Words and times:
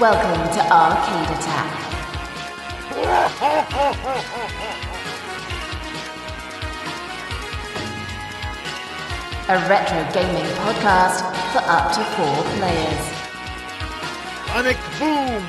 Welcome 0.00 0.52
to 0.54 0.60
Arcade 0.72 1.38
Attack. 1.38 1.70
A 9.48 9.68
retro 9.68 10.02
gaming 10.12 10.50
podcast 10.56 11.20
for 11.52 11.62
up 11.62 11.92
to 11.94 12.02
four 12.16 12.42
players. 12.58 13.04
Sonic 14.48 14.78
Boom! 14.98 15.44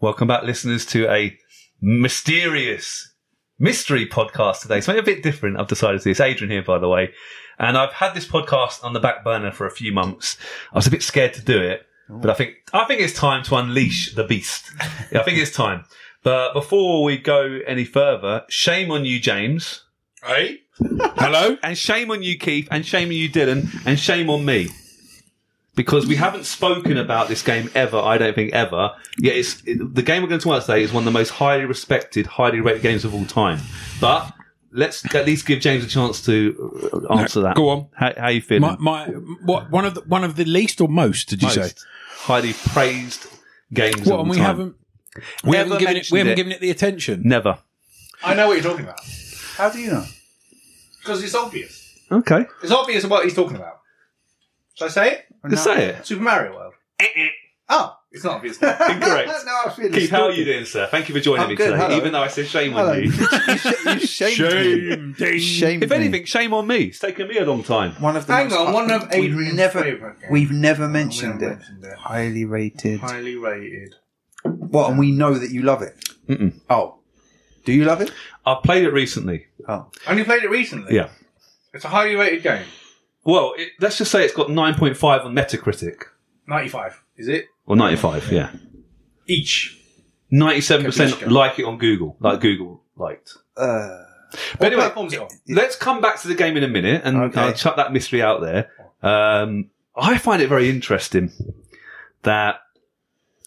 Welcome 0.00 0.28
back, 0.28 0.44
listeners, 0.44 0.86
to 0.86 1.10
a 1.10 1.36
mysterious 1.80 3.09
mystery 3.60 4.06
podcast 4.06 4.62
today. 4.62 4.80
Something 4.80 5.02
a 5.02 5.06
bit 5.06 5.22
different. 5.22 5.60
I've 5.60 5.68
decided 5.68 6.00
to 6.00 6.04
do. 6.04 6.10
It's 6.10 6.20
Adrian 6.20 6.50
here, 6.50 6.62
by 6.62 6.78
the 6.78 6.88
way. 6.88 7.12
And 7.58 7.76
I've 7.76 7.92
had 7.92 8.14
this 8.14 8.26
podcast 8.26 8.82
on 8.82 8.94
the 8.94 9.00
back 9.00 9.22
burner 9.22 9.52
for 9.52 9.66
a 9.66 9.70
few 9.70 9.92
months. 9.92 10.38
I 10.72 10.78
was 10.78 10.86
a 10.86 10.90
bit 10.90 11.02
scared 11.02 11.34
to 11.34 11.42
do 11.42 11.60
it, 11.60 11.86
but 12.08 12.30
I 12.30 12.34
think, 12.34 12.54
I 12.72 12.84
think 12.86 13.02
it's 13.02 13.12
time 13.12 13.44
to 13.44 13.56
unleash 13.56 14.14
the 14.14 14.24
beast. 14.24 14.72
Yeah, 15.12 15.20
I 15.20 15.22
think 15.22 15.38
it's 15.38 15.54
time. 15.54 15.84
But 16.22 16.54
before 16.54 17.04
we 17.04 17.18
go 17.18 17.60
any 17.66 17.84
further, 17.84 18.44
shame 18.48 18.90
on 18.90 19.04
you, 19.04 19.20
James. 19.20 19.84
Hey? 20.24 20.60
Hello? 20.78 21.58
And 21.62 21.76
shame 21.76 22.10
on 22.10 22.22
you, 22.22 22.38
Keith, 22.38 22.66
and 22.70 22.84
shame 22.84 23.08
on 23.08 23.14
you, 23.14 23.28
Dylan, 23.28 23.68
and 23.86 23.98
shame 23.98 24.30
on 24.30 24.44
me. 24.44 24.68
Because 25.76 26.06
we 26.06 26.16
haven't 26.16 26.44
spoken 26.44 26.96
about 26.98 27.28
this 27.28 27.42
game 27.42 27.70
ever, 27.74 27.96
I 27.96 28.18
don't 28.18 28.34
think 28.34 28.52
ever. 28.52 28.90
Yet 29.18 29.36
it's, 29.36 29.62
it, 29.64 29.94
the 29.94 30.02
game 30.02 30.22
we're 30.22 30.28
going 30.28 30.40
to 30.40 30.44
talk 30.44 30.54
about 30.56 30.66
today 30.66 30.82
is 30.82 30.92
one 30.92 31.02
of 31.02 31.04
the 31.06 31.10
most 31.18 31.30
highly 31.30 31.64
respected, 31.64 32.26
highly 32.26 32.60
rated 32.60 32.82
games 32.82 33.04
of 33.04 33.14
all 33.14 33.24
time. 33.24 33.60
But 34.00 34.32
let's 34.72 35.04
at 35.14 35.26
least 35.26 35.46
give 35.46 35.60
James 35.60 35.84
a 35.84 35.88
chance 35.88 36.24
to 36.26 37.00
uh, 37.08 37.14
answer 37.14 37.40
that. 37.42 37.54
go 37.56 37.68
on. 37.68 37.88
How, 37.94 38.12
how 38.16 38.28
you 38.28 38.42
feeling? 38.42 38.62
My, 38.62 38.76
my 38.78 39.06
what 39.44 39.70
one 39.70 39.84
of 39.84 39.94
the 39.94 40.00
one 40.02 40.24
of 40.24 40.34
the 40.36 40.44
least 40.44 40.80
or 40.80 40.88
most? 40.88 41.28
Did 41.28 41.42
you 41.42 41.50
say? 41.50 41.70
Highly 42.10 42.52
praised 42.52 43.26
games 43.72 44.00
of 44.00 44.06
What? 44.08 44.14
all 44.14 44.20
And 44.22 44.30
we 44.30 44.36
time. 44.36 44.44
haven't 44.46 44.76
we 45.44 45.56
haven't 45.56 45.78
given 45.78 45.96
it 45.96 46.10
we 46.10 46.18
haven't 46.18 46.32
it. 46.32 46.36
given 46.36 46.52
it 46.52 46.60
the 46.60 46.70
attention. 46.70 47.22
Never. 47.24 47.58
I 48.22 48.34
know 48.34 48.48
what 48.48 48.54
you're 48.54 48.70
talking 48.70 48.84
about. 48.84 49.00
How 49.56 49.70
do 49.70 49.78
you 49.78 49.92
know? 49.92 50.04
Because 51.00 51.22
it's 51.22 51.34
obvious. 51.34 51.98
Okay. 52.10 52.44
It's 52.62 52.72
obvious 52.72 53.06
what 53.06 53.24
he's 53.24 53.34
talking 53.34 53.56
about. 53.56 53.80
Shall 54.74 54.88
I 54.88 54.90
say 54.90 55.12
it? 55.12 55.29
Just 55.48 55.64
say 55.64 55.86
it. 55.90 56.06
Super 56.06 56.22
Mario 56.22 56.54
World. 56.54 56.74
oh, 57.70 57.96
it's 58.12 58.24
not 58.24 58.34
obvious. 58.36 58.56
Incorrect. 58.56 59.00
no, 59.00 59.12
I 59.12 59.62
was 59.66 59.74
feeling 59.76 59.92
Keith, 59.92 60.10
how 60.10 60.24
are 60.26 60.32
stupid. 60.32 60.38
you 60.46 60.52
doing, 60.52 60.64
sir? 60.66 60.86
Thank 60.90 61.08
you 61.08 61.14
for 61.14 61.20
joining 61.20 61.44
I'm 61.44 61.48
me 61.50 61.54
good, 61.56 61.70
today, 61.70 61.78
hello. 61.82 61.96
even 61.96 62.12
though 62.12 62.22
I 62.22 62.28
said 62.28 62.46
shame 62.46 62.72
Hello. 62.72 62.90
on 62.92 63.02
you. 63.02 63.10
you, 63.10 63.98
sh- 64.06 64.20
you 64.20 64.34
shamed 64.36 65.18
me. 65.18 65.38
Shamed 65.38 65.82
If 65.84 65.90
me. 65.90 65.96
anything, 65.96 66.24
shame 66.24 66.52
on 66.52 66.66
me. 66.66 66.76
It's 66.84 66.98
taken 66.98 67.28
me 67.28 67.38
a 67.38 67.44
long 67.46 67.62
time. 67.62 67.92
one 68.02 68.16
of 68.16 68.26
the 68.26 68.32
Hang 68.34 68.48
most 68.48 68.58
on, 68.58 68.72
one 68.74 68.90
of 68.90 69.02
we've 69.12 69.32
Adrian's 69.32 69.54
never 69.56 69.82
favourite 69.82 70.20
games. 70.20 70.32
we've 70.32 70.50
never 70.50 70.86
We 70.86 70.92
mentioned 70.92 71.40
haven't 71.40 71.48
it. 71.48 71.58
mentioned 71.58 71.84
it. 71.84 71.94
Highly 71.98 72.44
rated. 72.44 73.00
Highly 73.00 73.36
rated. 73.36 73.94
What? 74.42 74.90
And 74.90 74.98
we 74.98 75.12
know 75.12 75.34
that 75.34 75.50
you 75.50 75.62
love 75.62 75.82
it. 75.82 75.96
Mm-mm. 76.28 76.54
Oh, 76.68 76.96
do 77.64 77.72
you 77.72 77.84
love 77.84 78.00
it? 78.00 78.10
I've 78.44 78.62
played 78.62 78.84
it 78.84 78.90
recently. 78.92 79.46
Oh, 79.68 79.90
Only 80.06 80.24
played 80.24 80.42
it 80.42 80.50
recently. 80.50 80.94
Yeah. 80.96 81.10
It's 81.72 81.84
a 81.84 81.88
highly 81.88 82.16
rated 82.16 82.42
game. 82.42 82.64
Well, 83.24 83.54
it, 83.56 83.70
let's 83.80 83.98
just 83.98 84.10
say 84.10 84.24
it's 84.24 84.34
got 84.34 84.48
9.5 84.48 85.24
on 85.24 85.34
Metacritic. 85.34 86.04
95. 86.46 87.02
Is 87.16 87.28
it? 87.28 87.46
Or 87.66 87.76
95, 87.76 88.32
yeah. 88.32 88.50
Each. 89.26 89.76
97% 90.32 90.84
Kabushka. 90.84 91.30
like 91.30 91.58
it 91.58 91.64
on 91.64 91.78
Google, 91.78 92.16
like 92.20 92.40
Google 92.40 92.82
liked. 92.96 93.34
uh, 93.56 94.04
But 94.58 94.66
anyway, 94.68 94.82
platform's 94.82 95.12
it 95.12 95.20
on? 95.20 95.28
let's 95.48 95.74
come 95.76 96.00
back 96.00 96.20
to 96.20 96.28
the 96.28 96.34
game 96.34 96.56
in 96.56 96.62
a 96.64 96.68
minute 96.68 97.02
and 97.04 97.16
Okay. 97.24 97.40
I'll 97.40 97.52
chuck 97.52 97.76
that 97.76 97.92
mystery 97.92 98.22
out 98.22 98.40
there. 98.40 98.70
Um, 99.02 99.70
I 99.96 100.18
find 100.18 100.40
it 100.40 100.48
very 100.48 100.70
interesting 100.70 101.32
that 102.22 102.60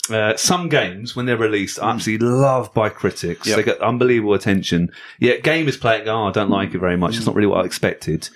uh, 0.10 0.36
some 0.36 0.68
games, 0.68 1.16
when 1.16 1.26
they're 1.26 1.38
released, 1.38 1.80
are 1.80 1.94
absolutely 1.94 2.28
loved 2.28 2.74
by 2.74 2.90
critics. 2.90 3.48
Yep. 3.48 3.56
They 3.56 3.64
get 3.64 3.82
unbelievable 3.82 4.34
attention. 4.34 4.92
Yet 5.20 5.42
gamers 5.44 5.80
play 5.80 6.00
it 6.00 6.06
go, 6.06 6.14
oh, 6.24 6.28
I 6.28 6.32
don't 6.32 6.50
like 6.50 6.74
it 6.76 6.80
very 6.80 6.98
much. 6.98 7.16
It's 7.16 7.26
not 7.26 7.36
really 7.36 7.48
what 7.48 7.62
I 7.62 7.66
expected. 7.66 8.28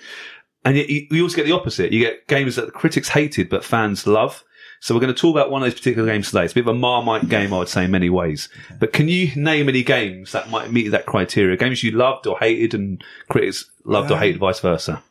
And 0.68 0.76
yet 0.76 0.90
you, 0.90 1.06
you 1.10 1.22
also 1.22 1.34
get 1.36 1.46
the 1.46 1.52
opposite. 1.52 1.92
You 1.92 2.00
get 2.00 2.26
games 2.26 2.56
that 2.56 2.66
the 2.66 2.72
critics 2.72 3.08
hated 3.08 3.48
but 3.48 3.64
fans 3.64 4.06
love. 4.06 4.44
So 4.80 4.94
we're 4.94 5.00
going 5.00 5.14
to 5.14 5.18
talk 5.18 5.34
about 5.34 5.50
one 5.50 5.62
of 5.62 5.66
those 5.66 5.78
particular 5.78 6.06
games 6.12 6.26
today. 6.26 6.44
It's 6.44 6.52
a 6.52 6.56
bit 6.56 6.60
of 6.60 6.68
a 6.68 6.74
marmite 6.74 7.26
game, 7.30 7.54
I 7.54 7.58
would 7.58 7.70
say, 7.70 7.86
in 7.86 7.90
many 7.90 8.10
ways. 8.10 8.50
But 8.78 8.92
can 8.92 9.08
you 9.08 9.34
name 9.34 9.70
any 9.70 9.82
games 9.82 10.32
that 10.32 10.50
might 10.50 10.70
meet 10.70 10.88
that 10.88 11.06
criteria? 11.06 11.56
Games 11.56 11.82
you 11.82 11.92
loved 11.92 12.26
or 12.26 12.38
hated 12.38 12.74
and 12.74 13.02
critics 13.30 13.64
loved 13.84 14.10
or 14.10 14.18
hated, 14.18 14.40
vice 14.40 14.60
versa? 14.60 15.02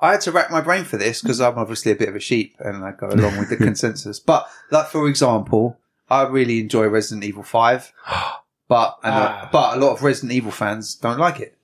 I 0.00 0.12
had 0.12 0.22
to 0.22 0.32
rack 0.32 0.50
my 0.50 0.62
brain 0.62 0.84
for 0.84 0.96
this 0.96 1.20
because 1.20 1.42
I'm 1.42 1.58
obviously 1.58 1.92
a 1.92 1.96
bit 1.96 2.08
of 2.08 2.16
a 2.16 2.20
sheep 2.20 2.56
and 2.58 2.82
I 2.82 2.92
go 2.92 3.08
along 3.08 3.36
with 3.38 3.50
the 3.50 3.56
consensus. 3.68 4.18
But 4.18 4.48
like 4.70 4.86
for 4.88 5.06
example, 5.08 5.78
I 6.08 6.22
really 6.22 6.58
enjoy 6.60 6.86
Resident 6.86 7.22
Evil 7.24 7.42
Five, 7.42 7.92
but 8.68 8.98
and, 9.04 9.14
uh, 9.14 9.28
Ah. 9.30 9.48
but 9.52 9.76
a 9.76 9.80
lot 9.80 9.92
of 9.92 10.02
Resident 10.02 10.32
Evil 10.32 10.52
fans 10.52 10.94
don't 10.94 11.18
like 11.18 11.38
it. 11.40 11.56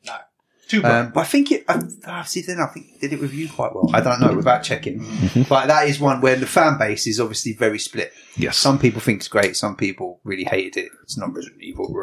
Two 0.72 0.82
Um, 0.84 1.10
but 1.10 1.20
I 1.20 1.24
think 1.24 1.52
it. 1.52 1.64
I, 1.68 1.82
I 2.06 2.22
see. 2.24 2.40
Then 2.40 2.58
I 2.58 2.66
think 2.66 2.86
it 2.94 3.00
did 3.02 3.12
it 3.12 3.20
review 3.20 3.46
quite 3.46 3.74
well. 3.74 3.90
I 3.92 4.00
don't 4.00 4.20
know 4.20 4.34
without 4.34 4.62
checking, 4.62 5.00
mm-hmm. 5.00 5.42
but 5.42 5.66
that 5.66 5.86
is 5.86 6.00
one 6.00 6.22
where 6.22 6.34
the 6.34 6.46
fan 6.46 6.78
base 6.78 7.06
is 7.06 7.20
obviously 7.20 7.52
very 7.52 7.78
split. 7.78 8.10
Yes. 8.38 8.56
Some 8.56 8.78
people 8.78 9.02
think 9.02 9.18
it's 9.18 9.28
great. 9.28 9.54
Some 9.54 9.76
people 9.76 10.20
really 10.24 10.44
hated 10.44 10.78
it. 10.84 10.92
It's 11.02 11.18
not 11.18 11.34
Resident 11.34 11.62
Evil. 11.62 11.94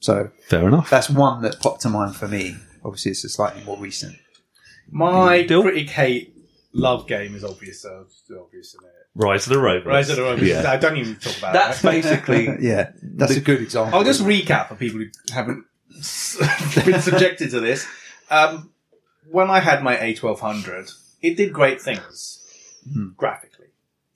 So 0.00 0.30
Fair 0.48 0.66
enough. 0.66 0.90
that's 0.90 1.08
one 1.08 1.42
that 1.42 1.60
popped 1.60 1.82
to 1.82 1.88
mind 1.88 2.16
for 2.16 2.26
me. 2.26 2.56
Obviously, 2.84 3.12
it's 3.12 3.22
a 3.22 3.28
slightly 3.28 3.62
more 3.62 3.78
recent. 3.78 4.16
My 4.90 5.42
Dill? 5.42 5.62
critic 5.62 5.88
hate 5.90 6.34
love 6.72 7.06
game 7.06 7.36
is 7.36 7.44
obvious. 7.44 7.84
Uh, 7.84 7.88
so 7.88 8.06
it's 8.08 8.24
obvious 8.36 8.74
in 8.74 8.84
it. 8.84 8.92
Rise 9.14 9.46
of 9.46 9.52
the 9.52 9.60
Robots. 9.60 9.86
Rise 9.86 10.10
of 10.10 10.16
the 10.16 10.22
Robots. 10.22 10.42
Yeah. 10.42 10.68
I 10.68 10.76
don't 10.76 10.96
even 10.96 11.14
talk 11.16 11.38
about 11.38 11.52
That's 11.52 11.82
that. 11.82 11.90
basically 12.02 12.48
yeah, 12.60 12.90
that's 13.00 13.36
a 13.36 13.40
good 13.40 13.60
example. 13.60 13.96
I'll 13.96 14.04
just 14.04 14.22
recap 14.22 14.68
for 14.68 14.74
people 14.74 14.98
who 14.98 15.06
haven't 15.32 15.66
been 16.84 17.00
subjected 17.00 17.50
to 17.50 17.60
this. 17.60 17.86
Um, 18.30 18.70
when 19.30 19.50
I 19.50 19.60
had 19.60 19.82
my 19.82 19.96
A1200, 19.96 20.92
it 21.20 21.36
did 21.36 21.52
great 21.52 21.80
things 21.80 22.46
graphically. 23.16 23.66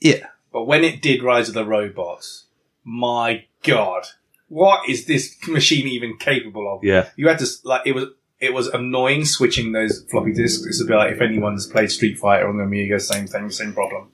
yeah. 0.00 0.28
But 0.52 0.64
when 0.64 0.84
it 0.84 1.02
did 1.02 1.22
Rise 1.22 1.48
of 1.48 1.54
the 1.54 1.66
Robots, 1.66 2.46
my 2.82 3.44
god, 3.62 4.06
what 4.48 4.88
is 4.88 5.04
this 5.04 5.36
machine 5.46 5.86
even 5.86 6.16
capable 6.16 6.72
of? 6.72 6.82
Yeah. 6.82 7.10
You 7.16 7.28
had 7.28 7.40
to 7.40 7.46
like 7.64 7.82
it 7.84 7.94
was 7.94 8.06
it 8.40 8.54
was 8.54 8.68
annoying 8.68 9.26
switching 9.26 9.72
those 9.72 10.04
floppy 10.10 10.32
disks. 10.32 10.64
It's 10.66 10.80
a 10.80 10.86
bit 10.86 10.96
like 10.96 11.12
if 11.12 11.20
anyone's 11.20 11.66
played 11.66 11.90
Street 11.90 12.18
Fighter 12.18 12.48
on 12.48 12.56
the 12.56 12.64
Amiga, 12.64 12.98
same 13.00 13.26
thing, 13.26 13.50
same 13.50 13.74
problem. 13.74 14.10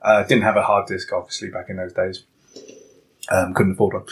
Uh, 0.00 0.22
didn't 0.22 0.44
have 0.44 0.56
a 0.56 0.62
hard 0.62 0.86
disk, 0.86 1.12
obviously, 1.12 1.48
back 1.48 1.68
in 1.68 1.76
those 1.76 1.92
days. 1.92 2.24
Um, 3.32 3.54
couldn't 3.54 3.72
afford 3.72 3.94
one. 3.94 4.04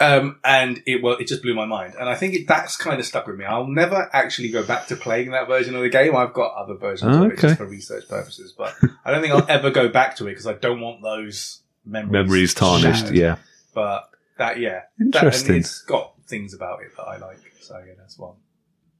Um, 0.00 0.40
and 0.44 0.82
it 0.84 1.00
well, 1.02 1.16
it 1.16 1.28
just 1.28 1.42
blew 1.42 1.54
my 1.54 1.64
mind. 1.66 1.94
And 1.98 2.08
I 2.08 2.16
think 2.16 2.34
it, 2.34 2.48
that's 2.48 2.76
kind 2.76 2.98
of 2.98 3.06
stuck 3.06 3.26
with 3.28 3.36
me. 3.36 3.44
I'll 3.44 3.68
never 3.68 4.10
actually 4.12 4.48
go 4.50 4.64
back 4.64 4.88
to 4.88 4.96
playing 4.96 5.30
that 5.30 5.46
version 5.46 5.76
of 5.76 5.82
the 5.82 5.88
game. 5.88 6.16
I've 6.16 6.32
got 6.32 6.54
other 6.56 6.74
versions 6.74 7.16
of 7.16 7.22
it 7.22 7.32
Okay. 7.34 7.40
just 7.42 7.58
for 7.58 7.66
research 7.66 8.08
purposes, 8.08 8.52
but 8.56 8.74
I 9.04 9.12
don't 9.12 9.22
think 9.22 9.32
I'll 9.32 9.46
ever 9.48 9.70
go 9.70 9.88
back 9.88 10.16
to 10.16 10.26
it 10.26 10.30
because 10.32 10.48
I 10.48 10.54
don't 10.54 10.80
want 10.80 11.02
those 11.02 11.60
memories, 11.86 12.12
Memories 12.12 12.54
tarnished. 12.54 13.00
shattered. 13.02 13.16
Yeah. 13.16 13.36
But 13.74 14.10
that, 14.38 14.58
yeah, 14.58 14.82
Interesting. 15.00 15.46
That, 15.46 15.54
and 15.54 15.60
it's 15.64 15.82
got 15.82 16.14
things 16.26 16.52
about 16.54 16.80
it 16.82 16.96
that 16.96 17.04
I 17.04 17.18
like. 17.18 17.38
So 17.60 17.80
yeah, 17.86 17.92
that's 17.96 18.18
one. 18.18 18.34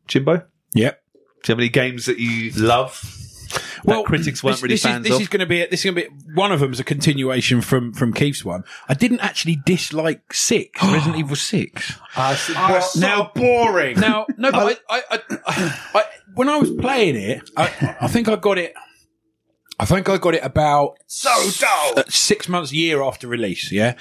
Jimbo? 0.06 0.44
Yep. 0.74 1.02
Do 1.14 1.18
you 1.18 1.52
have 1.54 1.58
any 1.58 1.68
games 1.68 2.06
that 2.06 2.18
you 2.18 2.52
love? 2.52 3.02
Well, 3.84 4.02
that 4.02 4.06
critics 4.06 4.42
weren't 4.42 4.56
this, 4.56 4.62
really 4.62 4.74
this 4.74 4.82
fans 4.82 5.04
is, 5.04 5.10
this 5.10 5.16
of? 5.16 5.22
is 5.22 5.28
going 5.28 5.40
to 5.40 5.46
be 5.46 5.66
this 5.66 5.84
is 5.84 5.90
going 5.90 5.94
to 5.96 6.10
be 6.10 6.32
one 6.34 6.52
of 6.52 6.60
them 6.60 6.72
is 6.72 6.80
a 6.80 6.84
continuation 6.84 7.60
from 7.60 7.92
from 7.92 8.12
Keith's 8.12 8.44
one. 8.44 8.64
I 8.88 8.94
didn't 8.94 9.20
actually 9.20 9.56
dislike 9.64 10.32
six 10.32 10.82
Resident 10.82 11.16
Evil 11.16 11.36
six. 11.36 11.94
Oh, 12.16 12.34
so 12.34 13.00
now- 13.00 13.30
boring. 13.34 14.00
Now, 14.00 14.26
no, 14.36 14.50
but 14.52 14.78
uh, 14.78 14.80
I, 14.88 15.02
I, 15.10 15.20
I, 15.46 15.80
I, 15.94 16.04
when 16.34 16.48
I 16.48 16.56
was 16.56 16.70
playing 16.70 17.16
it, 17.16 17.50
I, 17.56 17.96
I 18.00 18.08
think 18.08 18.28
I 18.28 18.36
got 18.36 18.58
it. 18.58 18.74
I 19.78 19.84
think 19.86 20.08
I 20.08 20.18
got 20.18 20.34
it 20.34 20.44
about 20.44 20.98
so 21.06 21.30
dull. 21.58 21.98
uh, 21.98 22.04
six 22.08 22.48
months, 22.48 22.72
year 22.72 23.02
after 23.02 23.26
release. 23.26 23.72
Yeah, 23.72 23.96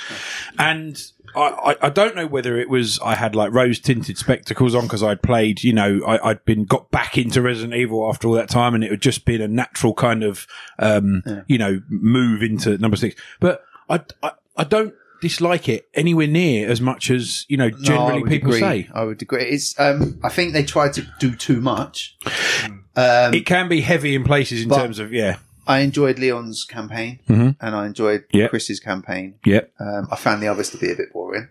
and 0.59 1.01
I, 1.35 1.75
I, 1.81 1.89
don't 1.89 2.15
know 2.15 2.27
whether 2.27 2.57
it 2.57 2.69
was 2.69 2.99
I 2.99 3.15
had 3.15 3.35
like 3.35 3.53
rose 3.53 3.79
tinted 3.79 4.17
spectacles 4.17 4.75
on 4.75 4.83
because 4.83 5.03
I'd 5.03 5.21
played, 5.21 5.63
you 5.63 5.73
know, 5.73 6.01
I, 6.05 6.29
I'd 6.29 6.45
been 6.45 6.65
got 6.65 6.91
back 6.91 7.17
into 7.17 7.41
Resident 7.41 7.73
Evil 7.73 8.07
after 8.07 8.27
all 8.27 8.33
that 8.35 8.49
time, 8.49 8.75
and 8.75 8.83
it 8.83 8.91
had 8.91 9.01
just 9.01 9.25
been 9.25 9.41
a 9.41 9.47
natural 9.47 9.93
kind 9.93 10.23
of, 10.23 10.47
um, 10.79 11.23
you 11.47 11.57
know, 11.57 11.81
move 11.89 12.43
into 12.43 12.77
number 12.77 12.97
six. 12.97 13.19
But 13.39 13.63
I, 13.89 14.01
I, 14.21 14.31
I 14.57 14.63
don't 14.63 14.93
dislike 15.21 15.69
it 15.69 15.87
anywhere 15.93 16.27
near 16.27 16.69
as 16.69 16.81
much 16.81 17.09
as 17.09 17.45
you 17.47 17.55
know 17.55 17.69
generally 17.69 18.21
would 18.21 18.29
people 18.29 18.49
agree. 18.49 18.59
say. 18.59 18.89
I 18.93 19.03
would 19.03 19.21
agree. 19.21 19.45
It's. 19.45 19.79
Um, 19.79 20.19
I 20.23 20.29
think 20.29 20.53
they 20.53 20.63
try 20.63 20.89
to 20.89 21.07
do 21.19 21.33
too 21.35 21.61
much. 21.61 22.17
Um, 22.95 23.33
It 23.33 23.45
can 23.45 23.69
be 23.69 23.81
heavy 23.81 24.15
in 24.15 24.23
places 24.23 24.61
in 24.61 24.69
terms 24.69 24.99
of 24.99 25.11
yeah, 25.11 25.37
I 25.67 25.79
enjoyed 25.79 26.19
Leon's 26.19 26.65
campaign, 26.65 27.19
Mhm. 27.29 27.55
and 27.61 27.75
I 27.75 27.85
enjoyed 27.85 28.25
Yeah. 28.31 28.47
Chris's 28.47 28.79
campaign. 28.79 29.35
yeah. 29.45 29.61
Um, 29.79 30.07
I 30.11 30.15
found 30.15 30.41
the 30.43 30.47
others 30.47 30.69
to 30.71 30.77
be 30.77 30.91
a 30.91 30.95
bit 30.95 31.13
boring, 31.13 31.47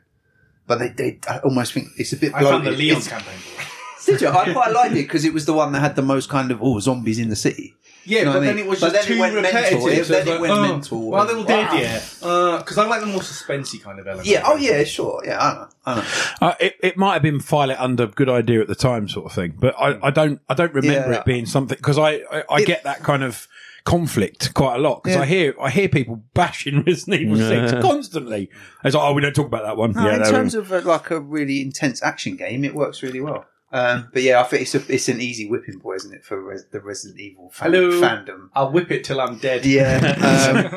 but 0.66 0.78
they, 0.78 0.88
they 0.88 1.18
I 1.28 1.38
almost 1.38 1.72
think 1.72 1.88
it's 1.96 2.12
a 2.12 2.16
bit. 2.16 2.34
I 2.34 2.42
found 2.42 2.66
the 2.66 2.70
bloated. 2.70 2.78
Leon 2.78 2.96
It's- 2.98 3.08
campaign 3.08 3.38
boring. 3.54 3.68
did 4.06 4.20
you? 4.20 4.28
I 4.28 4.52
quite 4.52 4.72
liked 4.72 4.92
it 4.92 5.04
because 5.08 5.24
it 5.24 5.32
was 5.32 5.46
the 5.46 5.52
one 5.54 5.72
that 5.72 5.80
had 5.80 5.96
the 5.96 6.02
most 6.02 6.28
kind 6.28 6.50
of 6.50 6.58
oh 6.62 6.78
zombies 6.80 7.18
in 7.18 7.28
the 7.30 7.36
city. 7.36 7.74
Yeah, 8.04 8.18
You 8.18 8.24
know 8.24 8.32
but 8.32 8.38
what 8.38 8.42
I 8.42 8.46
then 8.46 8.56
mean? 8.56 8.64
it 8.64 8.68
was 8.68 8.80
But 8.80 8.92
just 8.92 8.94
then 8.94 9.12
it 9.12 9.14
too 9.14 9.20
went 9.20 9.34
mental. 9.34 9.52
repetitive. 9.52 9.86
It- 10.00 10.06
so 10.06 10.12
then 10.12 10.26
it 10.26 10.30
like, 10.32 10.40
went 10.40 10.52
oh, 10.52 10.62
mental 10.62 11.10
Well, 11.10 11.24
they're 11.26 11.36
all 11.36 11.44
dead, 11.44 11.68
Wow. 11.70 11.78
yeah. 11.78 12.56
Because 12.58 12.78
I 12.78 12.86
like 12.88 13.00
the 13.00 13.06
more 13.06 13.20
suspensey 13.20 13.80
kind 13.80 14.00
of 14.00 14.06
element. 14.08 14.26
Yeah. 14.26 14.42
Oh 14.44 14.56
yeah. 14.56 14.82
Sure. 14.82 15.22
Yeah. 15.24 15.38
I 15.38 15.54
know. 15.54 15.68
I 15.86 15.94
know. 15.94 16.04
Uh, 16.40 16.54
it, 16.58 16.74
it 16.82 16.96
might 16.96 17.12
have 17.12 17.22
been 17.22 17.38
file 17.38 17.70
it 17.70 17.78
under 17.78 18.08
good 18.08 18.28
idea 18.28 18.60
at 18.60 18.66
the 18.66 18.74
time, 18.74 19.08
sort 19.08 19.26
of 19.26 19.32
thing. 19.32 19.54
But 19.56 19.76
I, 19.78 20.08
I 20.08 20.10
don't, 20.10 20.40
I 20.48 20.54
don't 20.54 20.74
remember 20.74 21.12
Yeah. 21.12 21.18
it 21.20 21.24
being 21.24 21.46
something 21.46 21.76
because 21.76 21.96
I, 21.96 22.22
I, 22.32 22.42
I 22.50 22.58
It- 22.58 22.66
get 22.66 22.82
that 22.82 23.04
kind 23.04 23.22
of 23.22 23.46
conflict 23.84 24.54
quite 24.54 24.76
a 24.76 24.78
lot 24.78 25.02
because 25.02 25.16
Yeah. 25.16 25.22
I 25.22 25.26
hear, 25.26 25.54
I 25.60 25.70
hear 25.70 25.88
people 25.88 26.22
bashing 26.34 26.82
Resident 26.86 27.22
Evil 27.22 27.36
Six 27.36 27.72
constantly. 27.82 28.50
It's 28.84 28.94
like, 28.94 29.04
oh, 29.04 29.12
we 29.12 29.22
don't 29.22 29.34
talk 29.34 29.46
about 29.46 29.64
that 29.64 29.76
one. 29.76 29.92
No, 29.92 30.08
in 30.10 30.20
no, 30.20 30.30
terms 30.30 30.54
of 30.54 30.72
uh, 30.72 30.80
like 30.82 31.10
a 31.10 31.20
really 31.20 31.60
intense 31.60 32.02
action 32.02 32.36
game, 32.36 32.64
it 32.64 32.74
works 32.74 33.02
really 33.02 33.20
well. 33.20 33.46
Um, 33.74 34.10
but 34.12 34.20
yeah, 34.22 34.38
I 34.38 34.42
think 34.42 34.62
it's 34.62 34.74
a, 34.74 34.82
it's 34.92 35.08
an 35.08 35.18
easy 35.22 35.48
whipping 35.48 35.78
boy, 35.78 35.94
isn't 35.94 36.12
it, 36.12 36.26
for 36.26 36.38
res- 36.42 36.66
the 36.72 36.80
Resident 36.80 37.18
Evil 37.18 37.48
fan- 37.50 37.72
Hello. 37.72 37.90
fandom? 38.02 38.50
I'll 38.54 38.70
whip 38.70 38.90
it 38.90 39.02
till 39.02 39.18
I'm 39.18 39.38
dead. 39.38 39.64
Yeah, 39.64 39.96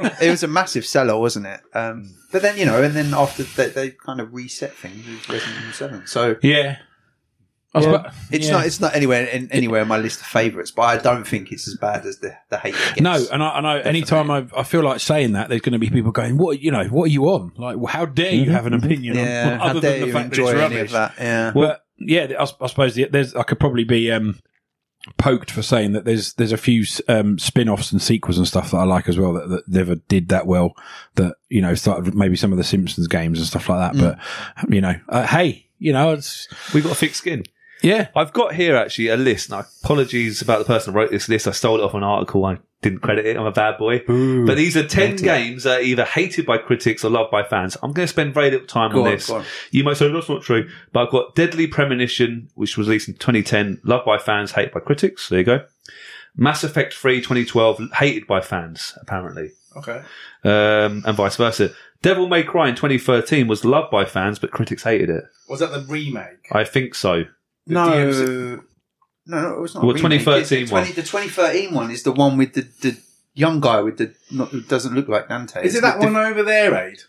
um, 0.02 0.12
it 0.22 0.30
was 0.30 0.44
a 0.44 0.48
massive 0.48 0.86
seller, 0.86 1.18
wasn't 1.18 1.48
it? 1.48 1.60
Um, 1.74 2.16
but 2.32 2.42
then 2.42 2.58
you 2.58 2.66
know, 2.66 2.82
and 2.82 2.94
then 2.96 3.14
after 3.14 3.44
they, 3.44 3.68
they 3.68 3.90
kind 3.92 4.22
of 4.22 4.34
reset 4.34 4.74
things 4.76 5.06
with 5.08 5.28
Resident 5.28 5.58
Evil 5.60 5.74
Seven, 5.74 6.08
so 6.08 6.38
yeah. 6.42 6.78
I 7.76 7.82
suppo- 7.82 8.14
it's 8.32 8.46
yeah. 8.48 8.52
not 8.54 8.66
it's 8.66 8.80
not 8.80 8.96
anywhere 8.96 9.26
in, 9.26 9.52
anywhere 9.52 9.82
in 9.82 9.88
my 9.88 9.98
list 9.98 10.22
of 10.22 10.26
favourites. 10.28 10.72
But 10.72 10.82
I 10.84 10.98
don't 10.98 11.26
think 11.26 11.52
it's 11.52 11.68
as 11.68 11.76
bad 11.76 12.06
as 12.06 12.20
the 12.20 12.36
the 12.50 12.58
hate. 12.58 12.74
Gets. 12.74 13.02
No, 13.02 13.24
and 13.32 13.44
I, 13.44 13.58
and 13.58 13.68
I, 13.68 13.80
anytime 13.82 14.32
I, 14.32 14.48
I 14.56 14.64
feel 14.64 14.82
like 14.84 15.00
saying 15.00 15.34
that, 15.34 15.50
there's 15.50 15.62
going 15.62 15.74
to 15.74 15.80
be 15.80 15.90
people 15.90 16.12
going, 16.12 16.38
"What, 16.38 16.60
you 16.62 16.72
know, 16.72 16.86
what 16.86 17.04
are 17.06 17.12
you 17.12 17.26
on? 17.26 17.52
Like, 17.58 17.78
well, 17.78 17.88
how 17.88 18.06
dare 18.06 18.34
you 18.34 18.52
have 18.52 18.66
an 18.66 18.74
opinion 18.74 19.16
Mm-hmm. 19.18 19.26
yeah, 19.26 19.52
on 19.54 19.60
how 19.60 19.66
other 19.68 19.82
dare 19.82 19.92
than 19.92 20.02
the 20.02 20.08
you 20.08 20.14
fact 20.14 20.30
that 20.32 20.38
enjoy 20.40 20.52
it's 20.52 20.60
any 20.62 20.76
rubbish?" 20.76 20.90
of 20.90 20.92
that? 20.94 21.14
Yeah, 21.20 21.52
But 21.54 21.86
yeah, 21.98 22.28
I, 22.40 22.44
s- 22.44 22.54
I 22.62 22.68
suppose 22.68 22.96
the, 22.96 23.06
there's 23.06 23.36
I 23.36 23.44
could 23.44 23.60
probably 23.60 23.84
be 23.84 24.12
um, 24.12 24.40
poked 25.18 25.52
for 25.52 25.62
saying 25.62 25.92
that 25.94 26.04
there's 26.06 26.34
there's 26.34 26.52
a 26.52 26.58
few 26.58 26.84
um, 27.08 27.38
spin-offs 27.38 27.92
and 27.92 28.02
sequels 28.02 28.38
and 28.38 28.48
stuff 28.48 28.72
that 28.72 28.78
I 28.78 28.84
like 28.84 29.08
as 29.08 29.18
well 29.18 29.34
that, 29.34 29.50
that 29.50 29.68
never 29.68 29.96
did 29.96 30.30
that 30.30 30.48
well. 30.48 30.74
That 31.16 31.36
you 31.50 31.62
know 31.62 31.76
started 31.76 32.06
with 32.06 32.16
maybe 32.16 32.36
some 32.36 32.52
of 32.52 32.58
the 32.58 32.64
Simpsons 32.64 33.08
games 33.08 33.38
and 33.40 33.48
stuff 33.48 33.70
like 33.70 33.94
that. 33.94 34.00
But 34.02 34.74
you 34.74 34.82
know, 34.82 34.96
uh, 35.10 35.26
hey, 35.28 35.68
you 35.78 35.94
know, 35.94 36.12
it's 36.14 36.48
We've 36.74 36.84
got 36.84 36.94
a 36.94 36.96
thick 36.96 37.16
skin. 37.16 37.44
Yeah. 37.86 38.08
I've 38.16 38.34
got 38.34 38.56
here 38.56 38.76
actually 38.76 39.10
a 39.10 39.18
list. 39.18 39.50
Now, 39.50 39.66
apologies 39.84 40.42
about 40.42 40.60
the 40.60 40.66
person 40.66 40.94
who 40.94 41.00
wrote 41.00 41.12
this 41.12 41.30
list. 41.30 41.48
I 41.48 41.52
stole 41.52 41.80
it 41.80 41.84
off 41.84 41.94
an 41.94 42.04
article. 42.04 42.44
I 42.46 42.58
didn't 42.82 43.00
credit 43.00 43.26
it. 43.26 43.38
I'm 43.38 43.46
a 43.46 43.52
bad 43.52 43.78
boy. 43.78 44.00
But 44.00 44.56
these 44.58 44.76
are 44.76 44.86
10 44.86 45.18
games 45.18 45.64
that 45.64 45.80
are 45.80 45.84
either 45.84 46.04
hated 46.06 46.46
by 46.46 46.58
critics 46.58 47.04
or 47.04 47.10
loved 47.10 47.32
by 47.32 47.44
fans. 47.44 47.78
I'm 47.82 47.94
going 47.94 48.06
to 48.06 48.12
spend 48.12 48.34
very 48.34 48.52
little 48.52 48.68
time 48.68 48.92
on 48.92 49.00
on, 49.00 49.12
this. 49.12 49.30
on. 49.30 49.44
You 49.72 49.84
might 49.84 49.98
say 49.98 50.12
that's 50.12 50.30
not 50.30 50.42
true, 50.42 50.70
but 50.92 51.06
I've 51.06 51.12
got 51.12 51.36
Deadly 51.36 51.68
Premonition, 51.68 52.50
which 52.56 52.78
was 52.78 52.88
released 52.88 53.08
in 53.08 53.16
2010, 53.16 53.82
loved 53.84 54.06
by 54.06 54.18
fans, 54.18 54.52
hated 54.52 54.74
by 54.74 54.80
critics. 54.82 55.30
There 55.30 55.40
you 55.40 55.46
go. 55.46 55.66
Mass 56.36 56.64
Effect 56.64 56.94
3 56.94 57.22
2012, 57.22 57.92
hated 57.96 58.28
by 58.28 58.42
fans, 58.42 58.98
apparently. 59.02 59.52
Okay. 59.78 60.02
Um, 60.44 61.04
and 61.06 61.16
vice 61.16 61.36
versa. 61.36 61.72
Devil 62.02 62.28
May 62.28 62.44
Cry 62.44 62.70
in 62.70 62.76
2013 62.76 63.48
was 63.48 63.66
loved 63.66 63.90
by 63.90 64.06
fans, 64.06 64.38
but 64.38 64.52
critics 64.52 64.84
hated 64.84 65.10
it. 65.10 65.24
Was 65.50 65.60
that 65.62 65.72
the 65.72 65.82
remake? 65.82 66.48
I 66.52 66.64
think 66.64 66.94
so. 66.94 67.26
No, 67.68 67.88
DMC. 67.88 68.64
no, 69.28 69.42
no, 69.42 69.54
it 69.54 69.62
was 69.62 69.76
not. 69.76 69.84
Well, 69.84 69.92
a 69.92 70.00
remake. 70.02 70.22
2013 70.22 70.66
the 70.66 70.70
20, 70.70 70.72
one. 70.72 70.96
The 70.96 71.02
2013 71.02 71.74
one 71.74 71.92
is 71.92 72.04
the 72.04 72.12
one 72.12 72.38
with 72.38 72.54
the, 72.54 72.62
the 72.82 72.98
young 73.34 73.60
guy 73.60 73.82
with 73.82 73.98
the 73.98 74.14
not, 74.32 74.50
who 74.50 74.62
doesn't 74.62 74.94
look 74.94 75.08
like 75.08 75.30
Dante. 75.30 75.66
Is 75.66 75.76
it 75.76 75.82
that 75.82 76.00
with 76.00 76.14
one 76.14 76.18
over 76.18 76.44
there, 76.44 76.76
Aid? 76.76 77.02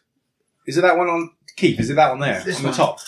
Is 0.66 0.76
it 0.76 0.82
that 0.82 0.96
one 0.96 1.08
on 1.08 1.30
Keith? 1.56 1.78
Is 1.78 1.90
it 1.90 1.94
that 1.94 2.10
one 2.10 2.20
there 2.20 2.40
on 2.40 2.46
the 2.46 2.62
one. 2.62 2.72
top? 2.72 2.98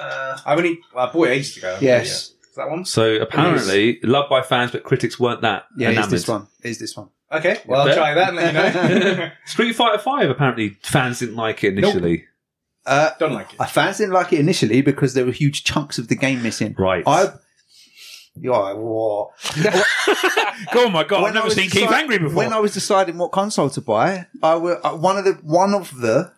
uh, 0.00 0.38
I've 0.44 0.58
only 0.58 0.80
I 0.96 1.06
bought 1.06 1.28
it 1.28 1.32
ages 1.32 1.56
ago. 1.58 1.78
Yes. 1.80 2.32
Yeah. 2.32 2.48
Is 2.50 2.56
that 2.56 2.70
one? 2.70 2.84
So 2.84 3.14
apparently, 3.16 4.00
loved 4.02 4.28
by 4.28 4.42
fans, 4.42 4.72
but 4.72 4.82
critics 4.82 5.20
weren't 5.20 5.42
that 5.42 5.66
yeah, 5.76 5.88
it's 5.88 5.98
enamored. 5.98 6.10
this 6.10 6.28
one. 6.28 6.46
Is 6.62 6.78
this 6.78 6.96
one. 6.96 7.10
Okay. 7.30 7.60
Well, 7.64 7.86
I'll 7.86 7.94
try 7.94 8.14
that 8.14 8.28
and 8.28 8.36
let 8.36 8.92
you 8.92 9.16
know. 9.16 9.30
Street 9.44 9.72
Fighter 9.74 9.98
Five, 9.98 10.30
apparently, 10.30 10.76
fans 10.82 11.20
didn't 11.20 11.36
like 11.36 11.62
it 11.62 11.78
initially. 11.78 12.24
Uh, 12.86 13.10
Don't 13.18 13.32
like 13.34 13.52
it. 13.52 13.60
I 13.60 13.66
fans 13.66 13.98
didn't 13.98 14.14
like 14.14 14.32
it 14.32 14.40
initially 14.40 14.80
because 14.82 15.14
there 15.14 15.24
were 15.26 15.32
huge 15.32 15.64
chunks 15.64 15.98
of 15.98 16.08
the 16.08 16.16
game 16.16 16.42
missing. 16.42 16.74
Right. 16.78 17.04
I. 17.06 17.32
Yeah, 18.36 18.72
what? 18.74 19.30
Oh 20.72 20.88
my 20.90 21.04
god, 21.04 21.24
I've 21.24 21.34
never 21.34 21.46
was 21.46 21.54
seen 21.54 21.70
Keith 21.70 21.90
angry 21.90 22.18
before. 22.18 22.36
When 22.36 22.52
I 22.52 22.58
was 22.60 22.72
deciding 22.74 23.18
what 23.18 23.32
console 23.32 23.70
to 23.70 23.80
buy, 23.80 24.26
I 24.42 24.56
were, 24.56 24.84
uh, 24.86 24.94
one 24.96 25.16
of 25.16 25.24
the 25.24 25.32
one 25.42 25.74
of 25.74 25.96
the 26.00 26.32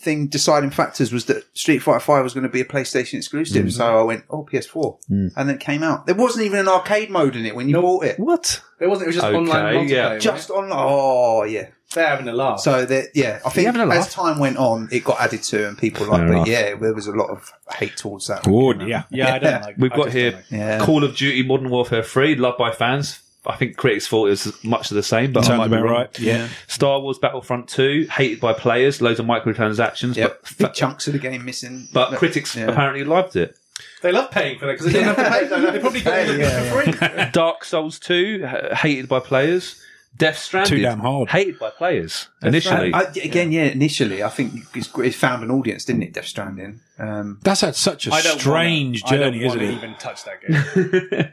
thing 0.00 0.26
deciding 0.28 0.70
factors 0.70 1.12
was 1.12 1.26
that 1.26 1.44
Street 1.56 1.78
Fighter 1.80 2.00
Five 2.00 2.24
was 2.24 2.32
going 2.34 2.44
to 2.44 2.48
be 2.50 2.60
a 2.60 2.64
PlayStation 2.64 3.14
exclusive. 3.14 3.66
Mm-hmm. 3.66 3.70
So 3.70 3.98
I 3.98 4.02
went, 4.02 4.24
oh 4.30 4.44
PS4, 4.50 4.98
Mm. 5.10 5.32
and 5.36 5.48
then 5.48 5.50
it 5.56 5.60
came 5.60 5.82
out. 5.82 6.06
There 6.06 6.14
wasn't 6.14 6.46
even 6.46 6.60
an 6.60 6.68
arcade 6.68 7.10
mode 7.10 7.36
in 7.36 7.44
it 7.46 7.54
when 7.54 7.68
you 7.68 7.80
bought 7.80 8.04
it. 8.04 8.18
what? 8.18 8.62
It 8.80 8.86
wasn't. 8.88 9.04
It 9.04 9.08
was 9.08 9.16
just 9.16 9.26
Okay, 9.26 9.36
online 9.36 9.74
multiplayer. 9.74 9.88
yeah. 9.90 10.04
wasn't 10.14 10.22
Just 10.22 10.50
it? 10.50 10.56
on. 10.56 10.70
Oh 10.72 11.44
yeah. 11.44 11.68
They're 11.98 12.08
having 12.08 12.28
a 12.28 12.32
laugh. 12.32 12.60
So 12.60 12.84
that 12.86 13.08
yeah, 13.14 13.40
I 13.44 13.50
think 13.50 13.66
having 13.66 13.80
a 13.82 13.86
laugh? 13.86 14.06
as 14.06 14.12
time 14.14 14.38
went 14.38 14.56
on, 14.56 14.88
it 14.90 15.04
got 15.04 15.20
added 15.20 15.42
to, 15.44 15.68
and 15.68 15.76
people 15.76 16.06
like. 16.06 16.20
Fair 16.20 16.26
But 16.28 16.34
enough. 16.34 16.48
yeah, 16.48 16.74
there 16.76 16.94
was 16.94 17.06
a 17.06 17.12
lot 17.12 17.28
of 17.30 17.52
hate 17.76 17.96
towards 17.96 18.26
that. 18.28 18.46
Oh, 18.48 18.72
yeah. 18.74 19.02
yeah, 19.10 19.34
I 19.34 19.38
don't 19.38 19.62
like. 19.62 19.76
We've 19.78 19.92
I 19.92 19.96
got 19.96 20.04
just 20.04 20.16
here 20.16 20.30
don't 20.30 20.40
like- 20.40 20.50
Yeah. 20.50 20.78
Call 20.84 21.04
of 21.04 21.14
Duty 21.16 21.42
Modern 21.42 21.70
Warfare 21.70 22.02
Three, 22.02 22.34
loved 22.34 22.58
by 22.58 22.70
fans. 22.72 23.20
I 23.46 23.56
think 23.56 23.76
critics 23.76 24.06
thought 24.06 24.26
it 24.26 24.30
was 24.30 24.64
much 24.64 24.90
of 24.90 24.96
the 24.96 25.02
same, 25.02 25.32
but 25.32 25.44
I 25.44 25.46
Sounds 25.48 25.58
might 25.58 25.68
be 25.68 25.74
about 25.76 25.84
wrong. 25.84 25.92
right. 25.94 26.18
Yeah. 26.18 26.48
Star 26.66 27.00
Wars 27.00 27.18
Battlefront 27.18 27.68
Two, 27.68 28.06
hated 28.10 28.40
by 28.40 28.52
players, 28.52 29.00
loads 29.00 29.20
of 29.20 29.26
microtransactions, 29.26 30.16
Yep. 30.16 30.40
but 30.42 30.58
Big 30.58 30.74
chunks 30.74 31.06
of 31.06 31.12
the 31.14 31.18
game 31.18 31.44
missing. 31.44 31.88
but 31.92 32.12
critics 32.18 32.54
Yeah. 32.56 32.66
apparently 32.66 33.04
loved 33.04 33.36
it. 33.36 33.56
They 34.02 34.12
love 34.12 34.30
paying 34.32 34.58
for 34.58 34.66
that 34.66 34.72
because 34.78 34.92
they 34.92 35.00
don't 35.04 35.16
have 35.16 35.16
to 35.16 35.56
pay. 35.56 35.70
they 35.72 35.78
probably 35.80 36.00
got 36.00 36.12
pay, 36.14 36.24
it 36.34 36.40
yeah, 36.40 36.62
for 36.70 36.82
free. 37.14 37.24
Dark 37.32 37.64
Souls 37.64 37.98
Two, 37.98 38.44
ha- 38.46 38.74
hated 38.74 39.08
by 39.08 39.20
players. 39.20 39.80
Death 40.16 40.38
Stranded, 40.38 40.70
Too 40.70 40.82
damn 40.82 40.98
hard. 40.98 41.30
hated 41.30 41.60
by 41.60 41.70
players 41.70 42.28
initially. 42.42 42.92
I, 42.92 43.02
again, 43.02 43.52
yeah, 43.52 43.64
initially, 43.64 44.22
I 44.22 44.28
think 44.28 44.64
it's, 44.74 44.88
it 44.98 45.14
found 45.14 45.44
an 45.44 45.50
audience, 45.52 45.84
didn't 45.84 46.02
it? 46.02 46.12
Death 46.12 46.26
Stranding. 46.26 46.80
Um, 46.98 47.38
That's 47.42 47.60
had 47.60 47.76
such 47.76 48.08
a 48.08 48.12
strange 48.12 49.04
wanna, 49.04 49.16
journey, 49.16 49.38
I 49.44 49.48
don't 49.48 49.60
isn't 49.60 49.60
wanna 49.60 49.70
it? 49.70 49.74
Even 49.76 49.94
touch 49.94 50.24
that 50.24 50.40
game. 50.42 51.32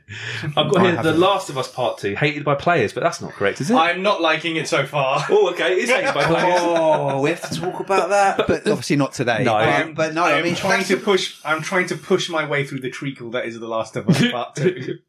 I've 0.56 0.72
got 0.72 0.78
I 0.78 0.92
here 0.92 1.04
The. 1.04 1.14
Last 1.14 1.50
of 1.50 1.58
Us 1.58 1.72
Part 1.72 1.98
Two, 1.98 2.16
hated 2.16 2.44
by 2.46 2.54
players, 2.54 2.94
but 2.94 3.02
that's 3.02 3.20
not 3.20 3.32
correct, 3.32 3.60
is 3.62 3.72
it? 3.72 3.76
I'm 3.76 4.04
not 4.04 4.22
liking 4.22 4.56
it 4.58 4.68
so 4.68 4.86
far. 4.86 5.26
oh, 5.32 5.50
okay, 5.54 5.74
it's 5.74 5.92
hated 5.92 6.14
by 6.14 6.26
players. 6.26 6.60
oh, 6.62 7.22
we 7.22 7.32
have 7.32 7.50
to 7.50 7.60
talk 7.60 7.80
about 7.80 8.10
that, 8.10 8.38
but 8.46 8.68
obviously 8.68 8.98
not 8.98 9.14
today. 9.14 9.44
No, 9.44 9.56
I 9.56 9.66
but, 9.66 9.74
am- 9.74 9.94
but 9.96 10.14
no, 10.14 10.24
I 10.26 10.38
I, 10.38 10.44
mean, 10.44 10.54
trying 10.54 10.84
to 10.84 10.98
push. 10.98 11.42
I'm 11.44 11.64
trying 11.64 11.88
to 11.88 11.96
push 11.96 12.30
my 12.30 12.46
way 12.48 12.66
through 12.66 12.82
the 12.82 12.92
treacle 12.92 13.32
that 13.32 13.46
is 13.46 13.60
The 13.60 13.68
Last 13.68 13.96
of 13.96 14.08
Us 14.08 14.22
Part 14.30 14.56
Two. 14.56 15.00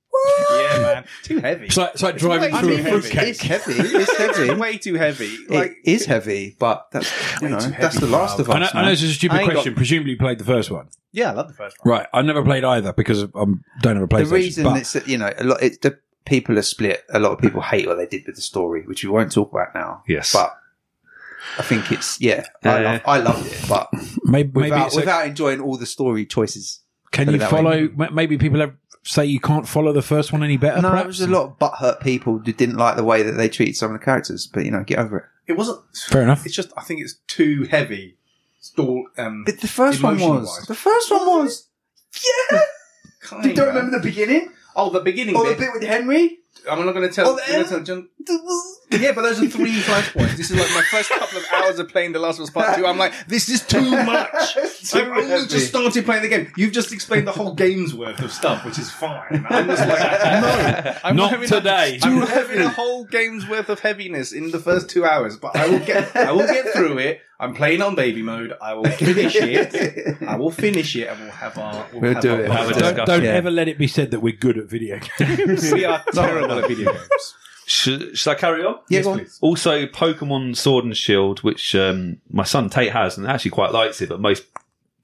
Yeah, 0.51 0.79
man, 0.79 1.05
too 1.23 1.39
heavy. 1.41 1.67
It's 1.67 1.77
like, 1.77 1.91
it's 1.95 2.03
like 2.03 2.17
driving 2.17 2.53
way 2.53 2.61
through 2.61 2.69
too 2.69 2.75
a 2.75 2.83
heavy. 2.83 2.91
fruitcake. 3.01 3.29
It's 3.29 3.41
heavy. 3.41 3.73
It's 3.77 4.17
heavy. 4.39 4.55
way 4.55 4.79
too 4.79 4.95
heavy. 4.95 5.27
it 5.27 5.77
is 5.85 6.05
heavy, 6.07 6.57
but 6.59 6.87
that's 6.93 7.11
you 7.43 7.49
know 7.49 7.59
that's 7.59 7.99
the 8.01 8.07
last 8.07 8.39
of 8.39 8.49
us. 8.51 8.55
I 8.55 8.59
know, 8.59 8.67
I 8.73 8.77
know 8.79 8.83
man. 8.83 8.91
this 8.93 9.03
is 9.03 9.11
a 9.11 9.15
stupid 9.15 9.45
question. 9.45 9.73
got- 9.73 9.77
Presumably 9.77 10.13
you 10.13 10.19
played 10.19 10.39
the 10.39 10.45
first 10.45 10.71
one. 10.71 10.89
yeah, 11.13 11.31
I 11.31 11.35
love 11.35 11.49
the 11.49 11.55
first 11.55 11.77
one. 11.83 11.91
Right. 11.99 12.07
I've 12.13 12.25
never 12.25 12.43
played 12.43 12.65
either 12.65 12.93
because 12.93 13.23
I 13.25 13.27
don't 13.35 13.63
have 13.83 13.97
a 14.03 14.07
PlayStation. 14.09 14.29
the 14.29 14.35
reason 14.35 14.65
but 14.65 14.77
it's 14.81 14.93
that, 14.93 15.09
you 15.09 15.19
know 15.19 15.33
a 15.39 15.45
lot. 15.45 15.63
It, 15.63 15.83
the 15.83 15.99
people 16.25 16.59
are 16.59 16.63
split. 16.63 17.03
A 17.13 17.19
lot 17.21 17.33
of 17.33 17.39
people 17.39 17.61
hate 17.63 17.87
what 17.87 17.97
they 17.97 18.07
did 18.07 18.27
with 18.27 18.35
the 18.37 18.43
story, 18.43 18.83
which 18.87 19.05
we 19.05 19.11
won't 19.11 19.31
talk 19.33 19.53
about 19.53 19.75
now. 19.75 20.03
Yes. 20.09 20.33
but 20.33 20.57
I 21.59 21.63
think 21.63 21.93
it's 21.93 22.21
yeah. 22.21 22.47
I, 22.65 22.69
Uh, 22.69 22.83
love, 22.83 23.01
I 23.07 23.19
loved 23.19 23.47
it, 23.47 23.65
but 23.69 23.89
maybe, 24.25 24.51
maybe 24.61 24.75
without, 24.97 25.25
a- 25.25 25.29
enjoying 25.29 25.61
all 25.61 25.77
the 25.77 25.87
story 25.87 26.27
choices. 26.27 26.81
can 27.13 27.29
you 27.29 27.35
it 27.37 27.39
that 27.39 27.53
way. 27.53 27.87
follow? 27.89 28.11
Maybe 28.13 28.37
people 28.39 28.59
have, 28.61 28.75
say 29.07 29.25
you 29.25 29.41
can't 29.41 29.67
follow 29.69 29.93
the 29.93 30.03
first 30.03 30.33
one 30.33 30.43
any 30.43 30.57
better. 30.57 30.77
No, 30.77 30.83
there 30.83 30.91
perhaps? 30.91 31.07
was 31.07 31.21
a 31.23 31.27
lot 31.29 31.45
of 31.47 31.59
butthurt 31.59 32.01
people 32.01 32.39
who 32.39 32.53
didn't 32.53 32.77
like 32.77 32.97
the 32.97 33.05
way 33.05 33.23
that 33.23 33.33
they 33.33 33.49
treated 33.49 33.77
some 33.77 33.93
of 33.95 33.99
the 34.01 34.05
characters, 34.05 34.47
but 34.47 34.65
you 34.65 34.71
know, 34.71 34.83
get 34.85 34.99
over 34.99 35.19
it. 35.19 35.25
It 35.47 35.57
wasn't. 35.57 35.81
Fair 36.09 36.23
enough. 36.23 36.45
It's 36.45 36.55
just 36.55 36.73
I 36.77 36.83
think 36.83 37.01
it's 37.01 37.15
too 37.27 37.65
heavy. 37.71 38.17
Stall. 38.61 39.07
Um, 39.17 39.45
But 39.45 39.61
the 39.61 39.69
first 39.69 40.03
one 40.03 40.15
was 40.15 40.23
Emotion-wise. 40.23 40.67
the 40.67 40.75
first 40.75 41.11
one 41.11 41.27
was 41.45 41.69
yeah. 42.53 42.61
kinda. 43.23 43.49
You 43.49 43.55
don't 43.55 43.69
remember 43.69 43.97
the 43.97 44.03
beginning 44.03 44.51
Oh, 44.75 44.91
the 44.91 45.01
beginning 45.01 45.37
or 45.37 45.45
the 45.45 45.51
bit. 45.51 45.61
bit 45.61 45.71
with 45.73 45.83
Henry? 45.85 46.39
I'm 46.71 46.85
not 46.85 46.93
going 46.93 47.09
to 47.09 47.15
tell. 47.15 47.29
Oh, 47.31 47.37
the 47.37 47.43
I'm 47.77 48.09
gonna 48.91 48.97
end? 48.97 48.99
tell 48.99 48.99
John- 48.99 49.03
Yeah, 49.03 49.13
but 49.13 49.23
those 49.23 49.43
are 49.43 49.49
three 49.49 49.81
flashpoints. 49.81 50.37
This 50.37 50.51
is 50.51 50.59
like 50.59 50.71
my 50.75 50.83
first 50.91 51.11
couple 51.11 51.39
of 51.39 51.45
hours 51.53 51.79
of 51.79 51.89
playing 51.89 52.13
The 52.13 52.19
Last 52.19 52.39
of 52.39 52.45
Us 52.45 52.51
Part 52.51 52.77
2. 52.77 52.87
I'm 52.87 52.99
like, 52.99 53.13
this 53.29 53.49
is 53.49 53.63
too 53.67 53.81
much. 54.05 54.55
Too 54.55 54.99
I've 55.01 55.09
only 55.09 55.27
heavy. 55.29 55.47
just 55.49 55.69
started 55.69 56.05
playing 56.05 56.23
the 56.23 56.29
game. 56.29 56.53
You've 56.57 56.73
just 56.73 56.93
explained 56.93 57.27
the 57.27 57.33
whole 57.33 57.55
game's 57.55 57.95
worth 57.95 58.21
of 58.21 58.31
stuff, 58.33 58.65
which 58.65 58.79
is 58.79 58.91
fine. 58.91 59.47
I'm 59.49 59.67
just 59.67 59.87
like, 59.87 60.01
no. 60.23 60.97
I'm 61.05 61.17
Not 61.17 61.31
having 61.31 61.49
today. 61.49 61.99
A, 62.03 62.07
I'm 62.07 62.21
Too 62.21 62.27
having 62.27 62.59
a 62.61 62.69
whole 62.69 63.05
game's 63.05 63.49
worth 63.49 63.69
of 63.69 63.81
heaviness 63.81 64.33
in 64.33 64.51
the 64.51 64.59
first 64.59 64.89
two 64.89 65.05
hours, 65.05 65.37
but 65.37 65.57
I 65.57 65.69
will 65.69 65.81
get, 65.81 66.15
I 66.17 66.33
will 66.33 66.47
get 66.47 66.73
through 66.73 66.99
it. 66.99 67.21
I'm 67.39 67.55
playing 67.55 67.83
on 67.83 67.95
baby 67.97 68.23
mode. 68.23 68.55
I 68.63 68.73
will 68.75 68.85
finish 68.85 69.37
it. 69.37 70.23
I 70.27 70.37
will 70.37 70.51
finish 70.51 70.97
it, 70.97 71.09
and 71.09 71.21
we'll 71.21 71.31
have 71.33 71.59
our. 71.59 71.87
We'll, 71.93 72.01
We'll 72.01 72.15
have 72.15 72.23
do 72.23 72.33
our 72.33 72.41
it. 72.41 72.49
fun. 72.49 72.57
Have 72.57 72.71
a 72.71 72.81
Don't, 72.81 73.07
don't 73.07 73.25
Yeah. 73.25 73.31
ever 73.33 73.51
let 73.51 73.69
it 73.69 73.77
be 73.77 73.87
said 73.89 74.11
that 74.13 74.21
we're 74.21 74.35
good 74.37 74.57
at 74.57 74.67
video 74.71 74.99
games. 75.19 75.71
We 75.71 75.85
are 75.85 76.03
terrible 76.15 76.59
at 76.61 76.69
video 76.69 76.93
games. 76.93 77.35
Should, 77.69 78.17
should 78.17 78.31
I 78.31 78.35
carry 78.37 78.65
on? 78.65 78.79
Yeah, 78.89 79.03
go 79.03 79.11
on. 79.13 79.19
please. 79.19 79.39
Also, 79.41 79.87
Pokemon 79.87 80.57
Sword 80.57 80.85
and 80.85 80.97
Shield, 80.97 81.41
which 81.41 81.75
um, 81.75 82.19
my 82.31 82.45
son 82.45 82.71
Tate 82.71 82.93
has 82.93 83.19
and 83.19 83.27
actually 83.27 83.51
quite 83.51 83.73
likes 83.73 84.01
it, 84.01 84.09
but 84.09 84.21
most 84.21 84.45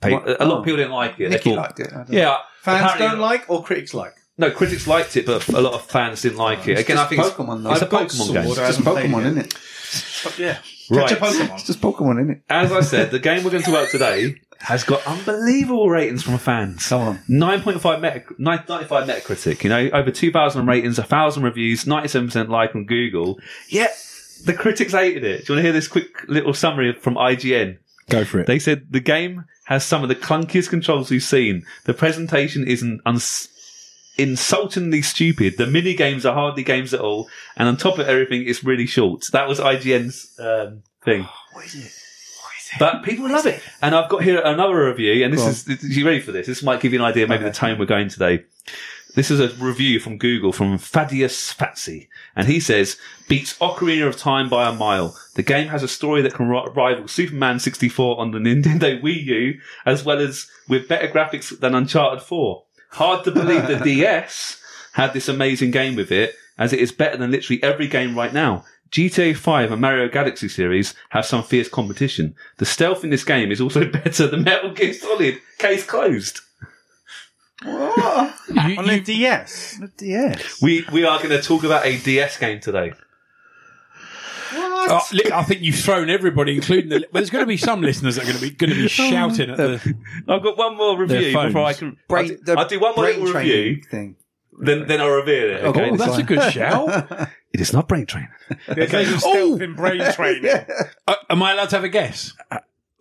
pa- 0.00 0.10
What? 0.10 0.40
a 0.40 0.44
lot 0.44 0.54
Oh. 0.54 0.58
of 0.60 0.64
people 0.64 0.76
didn't 0.76 0.92
like 0.92 1.18
it. 1.18 1.30
Nicky 1.30 1.50
thought- 1.50 1.56
liked 1.58 1.80
it. 1.80 1.88
I 1.92 1.96
don't 1.96 2.10
know. 2.10 2.18
yeah, 2.18 2.36
Fans 2.62 2.80
apparently- 2.82 3.06
don't 3.08 3.18
like 3.18 3.44
or 3.50 3.64
critics 3.64 3.94
like. 3.94 4.14
no, 4.38 4.50
critics 4.52 4.86
liked 4.86 5.16
it, 5.16 5.26
but 5.26 5.46
a 5.48 5.60
lot 5.60 5.72
of 5.74 5.84
fans 5.86 6.22
didn't 6.22 6.38
like 6.38 6.68
it. 6.68 6.78
Again, 6.78 6.98
I 6.98 7.04
think 7.06 7.20
it's- 7.20 7.34
Pokemon, 7.34 7.64
though. 7.64 7.72
it's 7.72 7.82
a 7.82 7.84
I've 7.86 7.90
got 7.90 8.08
Pokemon 8.08 8.32
game. 8.32 8.44
Sword. 8.44 8.58
I 8.60 8.68
It's 8.68 8.76
just 8.76 8.80
Pokemon, 8.88 9.20
it. 9.20 9.26
isn't 9.26 9.38
it? 9.38 9.54
But 10.24 10.38
yeah. 10.38 10.58
Right. 10.90 11.08
Catch 11.08 11.18
a 11.18 11.20
Pokemon. 11.20 11.54
It's 11.54 11.64
just 11.66 11.80
Pokemon, 11.80 12.20
isn't 12.20 12.30
it? 12.30 12.42
As 12.48 12.70
I 12.72 12.80
said, 12.82 13.10
the 13.10 13.18
game 13.18 13.42
we're 13.44 13.50
going 13.50 13.62
to 13.64 13.72
work 13.72 13.90
today 13.90 14.36
has 14.62 14.84
got 14.84 15.04
unbelievable 15.06 15.90
ratings 15.90 16.22
from 16.22 16.38
fans. 16.38 16.88
Come 16.88 17.00
on. 17.00 17.18
9.5 17.28 18.00
meta, 18.00 18.24
95 18.38 19.08
Metacritic, 19.08 19.64
you 19.64 19.70
know, 19.70 19.90
over 19.90 20.12
2,000 20.12 20.66
ratings, 20.66 20.98
1,000 20.98 21.42
reviews, 21.42 21.84
97% 21.84 22.48
like 22.48 22.74
on 22.76 22.84
Google. 22.84 23.40
Yet, 23.68 23.90
the 24.44 24.54
critics 24.54 24.92
hated 24.92 25.24
it. 25.24 25.46
Do 25.46 25.52
you 25.52 25.56
want 25.56 25.58
to 25.58 25.62
hear 25.62 25.72
this 25.72 25.88
quick 25.88 26.28
little 26.28 26.54
summary 26.54 26.92
from 26.92 27.16
IGN? 27.16 27.78
Go 28.08 28.24
for 28.24 28.38
it. 28.38 28.46
They 28.46 28.60
said 28.60 28.86
the 28.90 29.00
game 29.00 29.46
has 29.64 29.84
some 29.84 30.04
of 30.04 30.08
the 30.08 30.14
clunkiest 30.14 30.70
controls 30.70 31.10
we've 31.10 31.22
seen. 31.24 31.64
The 31.84 31.94
presentation 31.94 32.66
is 32.66 32.82
an 32.82 33.00
uns- 33.04 33.48
insultingly 34.16 35.02
stupid. 35.02 35.56
The 35.58 35.66
mini 35.66 35.94
games 35.94 36.24
are 36.24 36.34
hardly 36.34 36.62
games 36.62 36.94
at 36.94 37.00
all, 37.00 37.28
and 37.56 37.68
on 37.68 37.76
top 37.76 37.98
of 37.98 38.06
everything, 38.06 38.46
it's 38.46 38.62
really 38.62 38.86
short. 38.86 39.24
That 39.32 39.48
was 39.48 39.58
IGN's 39.58 40.38
um, 40.38 40.82
thing. 41.04 41.26
What 41.52 41.64
is 41.64 41.74
it? 41.74 42.01
But 42.78 43.02
people 43.02 43.28
love 43.28 43.46
it. 43.46 43.62
And 43.80 43.94
I've 43.94 44.08
got 44.08 44.22
here 44.22 44.40
another 44.42 44.86
review, 44.86 45.24
and 45.24 45.32
this 45.32 45.64
Go 45.64 45.72
is, 45.72 45.96
you 45.96 46.06
ready 46.06 46.20
for 46.20 46.32
this? 46.32 46.46
This 46.46 46.62
might 46.62 46.80
give 46.80 46.92
you 46.92 46.98
an 46.98 47.04
idea, 47.04 47.26
maybe 47.26 47.44
the 47.44 47.52
tone 47.52 47.78
we're 47.78 47.86
going 47.86 48.08
today. 48.08 48.44
This 49.14 49.30
is 49.30 49.40
a 49.40 49.48
review 49.62 50.00
from 50.00 50.16
Google 50.16 50.52
from 50.52 50.78
Thaddeus 50.78 51.52
Fatsy. 51.52 52.08
And 52.34 52.48
he 52.48 52.58
says, 52.60 52.96
beats 53.28 53.58
Ocarina 53.58 54.08
of 54.08 54.16
Time 54.16 54.48
by 54.48 54.66
a 54.66 54.72
mile. 54.72 55.14
The 55.34 55.42
game 55.42 55.68
has 55.68 55.82
a 55.82 55.88
story 55.88 56.22
that 56.22 56.32
can 56.32 56.48
ri- 56.48 56.68
rival 56.74 57.08
Superman 57.08 57.60
64 57.60 58.18
on 58.18 58.30
the 58.30 58.38
Nintendo 58.38 59.02
Wii 59.02 59.24
U, 59.24 59.60
as 59.84 60.02
well 60.02 60.18
as 60.18 60.48
with 60.66 60.88
better 60.88 61.08
graphics 61.08 61.58
than 61.58 61.74
Uncharted 61.74 62.22
4. 62.22 62.62
Hard 62.92 63.24
to 63.24 63.30
believe 63.30 63.66
the 63.66 63.80
DS 63.84 64.58
had 64.94 65.12
this 65.12 65.28
amazing 65.28 65.72
game 65.72 65.94
with 65.94 66.10
it, 66.10 66.34
as 66.58 66.72
it 66.72 66.78
is 66.78 66.92
better 66.92 67.18
than 67.18 67.30
literally 67.30 67.62
every 67.62 67.88
game 67.88 68.16
right 68.16 68.32
now. 68.32 68.64
GTA 68.92 69.34
5 69.36 69.72
and 69.72 69.80
Mario 69.80 70.08
Galaxy 70.08 70.48
series 70.48 70.94
have 71.10 71.24
some 71.24 71.42
fierce 71.42 71.68
competition. 71.68 72.34
The 72.58 72.66
stealth 72.66 73.04
in 73.04 73.10
this 73.10 73.24
game 73.24 73.50
is 73.50 73.60
also 73.60 73.84
better 73.90 74.26
than 74.26 74.44
Metal 74.44 74.70
Gear 74.72 74.92
Solid. 74.92 75.40
Case 75.58 75.84
closed. 75.84 76.40
What? 77.62 78.34
You- 78.48 78.76
On 78.78 78.86
the 78.86 78.96
you- 78.96 79.00
DS. 79.00 79.78
The 79.80 79.88
DS. 79.96 80.60
We 80.60 80.84
we 80.92 81.04
are 81.04 81.18
going 81.18 81.30
to 81.30 81.40
talk 81.40 81.64
about 81.64 81.86
a 81.86 81.96
DS 81.98 82.36
game 82.38 82.60
today. 82.60 82.92
Oh, 84.54 85.00
li- 85.12 85.30
I 85.32 85.42
think 85.44 85.62
you've 85.62 85.76
thrown 85.76 86.10
everybody, 86.10 86.56
including 86.56 86.90
the. 86.90 86.96
Well, 87.12 87.22
there's 87.22 87.30
going 87.30 87.42
to 87.44 87.46
be 87.46 87.56
some 87.56 87.80
listeners 87.80 88.16
that 88.16 88.22
are 88.22 88.26
going 88.26 88.36
to 88.36 88.42
be 88.42 88.50
going 88.50 88.70
to 88.70 88.76
be 88.76 88.88
shouting 88.88 89.48
at 89.50 89.56
the. 89.56 89.94
I've 90.28 90.42
got 90.42 90.58
one 90.58 90.76
more 90.76 90.98
review 90.98 91.32
before 91.32 91.64
I 91.64 91.72
can. 91.72 91.96
Brain, 92.08 92.22
I'll, 92.32 92.36
do, 92.36 92.38
the 92.44 92.58
I'll 92.58 92.68
do 92.68 92.80
one 92.80 92.94
more 92.96 93.04
brain 93.04 93.18
little 93.20 93.32
training 93.32 93.50
review, 93.52 93.82
thing. 93.90 94.16
Then 94.60 94.86
then 94.86 95.00
I'll 95.00 95.10
reveal 95.10 95.50
it. 95.50 95.64
Okay, 95.64 95.90
Oh, 95.90 95.96
that's 95.96 96.18
a 96.18 96.22
good 96.22 96.52
shout. 96.52 97.10
it 97.52 97.60
is 97.60 97.72
not 97.72 97.88
brain 97.88 98.06
training. 98.06 98.28
There's 98.66 98.92
loads 98.92 99.12
of 99.12 99.20
stealth 99.20 99.60
in 99.60 99.74
brain 99.74 100.12
training. 100.12 100.50
Uh, 101.06 101.16
am 101.30 101.42
I 101.42 101.52
allowed 101.52 101.70
to 101.70 101.76
have 101.76 101.84
a 101.84 101.88
guess 101.88 102.32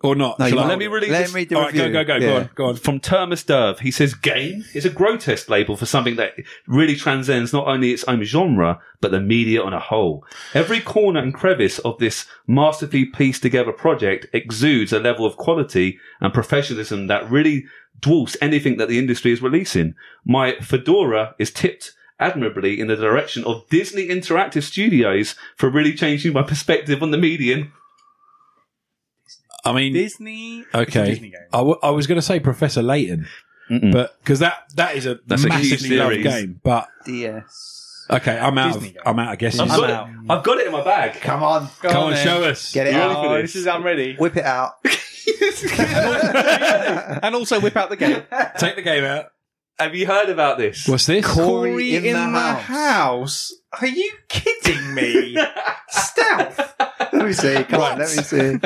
or 0.02 0.14
not? 0.14 0.38
No, 0.38 0.48
Shall 0.48 0.58
I- 0.60 0.68
let 0.68 0.78
me 0.78 0.86
release. 0.86 1.10
Let 1.10 1.20
this- 1.20 1.30
him 1.30 1.36
read 1.36 1.48
the 1.48 1.54
All 1.56 1.62
right, 1.62 1.72
review. 1.72 1.92
go 1.92 2.04
go 2.04 2.18
go 2.18 2.24
Yeah. 2.24 2.30
go 2.30 2.36
on 2.36 2.50
go 2.54 2.64
on. 2.66 2.76
From 2.76 3.00
Termus 3.00 3.44
Derv, 3.44 3.80
he 3.80 3.90
says 3.90 4.14
game 4.14 4.64
is 4.74 4.84
a 4.84 4.90
grotesque 4.90 5.48
label 5.48 5.76
for 5.76 5.86
something 5.86 6.16
that 6.16 6.34
really 6.66 6.96
transcends 6.96 7.52
not 7.52 7.66
only 7.66 7.90
its 7.92 8.04
own 8.04 8.22
genre, 8.24 8.80
but 9.00 9.10
the 9.10 9.20
media 9.20 9.62
on 9.62 9.72
a 9.72 9.80
whole. 9.80 10.24
Every 10.54 10.80
corner 10.80 11.20
and 11.20 11.32
crevice 11.34 11.78
of 11.80 11.98
this 11.98 12.26
masterfully 12.46 13.04
pieced 13.04 13.42
together 13.42 13.72
project 13.72 14.26
exudes 14.32 14.92
a 14.92 14.98
level 15.00 15.24
of 15.26 15.36
quality 15.36 15.98
and 16.20 16.32
professionalism 16.32 17.06
that 17.08 17.30
really 17.30 17.64
dwarfs 18.00 18.36
anything 18.40 18.76
that 18.78 18.88
the 18.88 18.98
industry 18.98 19.30
is 19.32 19.40
releasing. 19.42 19.94
My 20.24 20.56
fedora 20.60 21.34
is 21.38 21.50
tipped 21.52 21.92
admirably 22.18 22.78
in 22.78 22.86
the 22.86 22.94
direction 22.96 23.42
of 23.44 23.68
Disney 23.68 24.06
Interactive 24.08 24.62
Studios 24.62 25.34
for 25.56 25.68
really 25.68 25.92
changing 25.92 26.32
my 26.32 26.42
perspective 26.42 27.02
on 27.02 27.10
the 27.10 27.18
medium. 27.18 27.72
I 29.64 29.72
mean, 29.72 29.92
Disney. 29.92 30.64
Okay. 30.74 31.06
Disney 31.10 31.30
game. 31.30 31.40
I, 31.52 31.58
w- 31.58 31.78
I 31.82 31.90
was 31.90 32.06
going 32.06 32.16
to 32.16 32.22
say 32.22 32.40
Professor 32.40 32.82
Layton, 32.82 33.28
Mm-mm. 33.70 33.92
but 33.92 34.18
because 34.20 34.40
that 34.40 34.64
that 34.76 34.96
is 34.96 35.06
a 35.06 35.18
That's 35.26 35.44
a 35.44 35.52
huge 35.54 35.70
massively 35.70 35.96
loved 35.96 36.10
series. 36.14 36.26
game. 36.26 36.60
But 36.64 36.88
DS. 37.06 38.06
okay, 38.10 38.38
I'm 38.38 38.58
out. 38.58 38.72
Disney 38.74 38.88
Of, 38.88 38.94
game. 38.94 39.02
I'm 39.06 39.18
out 39.20 39.32
of 39.34 39.38
guesses. 39.38 39.60
I've 39.60 39.70
I'm 39.70 39.80
got, 39.80 39.90
out. 39.90 40.08
it, 40.08 40.14
I've 40.30 40.42
got 40.44 40.58
it 40.58 40.66
in 40.66 40.72
my 40.72 40.82
bag. 40.84 41.20
Come 41.20 41.42
on. 41.42 41.68
Come 41.80 41.96
on, 41.96 42.10
then. 42.12 42.24
show 42.26 42.42
us. 42.44 42.72
Get 42.72 42.88
it 42.88 42.94
Oh, 42.94 42.98
out. 43.34 43.40
this 43.42 43.54
is 43.56 43.66
I'm 43.66 43.82
ready. 43.84 44.16
Whip 44.16 44.36
it 44.36 44.44
out. 44.44 44.72
and 47.22 47.34
also 47.34 47.60
whip 47.60 47.76
out 47.76 47.88
the 47.90 47.96
game. 47.96 48.22
Take 48.58 48.76
the 48.76 48.82
game 48.82 49.04
out. 49.04 49.26
Have 49.78 49.94
you 49.94 50.06
heard 50.06 50.28
about 50.28 50.58
this? 50.58 50.86
What's 50.86 51.06
this? 51.06 51.24
Cory 51.26 51.96
in 51.96 52.02
the 52.04 52.18
house. 52.18 52.62
house. 52.62 53.52
Are 53.80 53.86
you 53.86 54.12
kidding 54.28 54.94
me? 54.94 55.36
Stealth. 55.88 56.74
Let 57.22 57.28
me 57.28 57.32
see. 57.34 57.64
Come 57.64 57.80
on, 57.80 57.98
let 57.98 58.16
me 58.16 58.22
see. 58.22 58.58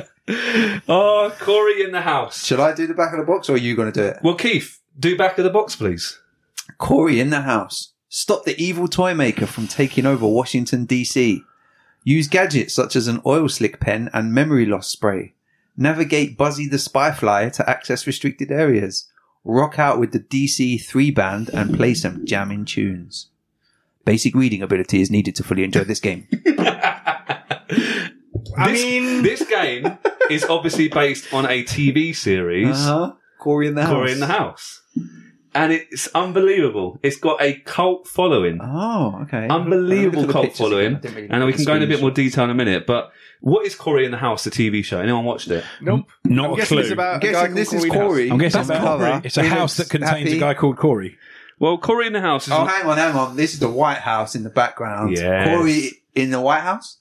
Oh, 0.88 1.32
Cory 1.38 1.84
in 1.84 1.92
the 1.92 2.00
house. 2.00 2.44
Shall 2.44 2.60
I 2.60 2.75
do 2.75 2.86
the 2.86 2.94
back 2.94 3.12
of 3.12 3.18
the 3.18 3.25
box 3.25 3.48
or 3.48 3.54
are 3.54 3.58
you 3.58 3.76
going 3.76 3.92
to 3.92 4.00
do 4.00 4.06
it? 4.06 4.18
Well, 4.22 4.34
Keith, 4.34 4.80
do 4.98 5.16
back 5.16 5.38
of 5.38 5.44
the 5.44 5.50
box, 5.50 5.76
please. 5.76 6.18
Cory 6.78 7.20
in 7.20 7.30
the 7.30 7.42
house. 7.42 7.92
Stop 8.08 8.44
the 8.44 8.60
evil 8.60 8.88
toy 8.88 9.14
maker 9.14 9.46
from 9.46 9.68
taking 9.68 10.06
over 10.06 10.26
Washington, 10.26 10.84
D.C. 10.84 11.42
Use 12.02 12.28
gadgets 12.28 12.72
such 12.72 12.96
as 12.96 13.08
an 13.08 13.20
oil 13.26 13.48
slick 13.48 13.78
pen 13.78 14.08
and 14.12 14.32
memory 14.32 14.64
loss 14.64 14.88
spray. 14.88 15.34
Navigate 15.76 16.38
Buzzy 16.38 16.66
the 16.66 16.78
Spyfly 16.78 17.52
to 17.52 17.68
access 17.68 18.06
restricted 18.06 18.50
areas. 18.50 19.10
Rock 19.44 19.78
out 19.78 20.00
with 20.00 20.12
the 20.12 20.20
DC 20.20 20.82
3 20.82 21.10
band 21.10 21.50
and 21.50 21.76
play 21.76 21.94
some 21.94 22.25
jamming 22.25 22.64
tunes. 22.64 23.28
Basic 24.04 24.34
reading 24.34 24.62
ability 24.62 25.00
is 25.00 25.10
needed 25.10 25.34
to 25.36 25.44
fully 25.44 25.64
enjoy 25.64 25.84
this 25.84 26.00
game. 26.00 26.26
I 28.56 28.72
this, 28.72 28.82
mean- 28.82 29.22
this 29.22 29.44
game 29.48 29.98
is 30.30 30.44
obviously 30.44 30.88
based 30.88 31.32
on 31.32 31.46
a 31.46 31.62
TV 31.64 32.14
series, 32.14 32.76
Uh-huh. 32.76 33.12
Cory 33.38 33.68
in 33.68 33.75
the 33.75 33.82
house. 33.82 33.92
Cory 33.92 34.12
in 34.12 34.20
the 34.20 34.26
House. 34.26 34.82
And 35.54 35.72
it's 35.72 36.06
unbelievable. 36.14 36.98
It's 37.02 37.16
got 37.16 37.40
a 37.40 37.54
cult 37.60 38.06
following. 38.06 38.58
Oh, 38.62 39.20
okay. 39.22 39.46
Unbelievable 39.48 40.22
Look 40.22 40.22
at 40.22 40.26
the 40.28 40.32
cult 40.48 40.56
following. 40.56 41.00
Really 41.02 41.28
And 41.30 41.44
we 41.46 41.52
can 41.54 41.64
go 41.64 41.75
in 41.75 41.82
a 41.82 41.86
bit 41.86 42.00
more 42.00 42.10
detail 42.10 42.44
in 42.44 42.50
a 42.50 42.54
minute. 42.54 42.86
But 42.86 43.10
what 43.40 43.64
is 43.66 43.75
Cory 43.75 44.04
in 44.04 44.10
the 44.10 44.18
House, 44.18 44.44
the 44.44 44.50
TV 44.50 44.84
show? 44.84 45.00
Anyone 45.00 45.25
watched 45.25 45.48
it? 45.50 45.64
Nope. 45.80 46.06
Not 46.25 46.46
I'm 46.46 46.52
a 46.52 46.56
guessing 46.56 46.75
clue. 46.76 46.82
it's 46.82 46.90
about 46.92 47.14
I'm 47.14 47.16
a 47.16 47.32
guessing 47.32 47.54
this 47.54 47.72
is 47.72 47.84
Cory. 47.86 47.90
House. 47.98 48.08
Cory. 48.08 48.30
I'm 48.30 48.38
guessing 48.38 48.58
That's 48.58 48.68
about 48.80 48.98
cover. 49.00 49.20
It's 49.25 49.36
a 49.38 49.42
He 49.44 49.48
house 49.48 49.76
that 49.78 49.88
contains 49.88 50.28
happy. 50.28 50.36
a 50.36 50.40
guy 50.40 50.54
called 50.54 50.76
Cory. 50.76 51.16
Well, 51.58 51.78
Cory 51.78 52.06
in 52.06 52.12
the 52.12 52.20
House 52.20 52.46
is. 52.48 52.52
Oh, 52.52 52.64
hang 52.66 52.84
on, 52.86 52.98
hang 52.98 53.14
on. 53.14 53.36
This 53.36 53.54
is 53.54 53.60
the 53.60 53.70
White 53.70 53.98
House 53.98 54.34
in 54.34 54.42
the 54.42 54.50
background. 54.50 55.16
Yes. 55.16 55.48
Cory 55.56 55.90
in 56.14 56.30
the 56.32 56.40
White 56.40 56.62
House? 56.62 56.98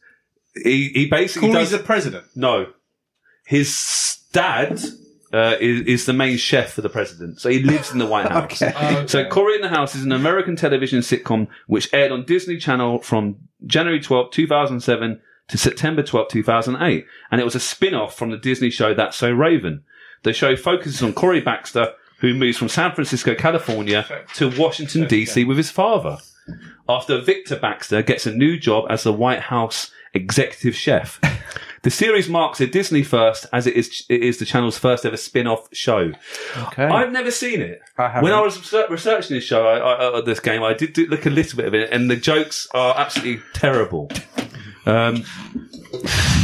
He, 0.63 0.89
he 0.89 1.07
basically 1.07 1.50
Cory's 1.50 1.71
does. 1.71 1.79
the 1.79 1.85
president. 1.85 2.25
No. 2.35 2.67
His 3.45 4.19
dad 4.31 4.79
uh, 5.33 5.55
is, 5.59 5.81
is 5.81 6.05
the 6.05 6.13
main 6.13 6.38
chef 6.38 6.71
for 6.74 6.81
the 6.81 6.89
president. 6.89 7.39
So 7.41 7.50
he 7.50 7.59
lives 7.59 7.91
in 7.91 8.00
the 8.00 8.05
White 8.05 8.27
House. 8.31 8.62
Okay. 8.62 9.05
So 9.07 9.25
Cory 9.25 9.55
in 9.55 9.62
the 9.62 9.69
House 9.69 9.95
is 9.95 10.03
an 10.03 10.12
American 10.12 10.55
television 10.55 11.00
sitcom 11.00 11.47
which 11.67 11.93
aired 11.93 12.12
on 12.12 12.25
Disney 12.25 12.57
Channel 12.57 13.00
from 13.00 13.38
January 13.65 14.00
12, 14.00 14.31
2007 14.31 15.19
to 15.50 15.57
September 15.57 16.01
12, 16.03 16.29
2008. 16.29 17.05
And 17.31 17.41
it 17.41 17.43
was 17.43 17.55
a 17.55 17.59
spin-off 17.59 18.15
from 18.15 18.31
the 18.31 18.38
Disney 18.38 18.69
show 18.69 18.93
That's 18.93 19.17
So 19.17 19.31
Raven. 19.31 19.83
The 20.24 20.33
show 20.33 20.55
focuses 20.55 21.03
on 21.03 21.13
Cory 21.13 21.41
Baxter, 21.41 21.93
who 22.19 22.33
moves 22.33 22.57
from 22.57 22.69
San 22.69 22.93
Francisco, 22.95 23.35
California 23.35 24.07
to 24.35 24.50
Washington, 24.57 25.05
DC 25.05 25.45
with 25.45 25.57
his 25.57 25.69
father. 25.69 26.17
After 26.88 27.19
Victor 27.19 27.55
Baxter 27.57 28.01
gets 28.01 28.25
a 28.25 28.31
new 28.33 28.57
job 28.57 28.85
as 28.89 29.03
the 29.03 29.13
White 29.13 29.41
House 29.41 29.91
executive 30.15 30.75
chef. 30.75 31.19
The 31.84 31.91
series 31.91 32.27
marks 32.27 32.60
a 32.62 32.65
Disney 32.65 33.03
first 33.03 33.45
as 33.53 33.67
it 33.67 33.75
is, 33.75 34.03
it 34.10 34.24
is 34.24 34.39
the 34.39 34.45
channel's 34.45 34.77
first 34.79 35.05
ever 35.05 35.17
spin-off 35.17 35.67
show. 35.72 36.13
Okay. 36.57 36.84
I've 36.86 37.12
never 37.12 37.29
seen 37.29 37.62
it. 37.62 37.79
I. 37.98 38.22
When 38.24 38.34
I 38.34 38.41
was 38.41 38.74
researching 38.89 39.36
this 39.36 39.43
show, 39.43 39.67
I, 39.67 39.77
I, 39.77 39.93
uh, 40.17 40.22
this 40.22 40.39
game, 40.39 40.63
I 40.63 40.74
did 40.74 40.93
do, 40.93 41.05
look 41.05 41.27
a 41.27 41.29
little 41.29 41.57
bit 41.57 41.67
of 41.67 41.75
it, 41.75 41.91
and 41.91 42.10
the 42.10 42.15
jokes 42.15 42.67
are 42.74 42.98
absolutely 42.98 43.43
terrible. 43.53 44.10
Um, 44.88 45.24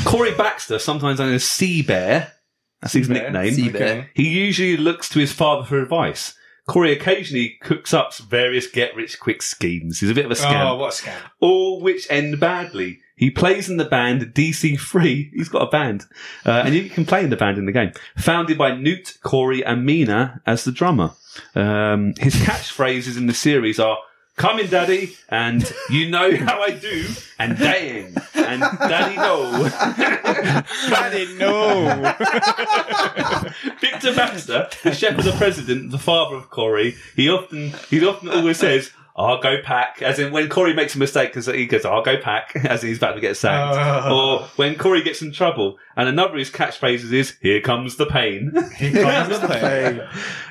Cory 0.06 0.34
Baxter, 0.36 0.78
sometimes 0.80 1.20
known 1.20 1.34
as 1.34 1.44
Sea 1.44 1.82
Bear, 1.82 2.34
that's 2.82 2.94
his 2.94 3.08
Bear? 3.08 3.24
nickname. 3.24 3.54
Sea 3.54 3.70
Bear. 3.70 4.10
He 4.13 4.28
usually 4.30 4.78
looks 4.78 5.10
to 5.10 5.20
his 5.20 5.32
father 5.32 5.63
for 5.66 5.80
advice. 5.82 6.36
Cory 6.68 6.92
occasionally 6.92 7.58
cooks 7.62 7.94
up 7.94 8.16
various 8.16 8.68
get-rich-quick 8.68 9.42
schemes. 9.42 10.00
He's 10.00 10.10
a 10.12 10.13
bit 10.13 10.25
of 10.25 10.32
a 10.32 10.36
scam 10.36 10.70
Oh, 10.72 10.75
what 10.75 10.94
a 11.00 11.04
scam. 11.04 11.18
all 11.40 11.82
which 11.82 12.06
end 12.12 12.40
badly. 12.40 13.00
He 13.15 13.30
plays 13.30 13.70
in 13.70 13.77
the 13.77 13.86
band 13.86 14.22
DC 14.34 14.80
3. 14.80 15.32
He's 15.34 15.50
got 15.50 15.68
a 15.68 15.70
band. 15.70 16.06
Uh, 16.46 16.63
and 16.65 16.74
you 16.74 16.89
can 16.89 17.06
play 17.06 17.24
in 17.24 17.30
the 17.30 17.38
band 17.38 17.58
in 17.58 17.65
the 17.65 17.72
game. 17.72 17.91
Founded 18.18 18.58
by 18.58 18.75
Newt, 18.75 19.18
Cory, 19.22 19.63
and 19.63 19.86
Mina 19.86 20.41
as 20.46 20.63
the 20.63 20.72
drummer. 20.72 21.12
Um, 21.56 22.13
his 22.18 22.36
catchphrases 22.36 23.18
in 23.18 23.27
the 23.27 23.34
series 23.34 23.80
are, 23.80 23.98
Come 24.38 24.60
in, 24.60 24.70
Daddy, 24.70 25.15
and 25.30 25.72
you 25.89 26.10
know 26.10 26.36
how 26.36 26.62
I 26.62 26.72
do, 26.72 27.06
and 27.38 27.58
dang, 27.58 28.15
and 28.34 28.62
Daddy 28.62 29.15
no. 29.15 29.70
Daddy, 30.89 31.36
no. 31.38 32.15
Victor 33.80 34.15
Baxter, 34.15 34.70
the 34.84 34.94
chef 34.94 35.18
of 35.18 35.25
the 35.25 35.36
president, 35.38 35.91
the 35.91 36.00
father 36.00 36.38
of 36.38 36.50
Cory, 36.50 36.96
he 37.15 37.30
often 37.30 37.74
he 37.89 38.03
often 38.03 38.30
always 38.30 38.58
says, 38.58 38.91
I'll 39.15 39.41
go 39.41 39.62
pack. 39.62 40.01
As 40.01 40.20
in 40.20 40.32
when 40.32 40.48
Cory 40.50 40.74
makes 40.74 40.96
a 40.96 40.98
mistake, 40.98 41.30
because 41.30 41.46
he 41.48 41.65
goes, 41.65 41.84
I'll 41.86 42.01
go 42.01 42.18
pack, 42.18 42.56
as 42.65 42.82
he's 42.82 42.98
about 42.98 43.13
to 43.13 43.22
get 43.22 43.36
sacked. 43.38 44.06
Oh. 44.08 44.39
Or 44.41 44.48
when 44.56 44.75
Cory 44.75 45.03
gets 45.03 45.22
in 45.22 45.32
trouble. 45.32 45.77
And 45.98 46.08
another 46.08 46.34
of 46.34 46.39
his 46.39 46.50
catchphrases 46.50 47.12
is, 47.12 47.36
here 47.41 47.60
comes 47.62 47.98
the 47.98 48.06
pain. 48.06 48.51
Here 48.77 49.03
comes 49.03 49.39
the 49.41 49.48
pain. 49.48 50.01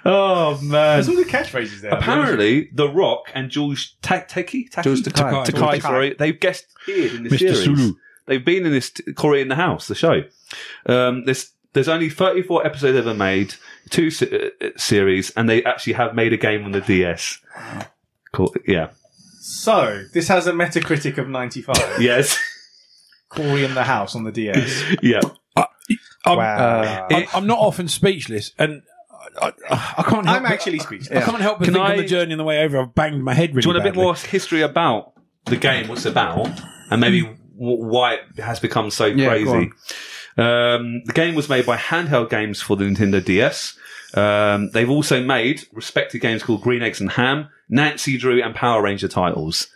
oh, 0.04 0.60
man. 0.62 0.96
There's 0.96 1.08
all 1.08 1.16
the 1.16 1.24
catchphrases 1.24 1.80
there. 1.80 1.92
Apparently, 1.92 2.68
The 2.74 2.88
Rock 2.88 3.30
and 3.34 3.50
Jules 3.50 3.96
Ta- 4.02 4.24
Taki, 4.28 4.64
Taki? 4.68 4.84
Jules 4.84 5.02
Takai. 5.02 5.44
Takai, 5.44 5.60
Takai. 5.60 5.78
sorry, 5.80 6.14
they've 6.18 6.38
guest 6.38 6.66
appeared 6.82 7.12
in 7.14 7.22
this 7.24 7.32
Mr. 7.34 7.38
series. 7.38 7.64
Sulu. 7.64 7.94
They've 8.26 8.44
been 8.44 8.66
in 8.66 8.72
this 8.72 8.90
t- 8.90 9.12
Cory 9.14 9.40
in 9.40 9.48
the 9.48 9.56
House, 9.56 9.88
the 9.88 9.94
show. 9.94 10.22
Um, 10.86 11.24
there's 11.24 11.52
there's 11.72 11.88
only 11.88 12.10
34 12.10 12.66
episodes 12.66 12.98
ever 12.98 13.14
made, 13.14 13.54
two 13.90 14.10
se- 14.10 14.50
uh, 14.60 14.66
series, 14.76 15.30
and 15.30 15.48
they 15.48 15.64
actually 15.64 15.94
have 15.94 16.14
made 16.14 16.32
a 16.32 16.36
game 16.36 16.64
on 16.64 16.72
the 16.72 16.80
DS. 16.80 17.38
Cool. 18.32 18.54
Yeah. 18.66 18.90
So, 19.40 20.04
this 20.12 20.28
has 20.28 20.46
a 20.46 20.52
Metacritic 20.52 21.18
of 21.18 21.28
95. 21.28 21.76
Yes. 22.00 22.38
Cory 23.28 23.64
in 23.64 23.74
the 23.74 23.84
House 23.84 24.14
on 24.14 24.24
the 24.24 24.32
DS. 24.32 24.96
yeah. 25.02 25.20
I'm, 25.56 26.36
Wow. 26.36 26.80
Uh, 26.82 27.06
I'm, 27.10 27.26
I'm 27.32 27.46
not 27.46 27.58
often 27.58 27.88
speechless, 27.88 28.52
and 28.58 28.82
I, 29.40 29.52
I, 29.70 29.94
I 29.98 30.02
can't. 30.02 30.26
Help 30.26 30.36
I'm 30.36 30.42
but- 30.42 30.52
actually 30.52 30.78
speechless. 30.80 31.10
I 31.10 31.22
can't 31.22 31.40
help 31.40 31.58
but 31.58 31.64
Can 31.64 31.74
think 31.74 31.84
on 31.84 31.96
the 31.96 32.04
journey 32.04 32.32
on 32.32 32.38
the 32.38 32.44
way 32.44 32.60
over, 32.62 32.78
I've 32.80 32.94
banged 32.94 33.22
my 33.22 33.34
head 33.34 33.50
really 33.50 33.62
Do 33.62 33.68
you 33.68 33.74
want 33.74 33.86
a 33.86 33.90
bit 33.90 33.96
more 33.96 34.14
history 34.14 34.60
about 34.60 35.14
the 35.46 35.56
game, 35.56 35.88
what's 35.88 36.04
about, 36.04 36.48
and 36.90 37.00
maybe 37.00 37.22
mm. 37.22 37.36
w- 37.58 37.84
why 37.84 38.14
it 38.14 38.42
has 38.42 38.60
become 38.60 38.90
so 38.90 39.06
Yeah, 39.06 39.38
go 39.38 39.50
crazy? 39.50 39.72
Um, 40.36 41.02
the 41.04 41.12
game 41.12 41.34
was 41.34 41.48
made 41.48 41.66
by 41.66 41.76
Handheld 41.76 42.30
Games 42.30 42.62
for 42.62 42.76
the 42.76 42.84
Nintendo 42.84 43.24
DS. 43.24 43.76
Um, 44.14 44.70
they've 44.70 44.90
also 44.90 45.22
made 45.22 45.66
respected 45.72 46.20
games 46.20 46.42
called 46.42 46.62
Green 46.62 46.82
Eggs 46.82 47.00
and 47.00 47.12
Ham, 47.12 47.48
Nancy 47.68 48.16
Drew, 48.16 48.42
and 48.42 48.54
Power 48.54 48.82
Ranger 48.82 49.08
titles. 49.08 49.68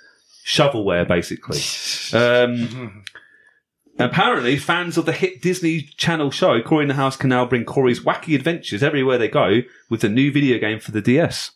Shovelware, 0.44 1.06
basically. 1.06 1.60
Um, 2.12 3.02
apparently, 3.98 4.56
fans 4.56 4.96
of 4.96 5.06
the 5.06 5.12
hit 5.12 5.42
Disney 5.42 5.82
Channel 5.96 6.30
show 6.30 6.62
Cory 6.62 6.82
in 6.82 6.88
the 6.88 6.94
House 6.94 7.16
can 7.16 7.30
now 7.30 7.44
bring 7.44 7.64
Cory's 7.64 8.00
wacky 8.00 8.36
adventures 8.36 8.84
everywhere 8.84 9.18
they 9.18 9.26
go 9.26 9.62
with 9.90 10.02
the 10.02 10.08
new 10.08 10.30
video 10.30 10.58
game 10.58 10.78
for 10.78 10.92
the 10.92 11.00
DS. 11.00 11.50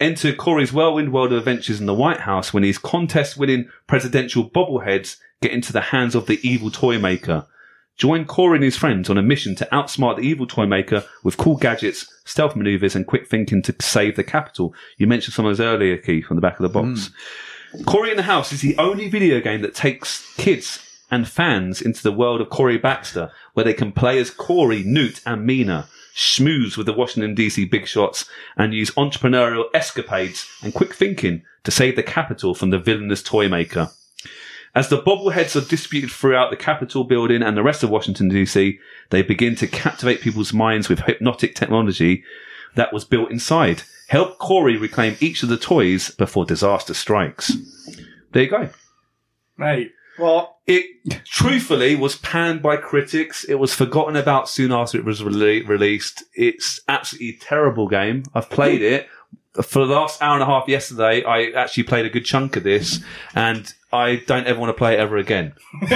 Enter 0.00 0.32
Cory's 0.32 0.72
whirlwind 0.72 1.12
world 1.12 1.32
of 1.32 1.38
adventures 1.38 1.78
in 1.78 1.86
the 1.86 1.94
White 1.94 2.20
House 2.20 2.52
when 2.52 2.62
his 2.62 2.78
contest-winning 2.78 3.68
presidential 3.86 4.48
bobbleheads 4.48 5.16
get 5.40 5.52
into 5.52 5.72
the 5.72 5.80
hands 5.80 6.14
of 6.14 6.26
the 6.26 6.40
evil 6.48 6.70
toy 6.70 6.98
maker. 6.98 7.46
Join 7.98 8.26
Cory 8.26 8.58
and 8.58 8.64
his 8.64 8.76
friends 8.76 9.10
on 9.10 9.18
a 9.18 9.22
mission 9.22 9.56
to 9.56 9.68
outsmart 9.72 10.16
the 10.16 10.22
evil 10.22 10.46
toy 10.46 10.66
maker 10.66 11.04
with 11.24 11.36
cool 11.36 11.56
gadgets, 11.56 12.06
stealth 12.24 12.54
maneuvers, 12.54 12.94
and 12.94 13.04
quick 13.04 13.26
thinking 13.26 13.60
to 13.62 13.74
save 13.80 14.14
the 14.14 14.22
capital. 14.22 14.72
You 14.98 15.08
mentioned 15.08 15.34
some 15.34 15.44
of 15.44 15.56
those 15.56 15.64
earlier, 15.64 15.96
Keith, 15.96 16.26
on 16.30 16.36
the 16.36 16.40
back 16.40 16.60
of 16.60 16.62
the 16.62 16.68
box. 16.68 17.10
Hmm. 17.72 17.82
Cory 17.82 18.12
in 18.12 18.16
the 18.16 18.22
House 18.22 18.52
is 18.52 18.60
the 18.60 18.78
only 18.78 19.08
video 19.08 19.40
game 19.40 19.62
that 19.62 19.74
takes 19.74 20.32
kids 20.36 20.78
and 21.10 21.28
fans 21.28 21.82
into 21.82 22.02
the 22.02 22.12
world 22.12 22.40
of 22.40 22.50
Cory 22.50 22.78
Baxter, 22.78 23.32
where 23.54 23.64
they 23.64 23.74
can 23.74 23.90
play 23.90 24.18
as 24.18 24.30
Cory, 24.30 24.84
Newt, 24.84 25.20
and 25.26 25.44
Mina, 25.44 25.88
schmooze 26.14 26.76
with 26.76 26.86
the 26.86 26.92
Washington 26.92 27.34
DC 27.34 27.68
big 27.68 27.88
shots, 27.88 28.26
and 28.56 28.72
use 28.72 28.92
entrepreneurial 28.92 29.64
escapades 29.74 30.48
and 30.62 30.72
quick 30.72 30.94
thinking 30.94 31.42
to 31.64 31.72
save 31.72 31.96
the 31.96 32.02
capital 32.04 32.54
from 32.54 32.70
the 32.70 32.78
villainous 32.78 33.24
toy 33.24 33.48
maker. 33.48 33.90
As 34.78 34.88
the 34.88 35.02
bobbleheads 35.02 35.56
are 35.56 35.68
distributed 35.68 36.14
throughout 36.14 36.50
the 36.50 36.56
Capitol 36.56 37.02
building 37.02 37.42
and 37.42 37.56
the 37.56 37.64
rest 37.64 37.82
of 37.82 37.90
Washington 37.90 38.30
DC, 38.30 38.78
they 39.10 39.22
begin 39.22 39.56
to 39.56 39.66
captivate 39.66 40.20
people's 40.20 40.52
minds 40.52 40.88
with 40.88 41.00
hypnotic 41.00 41.56
technology 41.56 42.22
that 42.76 42.92
was 42.92 43.04
built 43.04 43.32
inside. 43.32 43.82
Help 44.06 44.38
Cory 44.38 44.76
reclaim 44.76 45.16
each 45.18 45.42
of 45.42 45.48
the 45.48 45.56
toys 45.56 46.12
before 46.12 46.44
disaster 46.44 46.94
strikes. 46.94 47.54
There 48.30 48.44
you 48.44 48.50
go. 48.50 48.68
Mate, 49.56 49.90
well, 50.16 50.60
It 50.68 51.24
truthfully 51.24 51.96
was 51.96 52.14
panned 52.14 52.62
by 52.62 52.76
critics. 52.76 53.42
It 53.42 53.56
was 53.56 53.74
forgotten 53.74 54.14
about 54.14 54.48
soon 54.48 54.70
after 54.70 54.96
it 54.96 55.04
was 55.04 55.22
rele- 55.22 55.66
released. 55.66 56.22
It's 56.34 56.78
absolutely 56.86 57.38
terrible 57.40 57.88
game. 57.88 58.22
I've 58.32 58.48
played 58.48 58.82
it 58.82 59.08
for 59.62 59.86
the 59.86 59.94
last 59.94 60.20
hour 60.22 60.34
and 60.34 60.42
a 60.42 60.46
half 60.46 60.68
yesterday. 60.68 61.24
I 61.24 61.50
actually 61.50 61.84
played 61.84 62.06
a 62.06 62.10
good 62.10 62.24
chunk 62.24 62.56
of 62.56 62.62
this, 62.62 63.00
and 63.34 63.72
I 63.92 64.16
don't 64.26 64.46
ever 64.46 64.58
want 64.58 64.70
to 64.70 64.74
play 64.78 64.94
it 64.94 65.00
ever 65.00 65.16
again. 65.16 65.54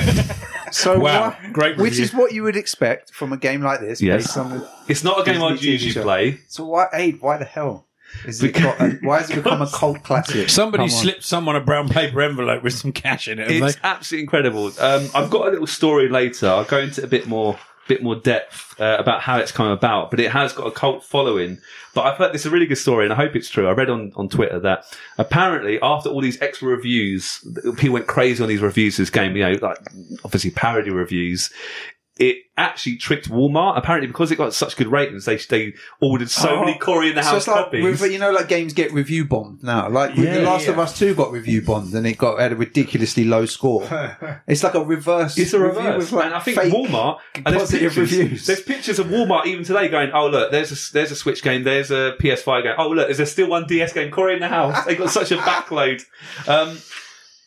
So 0.72 0.98
Wow, 0.98 1.36
what- 1.38 1.52
great 1.52 1.76
Which 1.76 1.98
is 1.98 2.14
what 2.14 2.32
you 2.32 2.44
would 2.44 2.56
expect 2.56 3.12
from 3.12 3.30
a 3.32 3.36
game 3.36 3.60
like 3.60 3.80
this. 3.80 4.00
Yes. 4.00 4.22
Based 4.24 4.38
on 4.38 4.50
the, 4.50 4.68
It's 4.88 5.04
not 5.04 5.20
a 5.20 5.22
game 5.22 5.34
Disney 5.34 5.48
I'd 5.48 5.58
TV 5.58 5.62
usually 5.64 5.90
show. 5.92 6.02
play. 6.02 6.40
so 6.48 6.64
why, 6.64 6.86
Abe? 6.94 7.20
Why 7.20 7.36
the 7.36 7.44
hell? 7.44 7.86
Is 8.26 8.42
it 8.42 8.52
got 8.54 8.80
a, 8.80 8.90
why 9.02 9.20
has 9.20 9.30
it 9.30 9.36
become 9.36 9.60
a 9.60 9.68
cult 9.70 10.02
classic? 10.02 10.48
Somebody 10.48 10.88
slipped 10.88 11.24
someone 11.24 11.56
a 11.56 11.60
brown 11.60 11.90
paper 11.90 12.22
envelope 12.22 12.62
with 12.62 12.72
some 12.72 12.90
cash 12.92 13.28
in 13.28 13.38
it. 13.38 13.50
It's 13.50 13.74
they? 13.74 13.80
absolutely 13.82 14.22
incredible. 14.22 14.66
Um, 14.80 15.08
I've 15.14 15.28
got 15.28 15.48
a 15.48 15.50
little 15.50 15.66
story 15.66 16.08
later. 16.08 16.46
I'll 16.48 16.64
go 16.64 16.78
into 16.78 17.02
a 17.02 17.06
bit 17.06 17.26
more, 17.26 17.58
bit 17.88 18.02
more 18.02 18.16
depth 18.16 18.80
uh, 18.80 18.96
about 18.98 19.20
how 19.20 19.38
it's 19.38 19.52
come 19.52 19.68
about. 19.68 20.10
But 20.10 20.20
it 20.20 20.30
has 20.30 20.52
got 20.52 20.66
a 20.66 20.70
cult 20.70 21.04
following. 21.04 21.58
But 21.94 22.02
I've 22.02 22.16
heard 22.16 22.32
this 22.32 22.42
is 22.42 22.46
a 22.46 22.50
really 22.50 22.66
good 22.66 22.76
story, 22.76 23.04
and 23.04 23.12
I 23.12 23.16
hope 23.16 23.36
it's 23.36 23.48
true. 23.48 23.68
I 23.68 23.72
read 23.72 23.90
on, 23.90 24.12
on 24.16 24.28
Twitter 24.28 24.58
that 24.60 24.84
apparently 25.18 25.78
after 25.82 26.08
all 26.08 26.20
these 26.20 26.40
extra 26.40 26.68
reviews, 26.68 27.46
people 27.76 27.94
went 27.94 28.06
crazy 28.06 28.42
on 28.42 28.48
these 28.48 28.62
reviews. 28.62 28.96
This 28.96 29.10
game, 29.10 29.36
you 29.36 29.42
know, 29.44 29.58
like 29.60 29.78
obviously 30.24 30.50
parody 30.50 30.90
reviews. 30.90 31.50
It 32.24 32.36
actually 32.56 32.96
tricked 32.96 33.28
Walmart. 33.30 33.76
Apparently, 33.78 34.06
because 34.06 34.30
it 34.30 34.36
got 34.36 34.54
such 34.54 34.76
good 34.76 34.86
ratings, 34.86 35.24
they 35.24 35.36
they 35.36 35.74
ordered 36.00 36.30
so 36.30 36.50
Oh. 36.50 36.60
many 36.64 36.78
Cory 36.78 37.08
in 37.08 37.14
the 37.16 37.22
So 37.22 37.30
House 37.30 37.48
like 37.48 37.56
copies. 37.64 38.00
with, 38.00 38.12
you 38.12 38.18
know, 38.18 38.30
like 38.30 38.46
games 38.46 38.72
get 38.74 38.92
review 38.92 39.24
bombed 39.24 39.62
now. 39.62 39.88
Like 39.88 40.14
Yeah, 40.16 40.34
The 40.34 40.42
Last 40.42 40.66
yeah. 40.66 40.72
of 40.72 40.78
Us 40.78 40.96
Two 40.98 41.14
got 41.14 41.32
review 41.32 41.62
bombed, 41.62 41.94
and 41.94 42.06
it 42.06 42.18
got 42.18 42.38
had 42.38 42.52
a 42.52 42.56
ridiculously 42.56 43.24
low 43.24 43.46
score. 43.46 43.82
it's 44.46 44.62
like 44.62 44.74
a 44.74 44.84
reverse. 44.84 45.36
It's 45.38 45.52
a 45.54 45.58
review 45.60 45.80
reverse, 45.80 46.12
like, 46.12 46.26
and 46.26 46.34
I 46.34 46.40
think 46.40 46.58
Walmart 46.58 47.18
and 47.34 47.46
there's 47.46 47.70
pictures, 47.70 47.96
reviews. 47.96 48.46
There's 48.46 48.62
pictures 48.62 48.98
of 49.00 49.06
Walmart 49.06 49.46
even 49.46 49.64
today 49.64 49.88
going, 49.88 50.10
"Oh 50.12 50.28
look, 50.28 50.52
there's 50.52 50.70
a 50.70 50.92
there's 50.92 51.10
a 51.10 51.16
Switch 51.16 51.42
game, 51.42 51.64
there's 51.64 51.90
a 51.90 52.14
PS5 52.20 52.62
game. 52.62 52.74
Oh 52.78 52.88
look, 52.90 53.10
is 53.10 53.16
there 53.16 53.26
still 53.26 53.48
one 53.48 53.66
DS 53.66 53.92
game? 53.92 54.10
Cory 54.12 54.34
in 54.34 54.40
the 54.40 54.48
house. 54.48 54.84
They 54.84 54.94
got 54.94 55.10
such 55.10 55.32
a 55.32 55.36
backload." 55.50 56.04
Um, 56.46 56.78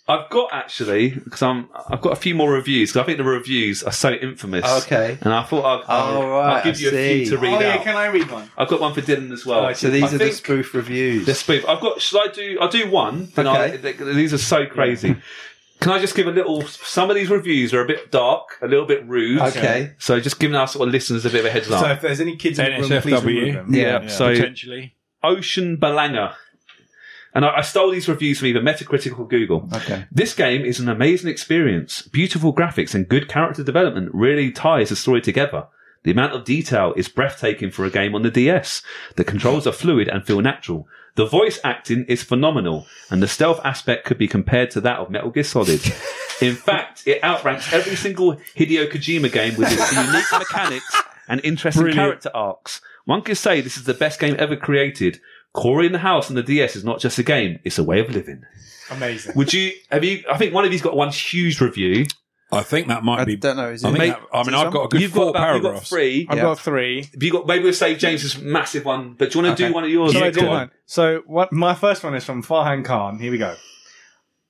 I've 0.07 0.29
got 0.29 0.49
actually 0.53 1.09
because 1.09 1.41
I'm 1.41 1.67
I've 1.89 2.01
got 2.01 2.13
a 2.13 2.15
few 2.15 2.35
more 2.35 2.51
reviews 2.51 2.91
because 2.91 3.01
I 3.03 3.05
think 3.07 3.17
the 3.17 3.23
reviews 3.23 3.81
are 3.83 3.91
so 3.91 4.11
infamous. 4.11 4.63
Okay. 4.83 5.17
and 5.21 5.33
I 5.33 5.41
thought 5.43 5.65
I'll, 5.65 5.83
I'll, 5.87 6.17
Oh, 6.21 6.29
right, 6.29 6.57
I'll 6.57 6.63
give 6.63 6.75
I 6.75 6.79
you 6.79 6.87
a 6.89 6.91
few 6.91 7.25
to 7.31 7.37
read 7.39 7.53
oh, 7.55 7.59
yeah, 7.59 7.83
can 7.83 7.95
I 7.95 8.07
read 8.07 8.29
one? 8.29 8.49
I've 8.55 8.67
got 8.67 8.79
one 8.81 8.93
for 8.93 9.01
Dylan 9.01 9.31
as 9.31 9.45
well. 9.47 9.65
Oh, 9.65 9.73
So 9.73 9.89
these 9.89 10.03
I 10.03 10.15
are 10.15 10.17
the 10.19 10.31
spoof 10.31 10.73
reviews. 10.75 11.25
the 11.25 11.33
spoof. 11.33 11.67
I've 11.67 11.81
got. 11.81 12.01
Should 12.01 12.21
I 12.29 12.31
do? 12.31 12.57
I'll 12.61 12.69
do 12.69 12.89
one. 12.89 13.29
Then 13.33 13.47
Okay. 13.47 13.95
I'll, 13.99 14.13
these 14.13 14.31
are 14.33 14.37
so 14.37 14.67
crazy. 14.67 15.15
Can 15.81 15.91
I 15.91 15.99
just 15.99 16.15
give 16.15 16.27
a 16.27 16.31
little? 16.31 16.61
Some 16.67 17.09
of 17.09 17.15
these 17.15 17.29
reviews 17.29 17.73
are 17.73 17.81
a 17.81 17.85
bit 17.87 18.11
dark, 18.11 18.57
a 18.61 18.67
little 18.67 18.85
bit 18.85 19.05
rude. 19.07 19.41
okay. 19.41 19.93
So 19.97 20.19
just 20.19 20.39
giving 20.39 20.55
our 20.55 20.67
sort 20.67 20.87
of 20.87 20.93
listeners 20.93 21.25
a 21.25 21.29
bit 21.31 21.39
of 21.41 21.45
a 21.47 21.49
heads 21.49 21.69
up. 21.71 21.81
So 21.83 21.89
if 21.91 22.01
there's 22.01 22.21
any 22.21 22.35
kids 22.37 22.59
in 22.59 22.65
the 22.65 22.87
room, 22.89 23.01
please 23.01 23.13
NSFW. 23.21 23.25
remove 23.25 23.55
them. 23.55 23.73
yeah, 23.73 24.01
Yeah, 24.03 24.07
So 24.07 24.29
potentially. 24.33 24.93
Ocean 25.23 25.77
Balanga. 25.77 26.35
And 27.35 27.45
I, 27.45 27.57
I 27.57 27.61
stole 27.61 27.91
these 27.91 28.07
reviews 28.07 28.39
from 28.39 28.47
either 28.47 28.61
Metacritic 28.61 29.19
or 29.19 29.27
Google. 29.27 29.69
Okay. 29.73 30.05
This 30.11 30.33
game 30.33 30.63
is 30.63 30.79
an 30.79 30.89
amazing 30.89 31.29
experience. 31.29 32.01
Beautiful 32.01 32.55
graphics 32.55 32.95
and 32.95 33.07
good 33.07 33.27
character 33.27 33.63
development 33.63 34.09
really 34.13 34.51
ties 34.51 34.89
the 34.89 34.95
story 34.95 35.21
together. 35.21 35.67
The 36.03 36.11
amount 36.11 36.33
of 36.33 36.45
detail 36.45 36.93
is 36.95 37.07
breathtaking 37.09 37.71
for 37.71 37.83
a 37.83 37.89
game 37.89 38.15
on 38.15 38.21
the 38.21 38.31
DS. 38.31 38.81
The 39.15 39.23
controls 39.23 39.67
are 39.67 39.71
fluid 39.71 40.07
and 40.07 40.25
feel 40.25 40.39
natural. 40.39 40.87
The 41.15 41.25
voice 41.25 41.59
acting 41.63 42.05
is 42.05 42.23
phenomenal, 42.23 42.85
and 43.09 43.23
the 43.23 43.27
stealth 43.27 43.59
aspect 43.63 44.05
could 44.05 44.17
be 44.17 44.27
compared 44.27 44.69
to 44.71 44.81
that 44.81 44.99
of 44.99 45.09
Metal 45.09 45.31
Gear 45.31 45.43
Solid. 45.43 45.81
In 46.41 46.55
fact, 46.55 47.07
it 47.07 47.23
outranks 47.23 47.71
every 47.73 47.95
single 47.95 48.35
Hideo 48.55 48.89
Kojima 48.91 49.31
game 49.31 49.55
with 49.55 49.71
its 49.71 49.93
unique 49.95 50.25
mechanics 50.31 51.01
and 51.27 51.41
interesting 51.43 51.83
Brilliant. 51.83 52.07
character 52.07 52.31
arcs. 52.33 52.81
One 53.05 53.21
could 53.21 53.37
say 53.37 53.61
this 53.61 53.77
is 53.77 53.85
the 53.85 53.93
best 53.93 54.19
game 54.19 54.35
ever 54.37 54.55
created. 54.55 55.21
Cory 55.55 55.85
in 55.87 55.91
the 55.93 55.97
House 55.99 56.29
and 56.29 56.37
the 56.37 56.43
DS 56.43 56.75
is 56.75 56.83
not 56.83 56.99
just 56.99 57.17
a 57.17 57.23
game; 57.23 57.59
it's 57.63 57.79
a 57.79 57.83
way 57.83 57.99
of 57.99 58.09
living. 58.09 58.43
Amazing. 58.91 59.33
Would 59.35 59.51
you 59.53 59.71
have 59.91 60.03
you? 60.03 60.23
I 60.31 60.37
think 60.37 60.53
one 60.53 60.65
of 60.65 60.71
you's 60.71 60.81
got 60.83 60.95
one 60.95 61.09
huge 61.11 61.59
review. 61.61 62.05
I 62.51 62.61
think 62.61 62.87
that 62.89 63.03
might 63.03 63.21
I 63.21 63.25
be. 63.25 63.35
don't 63.35 63.57
know. 63.57 63.71
Is 63.71 63.83
it? 63.83 63.87
I, 63.87 63.89
think 63.91 63.99
Mate, 63.99 64.09
that, 64.09 64.21
I 64.31 64.43
mean, 64.43 64.53
I've 64.53 64.71
got 64.71 64.85
a 64.85 64.87
good 64.89 65.01
you've 65.01 65.11
four 65.11 65.33
got 65.33 65.39
about 65.39 65.53
you've 65.55 65.63
got 65.63 65.67
paragraphs. 65.69 65.89
three. 65.89 66.27
I've 66.29 66.37
Yeah. 66.37 66.43
got 66.43 66.59
three. 66.59 67.03
Have 67.13 67.23
you 67.23 67.31
got 67.31 67.47
maybe 67.47 67.63
we'll 67.63 67.73
save 67.73 67.97
James's 67.97 68.39
massive 68.39 68.85
one, 68.85 69.15
but 69.17 69.31
do 69.31 69.39
you 69.39 69.43
want 69.45 69.57
to 69.57 69.63
Okay. 69.63 69.69
do 69.71 69.73
one 69.73 69.83
of 69.83 69.89
yours? 69.89 70.13
So 70.13 70.19
Yeah, 70.19 70.25
I 70.25 70.29
do 70.29 70.41
go 70.41 70.47
on. 70.49 70.53
mine. 70.53 70.71
So 70.85 71.23
what? 71.25 71.51
My 71.51 71.73
first 71.73 72.03
one 72.03 72.13
is 72.13 72.23
from 72.23 72.43
Farhan 72.43 72.85
Khan. 72.85 73.17
Here 73.19 73.31
we 73.31 73.37
go. 73.39 73.55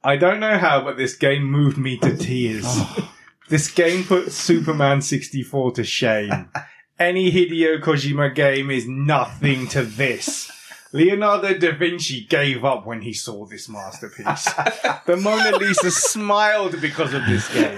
I 0.03 0.17
don't 0.17 0.39
know 0.39 0.57
how, 0.57 0.83
but 0.83 0.97
this 0.97 1.15
game 1.15 1.43
moved 1.45 1.77
me 1.77 1.97
to 1.99 2.15
tears. 2.17 2.67
this 3.49 3.71
game 3.71 4.03
put 4.03 4.31
Superman 4.31 5.01
64 5.01 5.71
to 5.73 5.83
shame. 5.83 6.49
Any 6.99 7.31
Hideo 7.31 7.79
Kojima 7.81 8.35
game 8.35 8.69
is 8.71 8.85
nothing 8.87 9.67
to 9.69 9.83
this. 9.83 10.51
Leonardo 10.95 11.53
da 11.57 11.73
Vinci 11.73 12.21
gave 12.21 12.63
up 12.63 12.85
when 12.85 13.01
he 13.01 13.11
saw 13.11 13.45
this 13.45 13.67
masterpiece. 13.67 14.45
the 15.05 15.17
Mona 15.17 15.57
Lisa 15.57 15.91
smiled 15.91 16.79
because 16.79 17.13
of 17.13 17.25
this 17.25 17.53
game. 17.53 17.77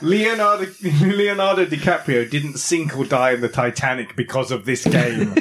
Leonardo 0.00 0.66
Leonardo 1.02 1.66
DiCaprio 1.66 2.28
didn't 2.30 2.56
sink 2.56 2.96
or 2.96 3.04
die 3.04 3.32
in 3.32 3.42
the 3.42 3.48
Titanic 3.50 4.16
because 4.16 4.50
of 4.50 4.64
this 4.64 4.86
game. 4.86 5.34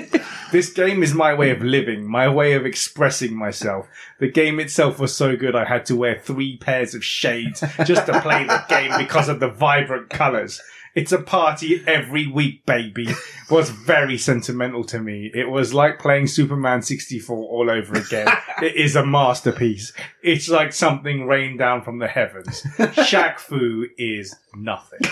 This 0.51 0.73
game 0.73 1.01
is 1.01 1.13
my 1.13 1.33
way 1.33 1.51
of 1.51 1.61
living, 1.61 2.05
my 2.05 2.27
way 2.27 2.51
of 2.51 2.65
expressing 2.65 3.33
myself. 3.33 3.87
The 4.19 4.29
game 4.29 4.59
itself 4.59 4.99
was 4.99 5.15
so 5.15 5.37
good 5.37 5.55
I 5.55 5.63
had 5.63 5.85
to 5.85 5.95
wear 5.95 6.19
three 6.19 6.57
pairs 6.57 6.93
of 6.93 7.05
shades 7.05 7.63
just 7.85 8.07
to 8.07 8.19
play 8.19 8.43
the 8.43 8.65
game 8.67 8.91
because 8.97 9.29
of 9.29 9.39
the 9.39 9.47
vibrant 9.47 10.09
colours. 10.09 10.59
It's 10.95 11.11
a 11.11 11.21
party 11.21 11.83
every 11.85 12.27
week, 12.27 12.65
baby. 12.65 13.07
Was 13.49 13.69
very 13.69 14.17
sentimental 14.17 14.83
to 14.85 14.99
me. 14.99 15.31
It 15.33 15.49
was 15.49 15.73
like 15.73 15.99
playing 15.99 16.27
Superman 16.27 16.81
64 16.81 17.35
all 17.35 17.69
over 17.69 17.95
again. 17.95 18.27
it 18.61 18.75
is 18.75 18.95
a 18.95 19.05
masterpiece. 19.05 19.93
It's 20.21 20.49
like 20.49 20.73
something 20.73 21.27
rained 21.27 21.59
down 21.59 21.83
from 21.83 21.99
the 21.99 22.07
heavens. 22.07 22.63
Shaq 22.77 23.39
Fu 23.39 23.87
is 23.97 24.35
nothing. 24.55 24.99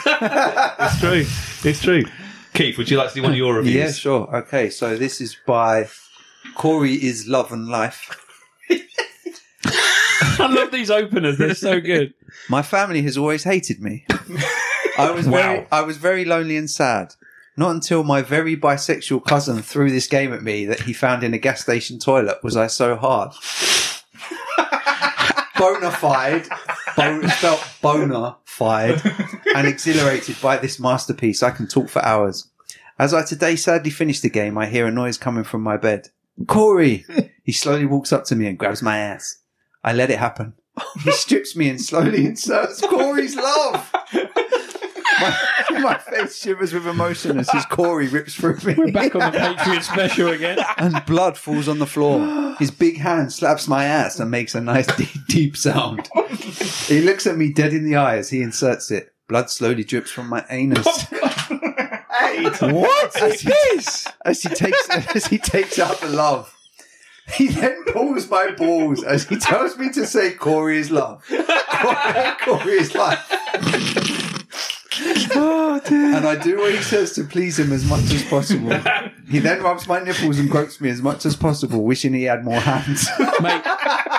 It's 0.80 1.00
true. 1.00 1.70
It's 1.70 1.82
true. 1.82 2.04
Keith, 2.54 2.78
would 2.78 2.90
you 2.90 2.98
like 2.98 3.10
to 3.10 3.16
do 3.16 3.22
one 3.22 3.32
of 3.32 3.38
your 3.38 3.56
reviews? 3.56 3.76
Yeah, 3.76 3.92
sure. 3.92 4.36
Okay, 4.38 4.70
so 4.70 4.98
this 4.98 5.22
is 5.22 5.38
by 5.46 5.88
Corey 6.56 6.94
is 6.94 7.28
Love 7.28 7.52
and 7.52 7.68
Life. 7.68 8.10
I 10.40 10.48
love 10.48 10.72
these 10.72 10.90
openers. 10.90 11.38
They're 11.38 11.54
so 11.54 11.80
good. 11.80 12.14
My 12.50 12.62
family 12.62 13.02
has 13.04 13.18
always 13.18 13.44
hated 13.44 13.82
me. 13.82 14.06
I 14.98 15.12
was 15.12 15.28
very, 15.28 15.68
I 15.72 15.82
was 15.82 15.98
very 15.98 16.26
lonely 16.26 16.58
and 16.58 16.70
sad. 16.70 17.16
Not 17.56 17.72
until 17.72 18.04
my 18.04 18.22
very 18.22 18.56
bisexual 18.56 19.26
cousin 19.26 19.64
threw 19.64 19.90
this 19.90 20.08
game 20.08 20.32
at 20.32 20.44
me 20.44 20.66
that 20.66 20.82
he 20.82 20.94
found 20.94 21.24
in 21.24 21.34
a 21.34 21.40
gas 21.40 21.62
station 21.62 21.98
toilet 21.98 22.44
was 22.44 22.56
I 22.56 22.68
so 22.68 22.96
hard. 22.96 23.32
bona 25.58 25.92
fide, 25.92 26.48
bo- 26.96 27.28
spelt 27.28 27.68
bona 27.82 28.38
fide, 28.46 29.02
and 29.56 29.68
exhilarated 29.68 30.40
by 30.42 30.58
this 30.58 30.80
masterpiece, 30.80 31.42
I 31.42 31.52
can 31.52 31.68
talk 31.68 31.90
for 31.90 32.04
hours. 32.06 32.50
As 33.00 33.14
I 33.14 33.24
today 33.24 33.56
sadly 33.56 33.92
finish 33.92 34.20
the 34.20 34.30
game, 34.30 34.58
I 34.58 34.68
hear 34.68 34.88
a 34.88 34.92
noise 34.92 35.18
coming 35.18 35.44
from 35.44 35.62
my 35.62 35.78
bed. 35.78 36.10
Cory! 36.48 37.06
He 37.44 37.52
slowly 37.52 37.86
walks 37.86 38.12
up 38.12 38.26
to 38.26 38.36
me 38.36 38.48
and 38.48 38.58
grabs 38.58 38.82
my 38.82 38.98
ass. 38.98 39.38
I 39.84 39.94
let 39.94 40.12
it 40.12 40.20
happen. 40.20 40.54
He 41.04 41.12
strips 41.12 41.56
me 41.56 41.70
and 41.70 41.82
slowly 41.82 42.26
inserts 42.26 42.82
Cory's 42.82 43.36
love. 43.36 43.92
My, 45.20 45.38
my 45.80 45.98
face 45.98 46.40
shivers 46.40 46.74
with 46.74 46.88
emotion 46.88 47.40
as 47.40 47.50
his 47.50 47.66
Cory 47.66 48.08
rips 48.08 48.36
through 48.36 48.58
me. 48.64 48.74
We're 48.76 48.92
back 48.92 49.16
on 49.16 49.32
the 49.32 49.38
Patreon 49.38 49.84
special 49.84 50.30
again. 50.30 50.60
and 50.78 51.04
blood 51.06 51.38
falls 51.38 51.68
on 51.68 51.80
the 51.80 51.86
floor. 51.86 52.56
His 52.60 52.72
big 52.72 52.98
hand 52.98 53.32
slaps 53.34 53.68
my 53.68 53.86
ass 53.86 54.20
and 54.20 54.30
makes 54.32 54.56
a 54.56 54.62
nice 54.62 54.88
deep, 54.98 55.26
deep 55.28 55.58
sound. 55.58 56.10
He 56.88 57.02
looks 57.02 57.26
at 57.28 57.38
me 57.38 57.52
dead 57.52 57.74
in 57.74 57.84
the 57.84 57.96
eye 57.96 58.18
as 58.18 58.30
he 58.30 58.42
inserts 58.42 58.92
it. 58.92 59.14
Blood 59.28 59.50
slowly 59.50 59.84
drips 59.84 60.10
from 60.12 60.30
my 60.30 60.46
anus. 60.50 60.86
What 62.62 63.16
As 63.22 63.42
he, 63.42 63.50
this? 63.50 64.08
as 64.24 64.42
he 64.42 64.50
takes 64.50 64.90
as 64.90 65.26
he 65.28 65.38
takes 65.38 65.80
out 65.80 66.00
the 66.00 66.08
love. 66.10 66.54
He 67.34 67.48
then 67.48 67.84
pulls 67.92 68.30
my 68.30 68.52
balls 68.52 69.04
as 69.04 69.26
he 69.28 69.36
tells 69.38 69.78
me 69.78 69.92
to 69.94 70.06
say 70.06 70.34
Cory 70.34 70.78
is 70.78 70.92
love. 70.92 71.26
Cory, 71.28 72.32
Cory 72.42 72.74
is 72.74 72.96
life. 72.96 73.20
And 75.00 76.26
I 76.26 76.36
do 76.42 76.58
what 76.58 76.74
he 76.74 76.82
says 76.82 77.14
to 77.14 77.24
please 77.24 77.60
him 77.60 77.72
as 77.72 77.86
much 77.86 78.12
as 78.12 78.24
possible. 78.24 78.80
He 79.30 79.40
then 79.40 79.62
rubs 79.62 79.88
my 79.88 80.00
nipples 80.00 80.40
and 80.40 80.50
gropes 80.50 80.80
me 80.80 80.90
as 80.90 81.02
much 81.02 81.26
as 81.26 81.36
possible, 81.36 81.84
wishing 81.84 82.14
he 82.14 82.24
had 82.24 82.46
more 82.46 82.62
hands. 82.62 83.10
Mate, 83.42 83.62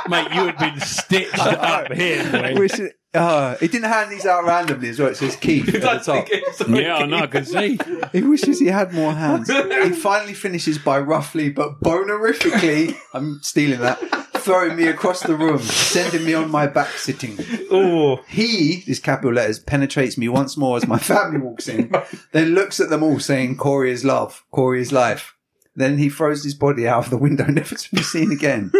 mate, 0.07 0.29
you 0.35 0.45
had 0.45 0.59
been 0.59 0.79
stitched 0.81 1.39
up 1.39 1.91
here. 1.95 2.31
boy. 2.31 2.55
wishing, 2.57 2.91
uh, 3.15 3.57
he 3.57 3.69
didn't 3.69 3.91
hand 3.91 4.13
these 4.13 4.27
out 4.27 4.45
randomly 4.45 4.91
as 4.91 4.99
well. 4.99 5.09
It 5.09 5.17
says 5.17 5.35
Keith 5.37 5.75
at 5.75 5.81
the 5.81 5.99
top. 6.05 6.29
Yeah, 6.69 6.97
I 6.97 7.07
know, 7.07 7.21
I 7.21 7.27
can 7.27 7.47
see. 7.47 7.79
He 8.13 8.21
wishes 8.21 8.59
he 8.59 8.67
had 8.67 8.93
more 8.93 9.15
hands. 9.15 9.49
he 9.83 9.91
finally 9.93 10.35
finishes 10.35 10.77
by 10.77 10.99
roughly 10.99 11.49
but 11.49 11.81
bonerifically, 11.81 12.95
I'm 13.15 13.41
stealing 13.43 13.81
that, 13.81 13.99
throwing 14.39 14.77
me 14.77 14.89
across 14.89 15.23
the 15.23 15.37
room, 15.37 15.59
sending 15.59 16.25
me 16.25 16.35
on 16.35 16.51
my 16.51 16.67
back 16.67 16.91
sitting. 16.91 17.39
Oh, 17.71 18.21
He, 18.29 18.83
these 18.87 19.01
capital 19.01 19.33
letters, 19.33 19.59
penetrates 19.59 20.17
me 20.17 20.29
once 20.29 20.57
more 20.57 20.77
as 20.77 20.87
my 20.87 20.99
family 20.99 21.39
walks 21.39 21.69
in, 21.69 21.93
then 22.33 22.55
looks 22.55 22.81
at 22.81 22.91
them 22.91 23.03
all 23.03 23.21
saying, 23.21 23.57
Cory 23.57 23.91
is 23.91 24.05
love, 24.05 24.45
Cory 24.51 24.81
is 24.81 24.93
life. 24.93 25.35
Then 25.77 25.99
he 25.99 26.09
throws 26.09 26.43
his 26.43 26.55
body 26.55 26.89
out 26.89 27.05
of 27.05 27.11
the 27.11 27.19
window, 27.19 27.45
never 27.49 27.75
to 27.75 27.95
be 27.95 28.03
seen 28.03 28.33
again. 28.33 28.73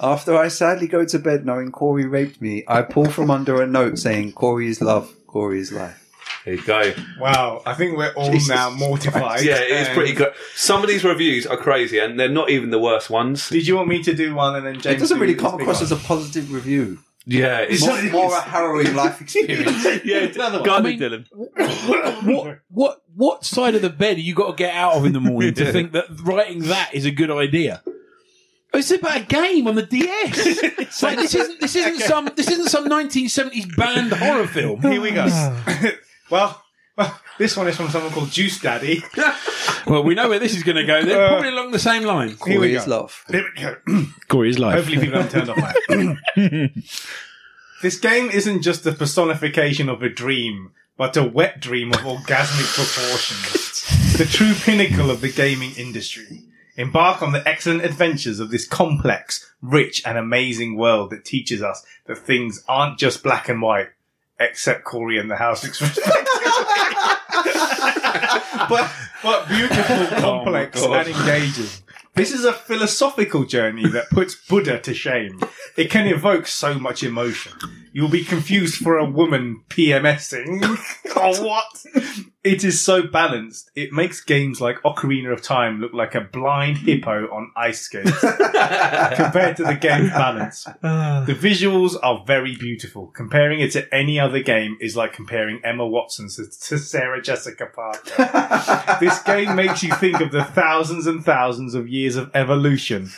After 0.00 0.36
I 0.36 0.48
sadly 0.48 0.86
go 0.86 1.04
to 1.04 1.18
bed 1.18 1.44
knowing 1.44 1.72
Cory 1.72 2.06
raped 2.06 2.40
me, 2.40 2.64
I 2.68 2.82
pull 2.82 3.10
from 3.10 3.30
under 3.30 3.60
a 3.60 3.66
note 3.66 3.98
saying, 3.98 4.32
Cory 4.32 4.68
is 4.68 4.80
love, 4.80 5.12
Cory 5.26 5.58
is 5.58 5.72
life. 5.72 6.07
There 6.44 6.54
you 6.54 6.62
go. 6.62 6.92
Wow, 7.18 7.62
I 7.66 7.74
think 7.74 7.96
we're 7.96 8.12
all 8.12 8.30
Jesus 8.30 8.48
now 8.48 8.70
mortified. 8.70 9.42
Yeah, 9.42 9.60
it 9.60 9.70
is 9.70 9.88
pretty 9.88 10.12
good. 10.12 10.32
Some 10.54 10.82
of 10.82 10.88
these 10.88 11.04
reviews 11.04 11.46
are 11.46 11.56
crazy, 11.56 11.98
and 11.98 12.18
they're 12.18 12.28
not 12.28 12.50
even 12.50 12.70
the 12.70 12.78
worst 12.78 13.10
ones. 13.10 13.48
Did 13.48 13.66
you 13.66 13.76
want 13.76 13.88
me 13.88 14.02
to 14.02 14.14
do 14.14 14.34
one 14.34 14.56
and 14.56 14.66
then 14.66 14.74
James? 14.80 14.96
It 14.96 14.98
doesn't 14.98 15.16
do 15.18 15.22
really 15.22 15.34
this 15.34 15.42
come 15.42 15.52
big 15.58 15.62
across 15.62 15.76
one? 15.78 15.84
as 15.84 15.92
a 15.92 15.96
positive 15.96 16.52
review. 16.52 16.98
Yeah, 17.30 17.58
it's 17.58 17.84
More, 17.84 18.02
more 18.04 18.34
a 18.34 18.40
harrowing 18.40 18.94
life 18.94 19.20
experience. 19.20 19.84
yeah. 20.04 20.20
another 20.20 20.58
one. 20.60 20.66
Go 20.66 20.74
on, 20.76 20.86
I 20.86 20.88
mean- 20.88 20.98
Dylan. 20.98 21.26
What, 22.26 22.60
what, 22.70 23.02
what 23.14 23.44
side 23.44 23.74
of 23.74 23.82
the 23.82 23.90
bed 23.90 24.16
have 24.16 24.20
you 24.20 24.34
got 24.34 24.52
to 24.52 24.56
get 24.56 24.74
out 24.74 24.94
of 24.94 25.04
in 25.04 25.12
the 25.12 25.20
morning 25.20 25.52
to 25.54 25.70
think 25.72 25.92
that 25.92 26.06
writing 26.22 26.60
that 26.60 26.94
is 26.94 27.04
a 27.04 27.10
good 27.10 27.30
idea? 27.30 27.82
It's 28.72 28.90
about 28.90 29.16
a 29.18 29.24
game 29.24 29.66
on 29.66 29.74
the 29.74 29.82
DS. 29.82 31.02
Like, 31.02 31.16
this 31.18 31.34
isn't 31.34 31.60
this 31.60 31.76
isn't 31.76 32.00
some 32.06 32.30
this 32.34 32.50
isn't 32.50 32.68
some 32.68 32.88
1970s 32.88 33.76
banned 33.76 34.12
horror 34.12 34.46
film. 34.46 34.80
Here 34.80 35.00
we 35.00 35.10
go. 35.10 35.26
Well, 36.30 36.62
well, 36.96 37.18
this 37.38 37.56
one 37.56 37.68
is 37.68 37.76
from 37.76 37.88
someone 37.90 38.12
called 38.12 38.30
Juice 38.30 38.60
Daddy. 38.60 39.02
Well, 39.86 40.02
we 40.02 40.14
know 40.14 40.28
where 40.28 40.38
this 40.38 40.54
is 40.54 40.62
going 40.64 40.76
to 40.76 40.84
go. 40.84 41.02
They're 41.02 41.22
uh, 41.24 41.28
probably 41.28 41.48
along 41.48 41.70
the 41.70 41.78
same 41.78 42.02
line. 42.02 42.36
Here 42.44 42.60
we 42.60 42.66
Cory 42.68 42.74
is 42.74 42.84
go. 42.84 42.90
love. 42.90 43.24
Here 43.30 43.44
we 43.56 43.62
go. 43.62 44.04
Cory's 44.28 44.58
life. 44.58 44.74
Hopefully, 44.74 44.98
people 44.98 45.22
haven't 45.22 45.30
turned 45.30 45.48
off 45.48 45.56
that. 45.88 46.70
this 47.82 47.98
game 47.98 48.28
isn't 48.28 48.62
just 48.62 48.84
the 48.84 48.92
personification 48.92 49.88
of 49.88 50.02
a 50.02 50.08
dream, 50.10 50.72
but 50.98 51.16
a 51.16 51.24
wet 51.24 51.60
dream 51.60 51.90
of 51.92 52.00
orgasmic 52.00 52.74
proportions. 52.74 54.18
The 54.18 54.26
true 54.26 54.52
pinnacle 54.54 55.10
of 55.10 55.20
the 55.22 55.32
gaming 55.32 55.72
industry. 55.76 56.42
Embark 56.76 57.22
on 57.22 57.32
the 57.32 57.46
excellent 57.48 57.82
adventures 57.84 58.40
of 58.40 58.50
this 58.50 58.66
complex, 58.66 59.50
rich, 59.62 60.02
and 60.04 60.18
amazing 60.18 60.76
world 60.76 61.10
that 61.10 61.24
teaches 61.24 61.62
us 61.62 61.82
that 62.06 62.18
things 62.18 62.62
aren't 62.68 62.98
just 62.98 63.22
black 63.22 63.48
and 63.48 63.62
white, 63.62 63.88
except 64.40 64.84
Cory 64.84 65.18
and 65.18 65.30
the 65.30 65.36
House 65.36 65.62
but, 68.68 68.90
but 69.22 69.48
beautiful, 69.48 69.96
oh 69.96 70.20
complex, 70.20 70.80
God. 70.80 71.06
and 71.06 71.16
engaging. 71.16 71.66
This 72.14 72.32
is 72.32 72.44
a 72.44 72.52
philosophical 72.52 73.44
journey 73.44 73.88
that 73.90 74.10
puts 74.10 74.34
Buddha 74.34 74.80
to 74.80 74.92
shame. 74.92 75.40
It 75.76 75.88
can 75.88 76.08
evoke 76.08 76.48
so 76.48 76.76
much 76.76 77.04
emotion. 77.04 77.52
You'll 77.92 78.08
be 78.08 78.24
confused 78.24 78.76
for 78.76 78.98
a 78.98 79.08
woman 79.08 79.62
PMSing. 79.68 80.62
oh, 81.16 81.44
what? 81.44 81.84
It 82.44 82.62
is 82.62 82.80
so 82.80 83.02
balanced. 83.02 83.70
It 83.74 83.92
makes 83.92 84.20
games 84.22 84.60
like 84.60 84.80
Ocarina 84.82 85.32
of 85.32 85.42
Time 85.42 85.80
look 85.80 85.92
like 85.92 86.14
a 86.14 86.20
blind 86.20 86.78
hmm. 86.78 86.86
hippo 86.86 87.26
on 87.34 87.50
ice 87.56 87.80
skates 87.80 88.20
compared 88.20 89.56
to 89.56 89.64
the 89.64 89.76
game's 89.78 90.10
balance. 90.24 90.66
Ah. 90.84 91.24
The 91.26 91.34
visuals 91.34 91.96
are 92.00 92.22
very 92.24 92.54
beautiful. 92.54 93.08
Comparing 93.08 93.58
it 93.58 93.72
to 93.72 93.92
any 93.92 94.20
other 94.20 94.40
game 94.40 94.78
is 94.80 94.96
like 94.96 95.12
comparing 95.12 95.60
Emma 95.64 95.86
Watson 95.86 96.28
to, 96.36 96.46
to 96.46 96.78
Sarah 96.78 97.20
Jessica 97.20 97.66
Parker. 97.66 98.96
this 99.00 99.20
game 99.24 99.56
makes 99.56 99.82
you 99.82 99.92
think 99.96 100.20
of 100.20 100.30
the 100.30 100.44
thousands 100.44 101.08
and 101.08 101.24
thousands 101.24 101.74
of 101.74 101.88
years 101.88 102.14
of 102.14 102.30
evolution. 102.34 103.10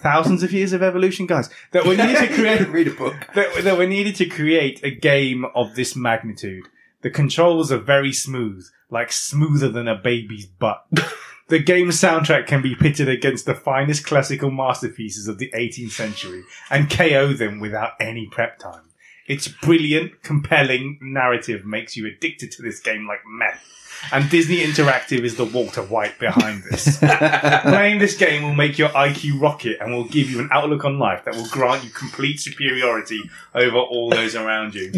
Thousands 0.00 0.42
of 0.42 0.52
years 0.52 0.74
of 0.74 0.82
evolution, 0.82 1.26
guys, 1.26 1.48
that 1.72 1.86
were 1.86 1.96
needed 1.96 2.18
to 2.18 2.28
create 2.34 2.68
Read 2.68 2.88
a 2.88 2.90
book. 2.90 3.14
that, 3.34 3.64
that 3.64 3.78
were 3.78 3.86
needed 3.86 4.14
to 4.16 4.26
create 4.26 4.80
a 4.84 4.90
game 4.90 5.46
of 5.54 5.74
this 5.74 5.96
magnitude. 5.96 6.68
The 7.06 7.12
controls 7.12 7.70
are 7.70 7.78
very 7.78 8.12
smooth, 8.12 8.66
like 8.90 9.12
smoother 9.12 9.68
than 9.68 9.86
a 9.86 9.94
baby's 9.94 10.44
butt. 10.44 10.84
The 11.48 11.60
game's 11.60 12.00
soundtrack 12.00 12.48
can 12.48 12.60
be 12.60 12.74
pitted 12.74 13.08
against 13.08 13.46
the 13.46 13.54
finest 13.54 14.04
classical 14.04 14.50
masterpieces 14.50 15.28
of 15.28 15.38
the 15.38 15.48
18th 15.54 15.92
century 15.92 16.42
and 16.68 16.90
KO 16.90 17.34
them 17.34 17.60
without 17.60 17.92
any 18.00 18.26
prep 18.26 18.58
time. 18.58 18.90
Its 19.28 19.46
brilliant, 19.46 20.24
compelling 20.24 20.98
narrative 21.00 21.64
makes 21.64 21.96
you 21.96 22.04
addicted 22.08 22.50
to 22.50 22.62
this 22.62 22.80
game 22.80 23.06
like 23.06 23.20
meth. 23.24 23.62
And 24.10 24.28
Disney 24.28 24.58
Interactive 24.58 25.20
is 25.20 25.36
the 25.36 25.44
Walter 25.44 25.82
White 25.82 26.18
behind 26.18 26.64
this. 26.64 26.98
Playing 27.62 28.00
this 28.00 28.16
game 28.16 28.42
will 28.42 28.56
make 28.56 28.76
your 28.76 28.88
IQ 28.88 29.40
rocket 29.40 29.78
and 29.80 29.94
will 29.94 30.08
give 30.08 30.28
you 30.28 30.40
an 30.40 30.48
outlook 30.50 30.84
on 30.84 30.98
life 30.98 31.24
that 31.26 31.36
will 31.36 31.46
grant 31.46 31.84
you 31.84 31.90
complete 31.90 32.40
superiority 32.40 33.22
over 33.54 33.76
all 33.76 34.10
those 34.10 34.34
around 34.34 34.74
you. 34.74 34.90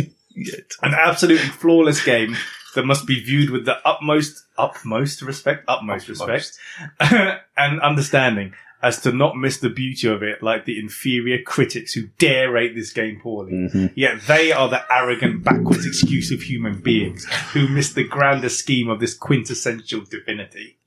An 0.83 0.95
absolutely 0.95 1.49
flawless 1.49 2.05
game 2.05 2.37
that 2.75 2.85
must 2.85 3.07
be 3.07 3.23
viewed 3.23 3.51
with 3.51 3.65
the 3.65 3.77
utmost, 3.87 4.45
utmost 4.57 5.23
respect, 5.23 5.65
utmost 5.69 6.09
respect, 6.09 6.59
and 7.01 7.81
understanding 7.81 8.55
as 8.83 9.01
to 9.01 9.13
not 9.13 9.37
miss 9.37 9.59
the 9.59 9.69
beauty 9.69 10.09
of 10.09 10.23
it 10.23 10.43
like 10.43 10.65
the 10.65 10.79
inferior 10.79 11.43
critics 11.43 11.93
who 11.93 12.07
dare 12.19 12.53
rate 12.53 12.75
this 12.75 12.93
game 12.93 13.19
poorly. 13.21 13.53
Mm-hmm. 13.53 13.87
Yet 13.97 14.21
they 14.27 14.53
are 14.53 14.69
the 14.69 14.85
arrogant, 14.93 15.43
backwards 15.43 15.85
excuse 15.85 16.31
of 16.31 16.43
human 16.43 16.81
beings 16.81 17.25
who 17.53 17.67
miss 17.67 17.93
the 17.93 18.05
grander 18.05 18.49
scheme 18.49 18.89
of 18.89 19.01
this 19.01 19.15
quintessential 19.15 20.03
divinity. 20.03 20.79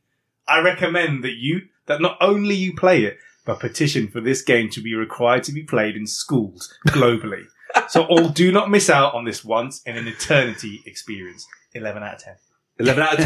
I 0.48 0.62
recommend 0.62 1.24
that 1.24 1.36
you, 1.38 1.64
that 1.88 2.02
not 2.02 2.18
only 2.22 2.56
you 2.56 2.76
play 2.76 3.04
it, 3.04 3.18
but 3.46 3.60
petition 3.60 4.08
for 4.08 4.22
this 4.22 4.42
game 4.42 4.70
to 4.70 4.82
be 4.82 4.96
required 4.96 5.44
to 5.46 5.52
be 5.52 5.64
played 5.64 5.96
in 5.96 6.08
schools 6.08 6.74
globally. 6.88 7.46
So 7.90 8.04
all 8.04 8.30
do 8.30 8.52
not 8.52 8.70
miss 8.70 8.90
out 8.90 9.14
on 9.14 9.26
this 9.26 9.44
once 9.44 9.82
in 9.84 9.98
an 9.98 10.08
eternity 10.08 10.82
experience. 10.86 11.48
11 11.74 12.04
out 12.04 12.16
of 12.16 12.22
10. 12.22 12.36
11 12.80 13.04
out 13.04 13.20
of 13.20 13.26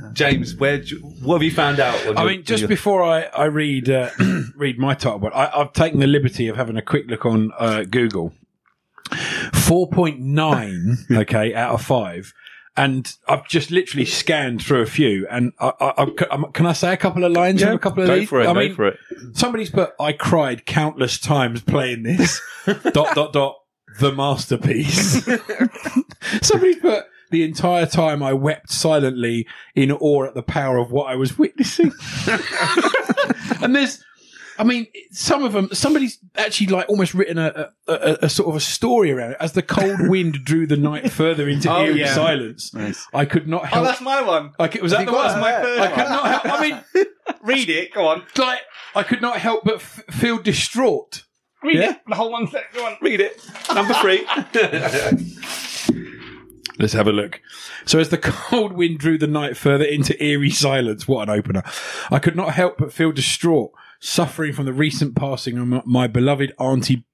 10. 0.00 0.12
James, 0.14 0.54
where 0.56 0.78
do 0.78 0.96
what 1.22 1.36
have 1.36 1.42
you 1.42 1.50
found 1.50 1.78
out? 1.80 2.16
I 2.16 2.24
mean, 2.24 2.44
just 2.44 2.62
your- 2.62 2.68
before 2.68 3.02
I, 3.02 3.22
I 3.24 3.44
read 3.44 3.88
uh, 3.90 4.10
read 4.56 4.78
my 4.78 4.94
title, 4.94 5.18
but 5.18 5.34
I, 5.34 5.50
I've 5.54 5.72
taken 5.72 6.00
the 6.00 6.06
liberty 6.06 6.48
of 6.48 6.56
having 6.56 6.76
a 6.76 6.82
quick 6.82 7.06
look 7.08 7.26
on 7.26 7.52
uh, 7.58 7.84
Google. 7.84 8.32
Four 9.54 9.88
point 9.88 10.20
nine, 10.20 10.98
okay, 11.10 11.54
out 11.54 11.74
of 11.74 11.82
five, 11.82 12.32
and 12.76 13.10
I've 13.26 13.46
just 13.48 13.70
literally 13.70 14.04
scanned 14.04 14.62
through 14.62 14.82
a 14.82 14.86
few. 14.86 15.26
And 15.28 15.52
I, 15.58 15.72
I, 15.80 16.02
I, 16.30 16.38
can 16.52 16.66
I 16.66 16.72
say 16.72 16.92
a 16.92 16.96
couple 16.96 17.24
of 17.24 17.32
lines 17.32 17.62
from 17.62 17.72
a 17.72 17.78
couple 17.78 18.02
of 18.02 18.08
go 18.08 18.16
these? 18.18 18.28
for 18.28 18.40
it, 18.40 18.46
I 18.46 18.52
go 18.52 18.60
mean, 18.60 18.74
for 18.74 18.86
it. 18.88 18.98
Somebody's 19.32 19.70
put, 19.70 19.92
I 19.98 20.12
cried 20.12 20.66
countless 20.66 21.18
times 21.18 21.62
playing 21.62 22.02
this. 22.02 22.40
dot, 22.66 23.14
dot, 23.14 23.32
dot, 23.32 23.56
the 23.98 24.12
masterpiece. 24.12 25.24
Somebody 26.46 26.76
put, 26.76 27.04
the 27.30 27.42
entire 27.44 27.86
time 27.86 28.22
I 28.22 28.32
wept 28.32 28.70
silently 28.70 29.46
in 29.74 29.92
awe 29.92 30.24
at 30.24 30.34
the 30.34 30.42
power 30.42 30.78
of 30.78 30.90
what 30.90 31.10
I 31.10 31.16
was 31.16 31.36
witnessing. 31.38 31.92
and 33.62 33.74
there's, 33.76 34.02
I 34.58 34.64
mean, 34.64 34.86
some 35.10 35.44
of 35.44 35.52
them, 35.52 35.68
somebody's 35.72 36.18
actually 36.36 36.68
like 36.68 36.88
almost 36.88 37.14
written 37.14 37.38
a, 37.38 37.70
a, 37.86 37.92
a, 37.92 38.16
a 38.22 38.28
sort 38.28 38.48
of 38.48 38.56
a 38.56 38.60
story 38.60 39.12
around 39.12 39.32
it. 39.32 39.36
As 39.40 39.52
the 39.52 39.62
cold 39.62 39.96
wind 40.08 40.44
drew 40.44 40.66
the 40.66 40.76
night 40.76 41.12
further 41.12 41.48
into 41.48 41.70
Oh, 41.70 41.84
eerie 41.84 42.00
yeah. 42.00 42.14
silence, 42.14 42.72
I 43.12 43.24
could 43.24 43.46
not 43.46 43.62
oh, 43.62 43.66
help. 43.66 43.82
Oh, 43.82 43.86
that's 43.86 44.00
my 44.00 44.22
one. 44.22 44.52
like, 44.58 44.74
it 44.74 44.82
was 44.82 44.92
that 44.92 45.06
the 45.06 45.12
one? 45.12 45.26
that's 45.26 45.40
my 45.40 45.52
third 45.52 45.80
I 45.80 45.88
could 45.88 46.08
not 46.08 46.26
help. 46.42 46.44
I 46.60 46.68
mean, 46.68 47.06
Read 47.42 47.68
it. 47.68 47.92
Go 47.92 48.06
on. 48.06 48.24
like 48.36 48.60
I 48.94 49.02
could 49.02 49.20
not 49.20 49.36
help 49.38 49.64
but 49.64 49.74
f- 49.76 50.02
feel 50.10 50.38
distraught. 50.38 51.24
Read 51.62 51.76
Yeah? 51.76 51.90
it. 51.92 52.00
The 52.08 52.14
whole 52.14 52.30
one. 52.32 52.46
Thing. 52.46 52.62
Go 52.74 52.86
on. 52.86 52.96
Read 53.00 53.20
it. 53.20 53.40
Number 53.74 53.94
three. 53.94 54.26
Let's 56.78 56.92
have 56.92 57.08
a 57.08 57.12
look. 57.12 57.40
So 57.86 57.98
as 57.98 58.10
the 58.10 58.18
cold 58.18 58.72
wind 58.72 58.98
drew 59.00 59.18
the 59.18 59.26
night 59.26 59.56
further 59.56 59.84
into 59.84 60.22
eerie 60.22 60.50
silence, 60.50 61.08
what 61.08 61.28
an 61.28 61.34
opener! 61.36 61.64
I 62.10 62.20
could 62.20 62.36
not 62.36 62.54
help 62.54 62.78
but 62.78 62.92
feel 62.92 63.10
distraught, 63.10 63.72
suffering 63.98 64.52
from 64.52 64.66
the 64.66 64.72
recent 64.72 65.16
passing 65.16 65.58
of 65.58 65.66
my, 65.66 65.82
my 65.84 66.06
beloved 66.06 66.52
auntie 66.60 67.04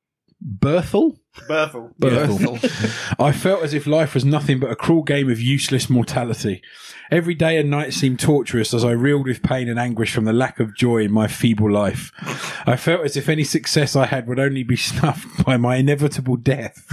Berthel. 0.42 1.18
Berthel. 1.48 1.94
Berthel. 1.98 3.16
I 3.18 3.32
felt 3.32 3.62
as 3.62 3.74
if 3.74 3.86
life 3.86 4.14
was 4.14 4.24
nothing 4.24 4.60
but 4.60 4.70
a 4.70 4.76
cruel 4.76 5.02
game 5.02 5.30
of 5.30 5.40
useless 5.40 5.90
mortality. 5.90 6.62
Every 7.10 7.34
day 7.34 7.58
and 7.58 7.70
night 7.70 7.92
seemed 7.92 8.20
torturous 8.20 8.72
as 8.72 8.84
I 8.84 8.92
reeled 8.92 9.26
with 9.26 9.42
pain 9.42 9.68
and 9.68 9.78
anguish 9.78 10.14
from 10.14 10.24
the 10.24 10.32
lack 10.32 10.60
of 10.60 10.76
joy 10.76 11.02
in 11.04 11.12
my 11.12 11.26
feeble 11.26 11.70
life. 11.70 12.12
I 12.66 12.76
felt 12.76 13.04
as 13.04 13.16
if 13.16 13.28
any 13.28 13.44
success 13.44 13.94
I 13.94 14.06
had 14.06 14.26
would 14.26 14.38
only 14.38 14.62
be 14.62 14.76
snuffed 14.76 15.44
by 15.44 15.56
my 15.56 15.76
inevitable 15.76 16.36
death, 16.36 16.86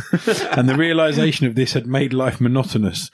and 0.58 0.68
the 0.68 0.76
realization 0.76 1.46
of 1.46 1.56
this 1.56 1.74
had 1.74 1.88
made 1.88 2.14
life 2.14 2.42
monotonous. 2.42 3.12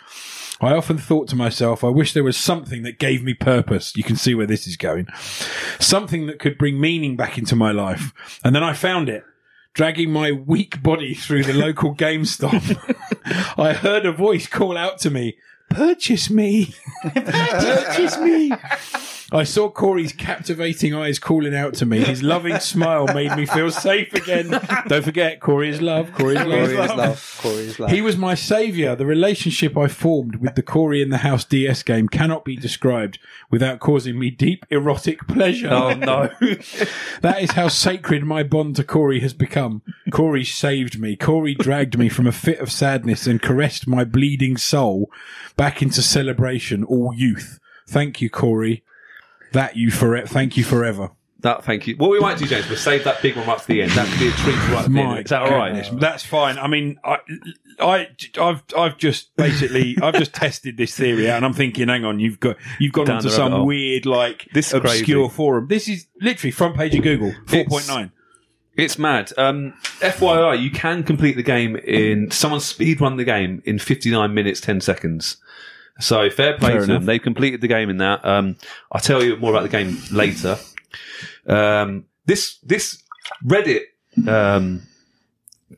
I 0.59 0.73
often 0.73 0.97
thought 0.97 1.27
to 1.29 1.35
myself, 1.35 1.83
I 1.83 1.89
wish 1.89 2.13
there 2.13 2.23
was 2.23 2.37
something 2.37 2.81
that 2.83 2.97
gave 2.97 3.23
me 3.23 3.35
purpose. 3.35 3.95
You 3.95 4.03
can 4.03 4.15
see 4.15 4.33
where 4.33 4.47
this 4.47 4.65
is 4.65 4.75
going. 4.75 5.07
Something 5.79 6.25
that 6.27 6.39
could 6.39 6.57
bring 6.57 6.79
meaning 6.79 7.15
back 7.15 7.37
into 7.37 7.55
my 7.55 7.71
life. 7.71 8.11
And 8.43 8.55
then 8.55 8.63
I 8.63 8.73
found 8.73 9.07
it. 9.07 9.23
Dragging 9.77 10.11
my 10.11 10.31
weak 10.31 10.81
body 10.81 11.13
through 11.13 11.43
the 11.43 11.53
local 11.53 11.93
GameStop, 11.93 12.95
I 13.59 13.73
heard 13.73 14.07
a 14.07 14.11
voice 14.11 14.47
call 14.47 14.75
out 14.75 14.97
to 15.01 15.11
me, 15.11 15.37
Purchase 15.69 16.29
me! 16.29 16.73
Purchase 17.03 18.17
me! 18.19 18.51
I 19.29 19.43
saw 19.43 19.69
Cory's 19.69 20.13
captivating 20.13 20.95
eyes 20.95 21.19
calling 21.19 21.53
out 21.53 21.73
to 21.75 21.85
me. 21.85 21.99
His 21.99 22.23
loving 22.23 22.59
smile 22.59 23.07
made 23.13 23.35
me 23.35 23.45
feel 23.45 23.69
safe 23.71 24.13
again. 24.13 24.49
Don't 24.87 25.03
forget, 25.03 25.41
Cory 25.41 25.67
is 25.67 25.81
love. 25.81 26.13
Cory 26.13 26.37
is 26.37 26.45
love. 26.45 26.69
Cory 26.69 26.85
is 26.85 26.95
love. 26.95 27.39
Cory 27.41 27.55
is 27.55 27.79
love. 27.79 27.91
He 27.91 28.01
was 28.01 28.15
my 28.15 28.35
saviour. 28.35 28.95
The 28.95 29.05
relationship 29.05 29.75
I 29.77 29.89
formed 29.89 30.37
with 30.37 30.55
the 30.55 30.63
Cory 30.63 31.01
in 31.01 31.09
the 31.09 31.17
House 31.17 31.43
DS 31.43 31.83
game 31.83 32.07
cannot 32.07 32.45
be 32.45 32.55
described 32.55 33.19
without 33.51 33.79
causing 33.79 34.17
me 34.17 34.29
deep 34.29 34.65
erotic 34.69 35.27
pleasure. 35.27 35.69
Oh, 35.71 35.93
no. 35.93 36.29
That 37.21 37.41
is 37.41 37.51
how 37.51 37.67
sacred 37.67 38.23
my 38.23 38.43
bond 38.43 38.75
to 38.77 38.83
Cory 38.83 39.19
has 39.21 39.33
become. 39.33 39.81
Cory 40.11 40.45
saved 40.45 40.99
me. 40.99 41.15
Cory 41.15 41.53
dragged 41.53 41.97
me 41.97 42.07
from 42.07 42.27
a 42.27 42.31
fit 42.31 42.59
of 42.59 42.71
sadness 42.71 43.27
and 43.27 43.41
caressed 43.41 43.87
my 43.87 44.05
bleeding 44.05 44.55
soul 44.55 45.11
back 45.57 45.81
into 45.81 46.01
celebration, 46.01 46.83
all 46.83 47.13
youth. 47.13 47.59
Thank 47.87 48.21
you, 48.21 48.29
Cory. 48.29 48.83
That 49.53 49.75
you 49.75 49.91
forever. 49.91 50.27
Thank 50.27 50.55
you 50.57 50.63
forever. 50.63 51.11
That, 51.41 51.63
thank 51.63 51.85
you. 51.85 51.95
What 51.97 52.09
we 52.09 52.19
might 52.19 52.39
do, 52.39 52.47
James, 52.47 52.67
we'll 52.67 52.79
save 52.79 53.03
that 53.03 53.21
big 53.21 53.35
one 53.37 53.45
right 53.47 53.59
to 53.59 53.67
the 53.67 53.83
end. 53.83 53.91
That 53.91 54.07
could 54.09 54.19
be 54.19 54.27
a 54.27 54.31
treat 54.31 54.55
right 54.55 54.85
at 54.85 54.91
the 54.91 54.99
end. 54.99 55.19
Is 55.25 55.29
that 55.29 55.43
all 55.43 55.51
right? 55.51 55.69
goodness, 55.71 56.01
That's 56.01 56.25
fine. 56.25 56.57
I 56.57 56.67
mean, 56.67 56.97
I, 57.03 57.17
I, 57.79 58.07
I've, 58.41 58.63
I've 58.75 58.97
just 58.97 59.35
basically, 59.35 59.95
I've 60.01 60.15
just 60.15 60.33
tested 60.33 60.77
this 60.77 60.95
theory 60.95 61.29
out, 61.29 61.37
and 61.37 61.45
I'm 61.45 61.53
thinking, 61.53 61.89
hang 61.89 62.05
on, 62.05 62.19
you've 62.19 62.39
got, 62.39 62.57
you've 62.79 62.91
gone 62.91 63.05
Down 63.05 63.17
onto 63.17 63.29
the 63.29 63.35
rabbit 63.35 63.49
some 63.51 63.51
hole. 63.51 63.67
weird, 63.67 64.07
like, 64.07 64.47
This 64.53 64.69
is 64.69 64.73
obscure 64.73 65.27
crazy. 65.27 65.35
forum. 65.35 65.67
This 65.67 65.87
is 65.87 66.07
literally 66.19 66.51
front 66.51 66.75
page 66.75 66.95
of 66.95 67.03
Google, 67.03 67.31
four 67.45 67.65
point 67.65 67.87
nine. 67.87 68.11
It's 68.77 68.99
mad. 68.99 69.33
Um, 69.37 69.73
FYI, 69.99 70.61
you 70.61 70.69
can 70.71 71.03
complete 71.03 71.35
the 71.35 71.43
game 71.43 71.75
in 71.77 72.29
someone 72.31 72.59
speed 72.61 73.01
run 73.01 73.17
the 73.17 73.23
game 73.23 73.61
in 73.65 73.79
59 73.79 74.33
minutes 74.33 74.61
10 74.61 74.81
seconds. 74.81 75.37
So 75.99 76.29
fair 76.29 76.57
play 76.57 76.69
Fair 76.69 76.77
to 76.79 76.83
enough. 76.83 76.97
them. 76.99 77.05
They 77.05 77.17
completed 77.17 77.61
the 77.61 77.67
game 77.67 77.89
in 77.89 77.97
that. 77.97 78.23
Um, 78.23 78.55
I'll 78.91 79.01
tell 79.01 79.23
you 79.23 79.35
more 79.37 79.49
about 79.49 79.63
the 79.63 79.69
game 79.69 79.97
later. 80.11 80.57
Um, 81.47 82.05
this 82.25 82.57
this 82.63 83.01
Reddit. 83.43 83.81
Um, 84.27 84.83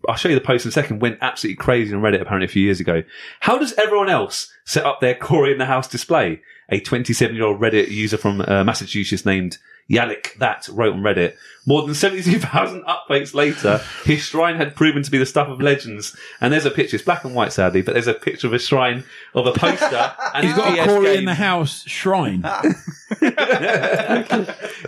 I'll 0.08 0.16
show 0.16 0.30
you 0.30 0.36
the 0.36 0.42
post 0.42 0.66
in 0.66 0.70
a 0.70 0.72
second. 0.74 1.00
Went 1.02 1.18
absolutely 1.22 1.56
crazy 1.56 1.96
on 1.96 2.02
Reddit 2.02 2.22
apparently 2.22 2.46
a 2.46 2.50
few 2.50 2.64
years 2.64 2.80
ago. 2.82 3.04
How 3.40 3.58
does 3.58 3.74
everyone 3.74 4.10
else 4.10 4.52
set 4.66 4.86
up 4.86 5.00
their 5.00 5.16
Cory 5.16 5.54
in 5.54 5.58
the 5.58 5.66
house 5.66 5.88
display? 5.88 6.42
A 6.70 6.80
27 6.82 7.36
year 7.36 7.46
old 7.46 7.60
Reddit 7.62 7.88
user 7.90 8.18
from 8.18 8.42
uh, 8.42 8.64
Massachusetts 8.66 9.26
named 9.26 9.58
Yalik 9.90 10.36
that 10.36 10.68
wrote 10.70 10.94
on 10.94 11.02
Reddit. 11.02 11.36
More 11.66 11.84
than 11.84 11.96
72,000 11.96 12.84
updates 12.84 13.34
later, 13.34 13.82
his 14.04 14.22
shrine 14.22 14.56
had 14.56 14.76
proven 14.76 15.04
to 15.04 15.12
be 15.12 15.18
the 15.18 15.26
stuff 15.26 15.48
of 15.48 15.62
legends. 15.62 16.16
And 16.42 16.54
there's 16.54 16.66
a 16.66 16.72
picture. 16.72 16.96
It's 16.96 17.06
black 17.06 17.24
and 17.26 17.34
white, 17.36 17.54
sadly, 17.54 17.82
but 17.82 17.94
there's 17.94 18.08
a 18.08 18.14
picture 18.14 18.48
of 18.48 18.54
a 18.54 18.60
shrine 18.60 19.04
of 19.34 19.46
a 19.48 19.52
poster. 19.54 20.16
And 20.34 20.46
He's 20.46 20.56
got 20.56 20.72
a 20.72 20.76
DS 20.76 20.88
Cory 20.88 21.18
in 21.18 21.26
the 21.26 21.34
house 21.34 21.84
shrine. 21.88 22.44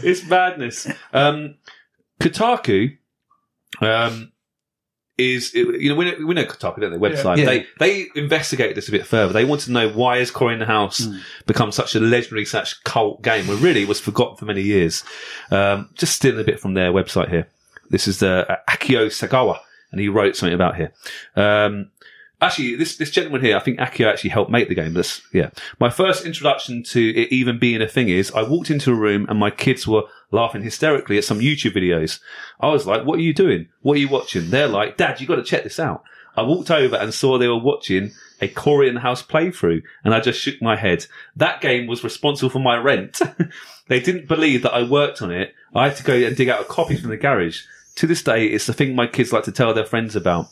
it's 0.03 0.23
madness. 0.27 0.87
Um, 1.13 1.55
Kotaku 2.19 2.97
um, 3.81 4.31
is 5.21 5.53
you 5.53 5.89
know 5.89 5.95
we 5.95 6.05
know, 6.05 6.25
we 6.25 6.33
know 6.33 6.45
Kotaku, 6.45 6.81
don't 6.81 6.91
they? 6.91 6.97
Website. 6.97 7.37
Yeah. 7.37 7.45
They 7.45 7.67
they 7.79 8.07
investigated 8.15 8.75
this 8.75 8.87
a 8.87 8.91
bit 8.91 9.05
further. 9.05 9.33
They 9.33 9.45
wanted 9.45 9.65
to 9.65 9.71
know 9.71 9.89
why 9.89 10.17
has 10.17 10.31
Cory 10.31 10.53
in 10.53 10.59
the 10.59 10.65
House 10.65 11.07
become 11.45 11.71
such 11.71 11.95
a 11.95 11.99
legendary, 11.99 12.45
such 12.45 12.83
cult 12.83 13.21
game 13.21 13.47
when 13.47 13.61
really 13.61 13.83
it 13.83 13.87
was 13.87 13.99
forgotten 13.99 14.37
for 14.37 14.45
many 14.45 14.61
years. 14.61 15.03
Um, 15.49 15.89
just 15.95 16.15
stealing 16.15 16.39
a 16.39 16.43
bit 16.43 16.59
from 16.59 16.73
their 16.73 16.91
website 16.91 17.29
here. 17.29 17.47
This 17.89 18.07
is 18.07 18.19
the 18.19 18.49
uh, 18.49 18.57
Akio 18.69 19.07
Sagawa, 19.07 19.59
and 19.91 19.99
he 19.99 20.07
wrote 20.07 20.35
something 20.35 20.55
about 20.55 20.75
here. 20.75 20.93
Um, 21.35 21.91
Actually, 22.43 22.75
this 22.75 22.97
this 22.97 23.11
gentleman 23.11 23.41
here, 23.41 23.55
I 23.55 23.59
think 23.59 23.77
Akio 23.77 24.07
actually 24.07 24.31
helped 24.31 24.49
make 24.49 24.67
the 24.67 24.73
game. 24.73 24.93
That's 24.93 25.21
yeah. 25.31 25.51
My 25.79 25.91
first 25.91 26.25
introduction 26.25 26.81
to 26.85 27.09
it 27.11 27.31
even 27.31 27.59
being 27.59 27.83
a 27.83 27.87
thing 27.87 28.09
is 28.09 28.31
I 28.31 28.41
walked 28.41 28.71
into 28.71 28.91
a 28.91 28.95
room 28.95 29.27
and 29.29 29.37
my 29.37 29.51
kids 29.51 29.87
were 29.87 30.03
laughing 30.31 30.63
hysterically 30.63 31.17
at 31.17 31.23
some 31.23 31.39
YouTube 31.39 31.75
videos. 31.75 32.19
I 32.59 32.69
was 32.69 32.87
like, 32.87 33.05
"What 33.05 33.19
are 33.19 33.23
you 33.23 33.33
doing? 33.33 33.67
What 33.81 33.97
are 33.97 33.99
you 33.99 34.07
watching?" 34.07 34.49
They're 34.49 34.67
like, 34.67 34.97
"Dad, 34.97 35.21
you 35.21 35.27
got 35.27 35.35
to 35.35 35.43
check 35.43 35.63
this 35.63 35.79
out." 35.79 36.03
I 36.35 36.43
walked 36.43 36.71
over 36.71 36.95
and 36.95 37.13
saw 37.13 37.37
they 37.37 37.47
were 37.47 37.59
watching 37.59 38.11
a 38.41 38.47
the 38.47 38.99
House 39.01 39.21
playthrough, 39.21 39.83
and 40.03 40.13
I 40.13 40.19
just 40.19 40.39
shook 40.39 40.61
my 40.61 40.75
head. 40.75 41.05
That 41.35 41.61
game 41.61 41.87
was 41.87 42.03
responsible 42.03 42.49
for 42.49 42.59
my 42.59 42.77
rent. 42.77 43.19
they 43.87 43.99
didn't 43.99 44.27
believe 44.27 44.63
that 44.63 44.73
I 44.73 44.83
worked 44.83 45.21
on 45.21 45.31
it. 45.31 45.53
I 45.75 45.89
had 45.89 45.97
to 45.97 46.03
go 46.03 46.13
and 46.13 46.35
dig 46.35 46.49
out 46.49 46.61
a 46.61 46.65
copy 46.65 46.95
from 46.95 47.09
the 47.09 47.17
garage. 47.17 47.63
To 47.95 48.07
this 48.07 48.23
day, 48.23 48.47
it's 48.47 48.65
the 48.65 48.73
thing 48.73 48.95
my 48.95 49.07
kids 49.07 49.33
like 49.33 49.43
to 49.43 49.51
tell 49.51 49.73
their 49.73 49.85
friends 49.85 50.15
about. 50.15 50.47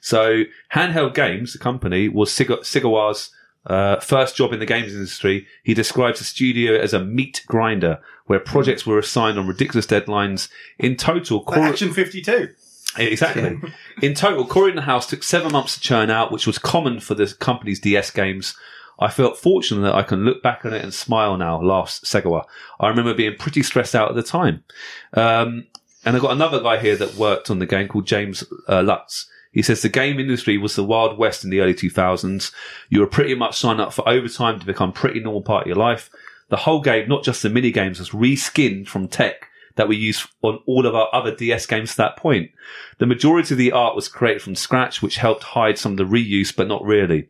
So, 0.00 0.44
Handheld 0.74 1.14
Games, 1.14 1.52
the 1.52 1.58
company, 1.58 2.08
was 2.08 2.30
Siga- 2.30 2.60
Sigawa's 2.60 3.30
uh, 3.66 3.98
first 4.00 4.36
job 4.36 4.52
in 4.52 4.58
the 4.60 4.66
games 4.66 4.92
industry. 4.92 5.46
He 5.62 5.74
describes 5.74 6.18
the 6.18 6.24
studio 6.24 6.78
as 6.78 6.92
a 6.92 7.04
meat 7.04 7.42
grinder, 7.46 8.00
where 8.26 8.40
projects 8.40 8.86
were 8.86 8.98
assigned 8.98 9.38
on 9.38 9.46
ridiculous 9.46 9.86
deadlines. 9.86 10.48
In 10.78 10.96
total, 10.96 11.38
Like 11.46 11.54
Cory- 11.56 11.68
Action 11.68 11.92
52. 11.92 12.48
Exactly. 12.96 13.58
In 14.02 14.14
total, 14.14 14.44
Cory 14.46 14.70
in 14.70 14.76
the 14.76 14.82
House 14.82 15.08
took 15.08 15.22
seven 15.22 15.50
months 15.52 15.74
to 15.74 15.80
churn 15.80 16.10
out, 16.10 16.30
which 16.30 16.46
was 16.46 16.58
common 16.58 17.00
for 17.00 17.14
the 17.14 17.34
company's 17.40 17.80
DS 17.80 18.10
games. 18.10 18.56
I 19.00 19.10
felt 19.10 19.36
fortunate 19.36 19.82
that 19.82 19.94
I 19.96 20.04
can 20.04 20.24
look 20.24 20.42
back 20.42 20.64
on 20.64 20.72
it 20.72 20.82
and 20.84 20.94
smile 20.94 21.36
now, 21.36 21.60
laughs 21.60 22.00
Segawa. 22.04 22.44
I 22.78 22.88
remember 22.88 23.12
being 23.12 23.34
pretty 23.36 23.64
stressed 23.64 23.94
out 23.96 24.08
at 24.10 24.14
the 24.14 24.22
time. 24.22 24.62
Um, 25.14 25.66
and 26.04 26.14
I've 26.14 26.22
got 26.22 26.30
another 26.32 26.60
guy 26.60 26.78
here 26.78 26.94
that 26.96 27.14
worked 27.16 27.50
on 27.50 27.58
the 27.58 27.66
game 27.66 27.88
called 27.88 28.06
James 28.06 28.44
uh, 28.68 28.82
Lutz. 28.82 29.28
He 29.54 29.62
says 29.62 29.80
the 29.80 29.88
game 29.88 30.18
industry 30.18 30.58
was 30.58 30.74
the 30.74 30.82
Wild 30.82 31.16
West 31.16 31.44
in 31.44 31.50
the 31.50 31.60
early 31.60 31.74
2000s. 31.74 32.52
You 32.90 33.00
were 33.00 33.06
pretty 33.06 33.36
much 33.36 33.56
signed 33.56 33.80
up 33.80 33.92
for 33.92 34.06
overtime 34.06 34.58
to 34.58 34.66
become 34.66 34.92
pretty 34.92 35.20
normal 35.20 35.42
part 35.42 35.62
of 35.62 35.68
your 35.68 35.76
life. 35.76 36.10
the 36.50 36.56
whole 36.58 36.80
game, 36.80 37.08
not 37.08 37.24
just 37.24 37.42
the 37.42 37.48
mini 37.48 37.70
games, 37.70 37.98
was 37.98 38.10
reskinned 38.10 38.86
from 38.86 39.08
tech 39.08 39.48
that 39.76 39.88
we 39.88 39.96
used 39.96 40.28
on 40.42 40.58
all 40.66 40.86
of 40.86 40.94
our 40.94 41.08
other 41.12 41.34
DS 41.34 41.66
games 41.66 41.92
to 41.92 41.96
that 41.98 42.16
point. 42.16 42.50
The 42.98 43.06
majority 43.06 43.54
of 43.54 43.58
the 43.58 43.72
art 43.72 43.96
was 43.96 44.08
created 44.08 44.42
from 44.42 44.54
scratch, 44.54 45.00
which 45.02 45.16
helped 45.16 45.42
hide 45.42 45.78
some 45.78 45.92
of 45.92 45.98
the 45.98 46.04
reuse, 46.04 46.54
but 46.54 46.68
not 46.68 46.84
really. 46.84 47.28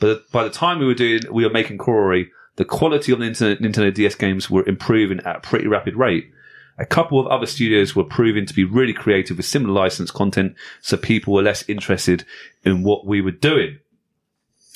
But 0.00 0.30
by 0.30 0.44
the 0.44 0.50
time 0.50 0.78
we 0.78 0.86
were 0.86 0.94
doing, 0.94 1.22
we 1.30 1.44
were 1.44 1.50
making 1.50 1.78
Korori, 1.78 2.28
the 2.56 2.64
quality 2.64 3.12
of 3.12 3.18
the 3.18 3.26
Nintendo, 3.26 3.60
Nintendo 3.60 3.92
DS 3.94 4.14
games 4.14 4.50
were 4.50 4.66
improving 4.66 5.20
at 5.20 5.36
a 5.36 5.40
pretty 5.40 5.66
rapid 5.66 5.96
rate. 5.96 6.30
A 6.78 6.86
couple 6.86 7.18
of 7.18 7.26
other 7.26 7.46
studios 7.46 7.96
were 7.96 8.04
proving 8.04 8.44
to 8.46 8.54
be 8.54 8.64
really 8.64 8.92
creative 8.92 9.38
with 9.38 9.46
similar 9.46 9.72
licensed 9.72 10.12
content, 10.12 10.54
so 10.82 10.96
people 10.96 11.32
were 11.32 11.42
less 11.42 11.66
interested 11.68 12.24
in 12.64 12.82
what 12.82 13.06
we 13.06 13.20
were 13.20 13.30
doing. 13.30 13.78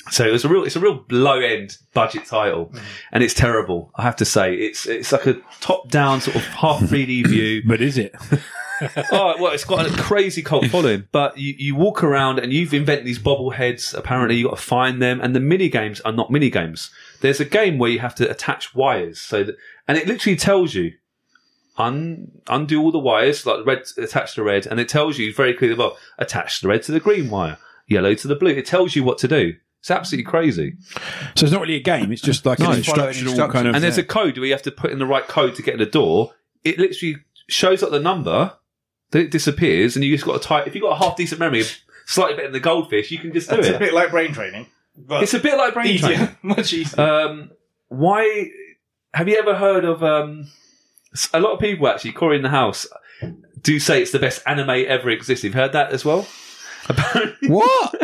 So 0.09 0.27
it 0.27 0.31
was 0.31 0.43
a 0.43 0.49
real, 0.49 0.63
it's 0.63 0.75
a 0.75 0.79
real 0.79 1.05
low 1.11 1.39
end 1.39 1.77
budget 1.93 2.25
title, 2.25 2.67
mm. 2.67 2.79
and 3.11 3.23
it's 3.23 3.35
terrible. 3.35 3.91
I 3.95 4.01
have 4.01 4.15
to 4.17 4.25
say, 4.25 4.55
it's 4.55 4.87
it's 4.87 5.11
like 5.11 5.27
a 5.27 5.37
top 5.59 5.89
down 5.89 6.21
sort 6.21 6.37
of 6.37 6.43
half 6.43 6.79
3D 6.81 7.27
view. 7.27 7.61
But 7.67 7.81
is 7.81 7.97
it? 7.97 8.15
oh 9.11 9.35
well, 9.39 9.51
it's 9.53 9.63
got 9.63 9.85
a 9.85 10.01
crazy 10.01 10.41
cult 10.41 10.65
following. 10.67 11.07
But 11.11 11.37
you, 11.37 11.53
you 11.57 11.75
walk 11.75 12.03
around 12.03 12.39
and 12.39 12.51
you've 12.51 12.73
invented 12.73 13.05
these 13.05 13.19
bobbleheads. 13.19 13.95
Apparently, 13.95 14.37
you 14.37 14.45
got 14.45 14.57
to 14.57 14.63
find 14.63 15.01
them, 15.01 15.21
and 15.21 15.35
the 15.35 15.39
mini 15.39 15.69
games 15.69 16.01
are 16.01 16.11
not 16.11 16.31
mini 16.31 16.49
games. 16.49 16.89
There's 17.21 17.39
a 17.39 17.45
game 17.45 17.77
where 17.77 17.91
you 17.91 17.99
have 17.99 18.15
to 18.15 18.29
attach 18.29 18.73
wires, 18.73 19.21
so 19.21 19.43
that, 19.43 19.55
and 19.87 19.99
it 19.99 20.07
literally 20.07 20.35
tells 20.35 20.73
you 20.73 20.93
un, 21.81 22.31
undo 22.47 22.81
all 22.81 22.91
the 22.91 22.99
wires, 22.99 23.45
like 23.45 23.65
red 23.65 23.83
attach 23.97 24.35
to 24.35 24.43
red, 24.43 24.65
and 24.67 24.79
it 24.79 24.87
tells 24.89 25.17
you 25.17 25.33
very 25.33 25.53
clearly, 25.53 25.77
well, 25.77 25.97
attach 26.17 26.61
the 26.61 26.67
red 26.67 26.83
to 26.83 26.91
the 26.91 26.99
green 26.99 27.29
wire, 27.29 27.57
yellow 27.87 28.13
to 28.15 28.27
the 28.27 28.35
blue. 28.35 28.51
It 28.51 28.65
tells 28.65 28.95
you 28.95 29.03
what 29.03 29.17
to 29.19 29.27
do. 29.27 29.55
It's 29.79 29.89
absolutely 29.91 30.29
crazy. 30.29 30.75
So 31.35 31.43
it's 31.45 31.51
not 31.51 31.61
really 31.61 31.75
a 31.77 31.81
game. 31.81 32.11
It's 32.11 32.21
just 32.21 32.45
like 32.45 32.59
No, 32.59 32.71
an 32.71 32.77
it's 32.79 32.87
following 32.87 33.09
instructional 33.09 33.49
kind 33.49 33.67
of. 33.67 33.73
And 33.73 33.83
there's 33.83 33.97
a 33.97 34.03
code 34.03 34.37
where 34.37 34.45
you 34.45 34.53
have 34.53 34.61
to 34.63 34.71
put 34.71 34.91
in 34.91 34.99
the 34.99 35.07
right 35.07 35.27
code 35.27 35.55
to 35.55 35.63
get 35.63 35.73
in 35.73 35.79
the 35.79 35.87
door. 35.87 36.33
It 36.63 36.77
literally 36.77 37.17
shows 37.49 37.81
up 37.81 37.89
the 37.89 37.99
number, 37.99 38.53
then 39.09 39.23
it 39.23 39.31
disappears, 39.31 39.95
and 39.95 40.05
you 40.05 40.13
just 40.15 40.23
got 40.25 40.39
to 40.39 40.47
type. 40.47 40.67
If 40.67 40.75
you've 40.75 40.83
got 40.83 41.01
a 41.01 41.03
half 41.03 41.15
decent 41.17 41.39
memory, 41.39 41.63
slightly 42.05 42.35
better 42.35 42.47
than 42.47 42.53
the 42.53 42.59
goldfish, 42.59 43.09
you 43.09 43.17
can 43.17 43.33
just 43.33 43.49
do 43.49 43.55
It's 43.55 43.69
a 43.69 43.79
bit 43.79 43.93
like 43.95 44.11
brain 44.11 44.31
training, 44.33 44.67
but 44.95 45.23
It's 45.23 45.33
a 45.33 45.39
bit 45.39 45.57
like 45.57 45.73
brain 45.73 45.97
training. 45.97 46.17
easier, 46.19 46.37
much 46.43 46.73
easier. 46.73 47.01
Um, 47.03 47.51
why 47.87 48.51
have 49.15 49.27
you 49.27 49.37
ever 49.39 49.55
heard 49.55 49.83
of? 49.83 50.03
Um, 50.03 50.41
s- 50.41 50.70
a 51.33 51.39
lot 51.39 51.51
of 51.53 51.59
people 51.59 51.87
actually, 51.87 52.11
Cory 52.13 52.37
in 52.37 52.43
the 52.43 52.49
house, 52.49 52.87
do 53.61 53.79
say 53.79 54.01
it's 54.01 54.11
the 54.11 54.19
best 54.19 54.41
anime 54.45 54.69
ever 54.87 55.09
existed. 55.09 55.45
You've 55.47 55.53
heard 55.53 55.73
that 55.73 55.91
as 55.91 56.03
well. 56.05 56.27
Apparently, 56.89 57.49
what? 57.49 57.95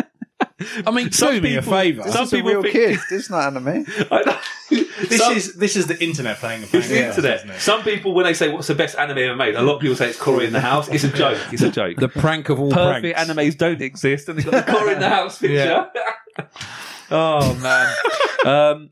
I 0.86 0.90
mean, 0.90 1.10
Some 1.12 1.34
do 1.34 1.40
me 1.40 1.56
a 1.56 1.62
favour. 1.62 2.02
some 2.10 2.24
It's 2.24 2.32
a 2.32 2.36
people 2.36 2.50
real 2.52 2.62
think- 2.62 2.74
kid. 2.74 2.98
This 3.10 3.24
is 3.24 3.30
not 3.30 3.46
anime. 3.46 3.84
This 4.70 5.18
Some- 5.22 5.32
is 5.36 5.54
this 5.54 5.76
is 5.76 5.86
the 5.86 5.98
internet 6.02 6.38
playing 6.38 6.60
a 6.60 6.64
It's 6.64 6.70
prank 6.72 6.86
the 6.88 6.98
on 7.04 7.08
us, 7.10 7.16
internet. 7.16 7.36
isn't 7.38 7.50
it? 7.50 7.60
Some 7.60 7.82
people, 7.84 8.14
when 8.14 8.24
they 8.24 8.34
say 8.34 8.48
what's 8.52 8.66
the 8.66 8.74
best 8.74 8.98
anime 8.98 9.16
ever 9.18 9.36
made, 9.36 9.54
a 9.54 9.62
lot 9.62 9.76
of 9.76 9.80
people 9.80 9.96
say 9.96 10.08
it's 10.10 10.18
Cory 10.18 10.46
in 10.46 10.52
the 10.52 10.60
house. 10.60 10.88
It's 10.88 11.04
a 11.04 11.08
joke. 11.08 11.38
It's 11.52 11.62
a 11.62 11.70
joke. 11.70 11.96
The 11.98 12.08
prank 12.08 12.48
of 12.48 12.58
all 12.60 12.70
perfect 12.72 13.14
pranks. 13.16 13.32
animes 13.32 13.56
don't 13.56 13.80
exist, 13.80 14.28
and 14.28 14.38
they've 14.38 14.44
got 14.50 14.66
the 14.66 14.72
Cory 14.72 14.94
in 14.94 15.00
the 15.00 15.08
house 15.08 15.38
picture. 15.40 15.88
oh 17.12 17.54
man! 17.54 17.94
Um, 18.44 18.90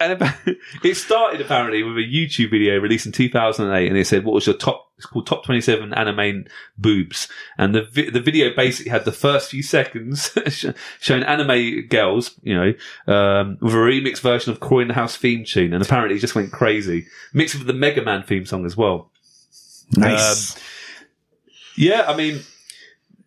and 0.00 0.22
it 0.84 0.96
started 0.96 1.40
apparently 1.40 1.82
with 1.82 1.96
a 1.96 2.00
YouTube 2.00 2.50
video 2.50 2.78
released 2.78 3.06
in 3.06 3.12
2008, 3.12 3.88
and 3.88 3.96
it 3.96 4.06
said, 4.06 4.24
"What 4.24 4.34
was 4.34 4.46
your 4.46 4.56
top?" 4.56 4.86
It's 4.96 5.06
called 5.06 5.26
"Top 5.26 5.44
27 5.44 5.92
Anime 5.94 6.46
Boobs," 6.76 7.28
and 7.56 7.74
the 7.74 7.82
vi- 7.82 8.10
the 8.10 8.20
video 8.20 8.54
basically 8.54 8.90
had 8.90 9.04
the 9.04 9.12
first 9.12 9.50
few 9.50 9.62
seconds 9.62 10.36
showing 11.00 11.22
anime 11.22 11.86
girls, 11.88 12.38
you 12.42 12.54
know, 12.54 13.12
um, 13.12 13.58
with 13.60 13.74
a 13.74 13.76
remix 13.76 14.20
version 14.20 14.52
of 14.52 14.60
"Cory 14.60 14.82
in 14.82 14.88
the 14.88 14.94
House" 14.94 15.16
theme 15.16 15.44
tune, 15.44 15.72
and 15.72 15.82
apparently 15.82 16.16
it 16.16 16.20
just 16.20 16.34
went 16.34 16.52
crazy, 16.52 17.06
mixed 17.32 17.56
with 17.56 17.66
the 17.66 17.72
Mega 17.72 18.02
Man 18.02 18.22
theme 18.22 18.46
song 18.46 18.66
as 18.66 18.76
well. 18.76 19.10
Nice. 19.96 20.56
Um, 20.56 20.62
yeah, 21.76 22.04
I 22.08 22.16
mean, 22.16 22.40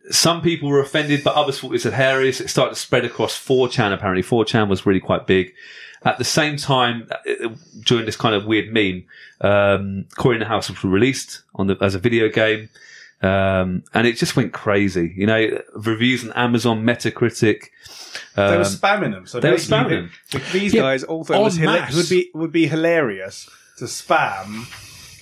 some 0.09 0.41
people 0.41 0.69
were 0.69 0.81
offended, 0.81 1.23
but 1.23 1.35
others 1.35 1.59
thought 1.59 1.69
it 1.69 1.71
was 1.71 1.83
hilarious. 1.83 2.41
It 2.41 2.49
started 2.49 2.75
to 2.75 2.79
spread 2.79 3.05
across 3.05 3.33
4chan, 3.33 3.93
apparently. 3.93 4.23
4chan 4.23 4.67
was 4.67 4.85
really 4.85 4.99
quite 4.99 5.25
big. 5.25 5.53
At 6.03 6.17
the 6.17 6.23
same 6.23 6.57
time, 6.57 7.07
uh, 7.11 7.49
during 7.81 8.05
this 8.05 8.15
kind 8.15 8.33
of 8.33 8.45
weird 8.45 8.73
meme, 8.73 9.03
um, 9.41 10.05
Cory 10.17 10.35
in 10.35 10.39
the 10.39 10.47
House 10.47 10.69
was 10.69 10.83
released 10.83 11.41
on 11.53 11.67
the, 11.67 11.77
as 11.81 11.93
a 11.95 11.99
video 11.99 12.27
game. 12.29 12.69
Um, 13.21 13.83
and 13.93 14.07
it 14.07 14.17
just 14.17 14.35
went 14.35 14.51
crazy. 14.51 15.13
You 15.15 15.27
know, 15.27 15.61
reviews 15.75 16.23
on 16.25 16.33
Amazon, 16.33 16.83
Metacritic. 16.83 17.65
They 18.35 18.41
were 18.47 18.55
Um, 18.55 18.61
spamming 18.63 19.11
them. 19.11 19.27
So 19.27 19.39
they 19.39 19.51
were 19.51 19.57
spamming 19.57 20.09
them. 20.31 20.41
These 20.51 20.73
Yeah, 20.73 20.81
guys 20.81 21.03
all 21.03 21.23
thought 21.23 21.37
it 21.37 21.43
was 21.43 21.59
en 21.59 21.65
hila- 21.67 21.95
would 21.95 22.09
be 22.09 22.31
would 22.33 22.51
be 22.51 22.65
hilarious 22.65 23.47
to 23.77 23.85
spam 23.85 24.65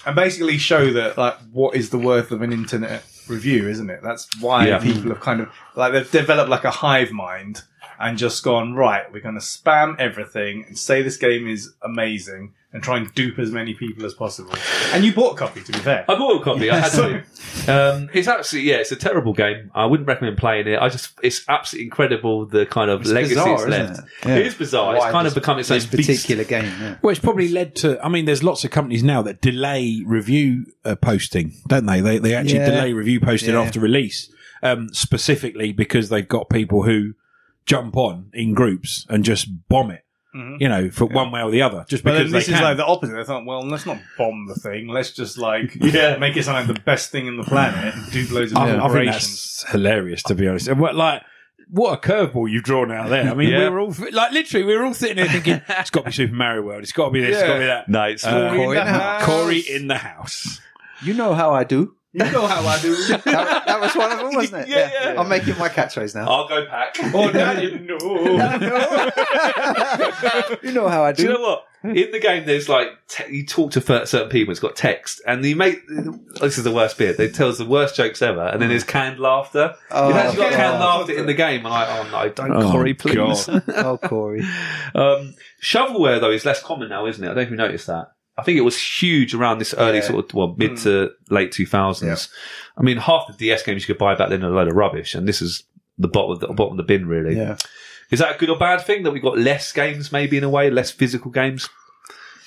and 0.06 0.15
basically 0.15 0.58
show 0.58 0.94
that 0.94 1.18
like 1.18 1.36
what 1.52 1.76
is 1.76 1.89
the 1.89 1.98
worth 1.98 2.32
of 2.32 2.42
an 2.42 2.54
internet 2.54 3.04
review, 3.28 3.68
isn't 3.68 3.89
it? 3.89 4.00
That's 4.02 4.30
why 4.39 4.68
Yeah. 4.68 4.80
people 4.80 5.10
have 5.10 5.20
kind 5.20 5.42
of 5.42 5.50
like 5.76 5.92
they've 5.92 6.10
developed 6.10 6.50
like 6.50 6.63
a 6.63 6.72
hive 6.72 7.12
mind 7.12 7.63
and 8.00 8.18
just 8.18 8.44
gone 8.44 8.74
right. 8.76 9.12
We're 9.12 9.20
going 9.22 9.36
to 9.36 9.42
spam 9.42 10.00
everything 10.00 10.66
and 10.68 10.78
say 10.78 11.02
this 11.02 11.18
game 11.18 11.48
is 11.48 11.74
amazing 11.84 12.54
and 12.72 12.84
try 12.84 12.98
and 12.98 13.12
dupe 13.16 13.40
as 13.40 13.52
many 13.52 13.74
people 13.74 14.06
as 14.06 14.14
possible. 14.14 14.54
And 14.94 15.04
you 15.04 15.12
bought 15.12 15.34
a 15.34 15.38
copy, 15.38 15.62
to 15.64 15.72
be 15.72 15.80
fair. 15.80 16.06
I 16.08 16.16
bought 16.16 16.40
a 16.40 16.44
copy. 16.44 16.70
I 16.70 16.78
had 16.78 16.92
to. 16.92 17.24
Um, 17.68 18.10
it's 18.14 18.28
absolutely 18.28 18.70
yeah. 18.70 18.78
It's 18.78 18.92
a 18.92 18.96
terrible 18.96 19.34
game. 19.34 19.72
I 19.74 19.86
wouldn't 19.88 20.08
recommend 20.08 20.38
playing 20.38 20.68
it. 20.68 20.80
I 20.80 20.88
just 20.90 21.12
it's 21.24 21.44
absolutely 21.50 21.86
incredible 21.86 22.46
the 22.46 22.68
kind 22.68 22.92
of 22.92 23.02
It's 23.02 23.10
legacy 23.10 23.34
bizarre, 23.36 23.54
it's 23.54 23.62
isn't 23.64 23.72
left. 23.72 24.00
it? 24.00 24.06
Yeah. 24.28 24.36
It 24.38 24.46
is 24.46 24.54
bizarre. 24.56 24.96
Why 24.96 25.08
it's 25.08 25.12
kind 25.12 25.26
this- 25.26 25.34
of 25.36 25.42
become 25.42 25.58
its 25.60 25.72
own 25.72 25.78
This 25.80 25.86
beast. 25.88 26.08
particular 26.10 26.44
game. 26.44 26.72
Yeah. 26.80 26.96
Well, 27.02 27.10
it's 27.12 27.20
probably 27.20 27.50
led 27.50 27.76
to. 27.78 28.00
I 28.06 28.08
mean, 28.08 28.26
there's 28.26 28.44
lots 28.44 28.64
of 28.64 28.70
companies 28.72 29.04
now 29.04 29.24
that 29.24 29.42
delay 29.42 30.04
review 30.06 30.68
uh, 30.86 30.96
posting, 30.96 31.54
don't 31.68 31.88
they? 31.88 32.02
They 32.02 32.20
they 32.20 32.36
actually 32.36 32.60
Yeah. 32.60 32.70
delay 32.70 32.94
review 32.94 33.20
posting 33.20 33.56
Yeah. 33.56 33.62
after 33.62 33.80
release, 33.80 34.32
um, 34.62 34.90
specifically 34.94 35.72
because 35.74 36.10
they've 36.10 36.28
got 36.28 36.50
people 36.50 36.84
who 36.84 37.14
jump 37.65 37.95
on 37.98 38.30
in 38.34 38.54
groups 38.54 39.06
and 39.10 39.24
just 39.24 39.48
bomb 39.69 39.91
it. 39.91 40.04
You 40.32 40.69
know, 40.69 40.91
for 40.91 41.06
one 41.06 41.32
way 41.32 41.41
or 41.41 41.50
the 41.50 41.63
other, 41.63 41.86
just 41.89 42.04
But 42.04 42.12
because 42.12 42.32
then 42.32 42.39
this 42.39 42.45
they 42.45 42.54
is 42.54 42.60
can. 42.60 42.63
like 42.63 42.78
the 42.78 42.86
opposite. 42.86 43.13
They 43.15 43.24
thought, 43.24 43.45
well, 43.45 43.62
let's 43.67 43.86
not 43.88 43.98
bomb 44.17 44.45
the 44.48 44.54
thing. 44.56 44.88
Let's 44.88 45.12
just 45.12 45.38
like 45.39 45.76
Yeah. 45.82 46.17
make 46.17 46.38
it 46.38 46.43
sound 46.45 46.67
like 46.67 46.78
the 46.78 46.82
best 46.84 47.10
thing 47.12 47.26
in 47.28 47.36
the 47.36 47.43
planet 47.43 47.95
and 47.95 48.12
do 48.12 48.26
loads 48.34 48.52
of 48.52 48.60
I, 48.60 48.78
I 48.78 48.89
think 48.89 49.12
that's 49.12 49.69
hilarious, 49.72 50.22
to 50.24 50.36
be 50.36 50.48
honest. 50.48 50.67
And 50.67 50.80
what, 50.80 50.95
like, 50.95 51.24
what 51.72 51.93
a 51.98 52.08
curveball 52.08 52.50
you've 52.50 52.63
drawn 52.63 52.91
out 52.91 53.10
there. 53.10 53.30
I 53.30 53.34
mean, 53.34 53.50
Yeah. 53.50 53.58
we 53.63 53.69
were 53.69 53.80
all 53.80 53.95
like, 54.12 54.32
literally, 54.32 54.65
we 54.67 54.78
were 54.78 54.86
all 54.86 54.93
sitting 54.93 55.17
there 55.17 55.28
thinking, 55.28 55.62
it's 55.67 55.89
got 55.89 56.02
to 56.02 56.06
be 56.06 56.12
Super 56.12 56.36
Mario 56.36 56.62
World. 56.62 56.84
It's 56.84 56.91
got 56.93 57.06
to 57.06 57.12
be 57.12 57.22
this. 57.22 57.36
It's 57.36 57.41
got 57.48 57.54
to 57.56 57.60
be 57.60 57.65
that. 57.65 57.89
No, 57.89 58.04
it's 58.04 58.24
Uh, 58.24 58.54
Cory 58.56 58.78
in 58.78 58.86
the 58.86 58.91
house. 58.93 59.26
Cory 59.26 59.60
in 59.60 59.88
the 59.88 59.98
house. 59.98 60.62
You 61.02 61.15
know 61.15 61.34
how 61.34 61.52
I 61.54 61.63
do. 61.63 61.95
You 62.12 62.26
know 62.32 62.48
how 62.48 62.65
I 62.65 62.82
do. 62.82 62.95
That, 63.08 63.65
that 63.67 63.80
was 63.80 63.95
one 63.95 64.12
of 64.12 64.17
them, 64.17 64.34
wasn't 64.34 64.63
it? 64.63 64.67
Yeah, 64.76 64.91
yeah. 65.13 65.19
I'm 65.22 65.30
making 65.30 65.58
my 65.60 65.69
catchphrase 65.69 66.15
now. 66.15 66.28
I'll 66.28 66.48
go 66.48 66.65
pack. 66.65 66.95
oh, 67.13 67.32
daddy, 67.32 67.78
no. 67.80 67.98
you 70.63 70.72
know 70.72 70.88
how 70.88 71.04
I 71.04 71.12
Do 71.12 71.24
do. 71.24 71.30
you 71.30 71.34
know 71.36 71.41
what? 71.41 71.65
In 71.84 72.12
the 72.12 72.19
game, 72.19 72.45
there's 72.45 72.67
like 72.67 72.89
te- 73.08 73.34
you 73.34 73.45
talk 73.45 73.72
to 73.72 73.82
certain 73.82 74.28
people. 74.30 74.52
It's 74.52 74.60
got 74.60 74.76
text, 74.76 75.22
and 75.26 75.45
you 75.45 75.56
make 75.56 75.80
this 75.88 76.58
is 76.58 76.63
the 76.65 76.74
worst 76.74 76.98
bit. 76.98 77.15
They 77.17 77.30
tell 77.30 77.48
us 77.48 77.58
the 77.58 77.65
worst 77.65 77.95
jokes 77.95 78.22
ever, 78.22 78.41
and 78.48 78.62
then 78.62 78.67
there's 78.69 78.84
canned 78.84 79.17
laughter. 79.19 79.76
Oh, 79.89 80.08
You've 80.10 80.17
actually 80.17 80.38
got 80.38 80.50
God. 80.52 80.56
canned 80.58 80.80
laughter 80.80 81.13
in 81.17 81.26
the 81.26 81.34
game, 81.34 81.65
and 81.65 81.74
I, 81.74 82.00
oh 82.00 82.10
no, 82.12 82.30
don't 82.34 82.52
Oh, 82.52 82.69
Cory, 82.72 82.93
please. 82.95 83.45
God. 83.45 83.63
oh, 83.69 83.98
Cory. 83.98 84.41
Um, 84.93 85.36
shovelware 85.63 86.19
though 86.19 86.32
is 86.32 86.43
less 86.43 86.62
common 86.62 86.89
now, 86.89 87.06
isn't 87.06 87.24
it? 87.24 87.28
I 87.28 87.30
don't 87.30 87.36
know 87.38 87.41
if 87.43 87.50
you 87.52 87.56
noticed 87.56 87.88
that. 87.88 88.12
I 88.39 88.43
think 88.43 88.58
it 88.58 88.62
was 88.62 88.80
huge 88.80 89.34
around 89.34 89.60
this 89.60 89.73
early 89.78 89.97
Yeah. 89.97 90.04
sort 90.04 90.25
of 90.25 90.34
well 90.34 90.56
mid 90.58 90.78
to 90.78 91.12
late 91.30 91.52
two 91.52 91.65
thousands. 91.65 92.30
I 92.78 92.82
mean, 92.82 92.97
half 92.97 93.28
the 93.28 93.34
DS 93.34 93.63
games 93.63 93.84
you 93.84 93.93
could 93.93 93.99
buy 93.99 94.15
back 94.15 94.30
then 94.30 94.43
are 94.43 94.49
a 94.49 94.56
load 94.56 94.67
of 94.67 94.75
rubbish, 94.75 95.15
and 95.15 95.28
this 95.28 95.41
is 95.41 95.63
the 95.97 96.08
bottom 96.08 96.32
of 96.32 96.39
the 96.39 96.47
bottom 96.47 96.73
of 96.73 96.78
the 96.78 96.84
bin, 96.84 97.08
really. 97.08 97.36
Yeah. 97.36 97.58
Is 98.10 98.19
that 98.19 98.36
a 98.36 98.39
good 98.39 98.49
or 98.49 98.58
bad 98.58 98.82
thing 98.82 99.04
that 99.04 99.12
we've 99.12 99.21
got 99.21 99.38
less 99.38 99.71
games, 99.71 100.12
maybe 100.12 100.38
in 100.38 100.43
a 100.43 100.49
way, 100.49 100.69
less 100.71 100.89
physical 100.89 101.30
games? 101.30 101.69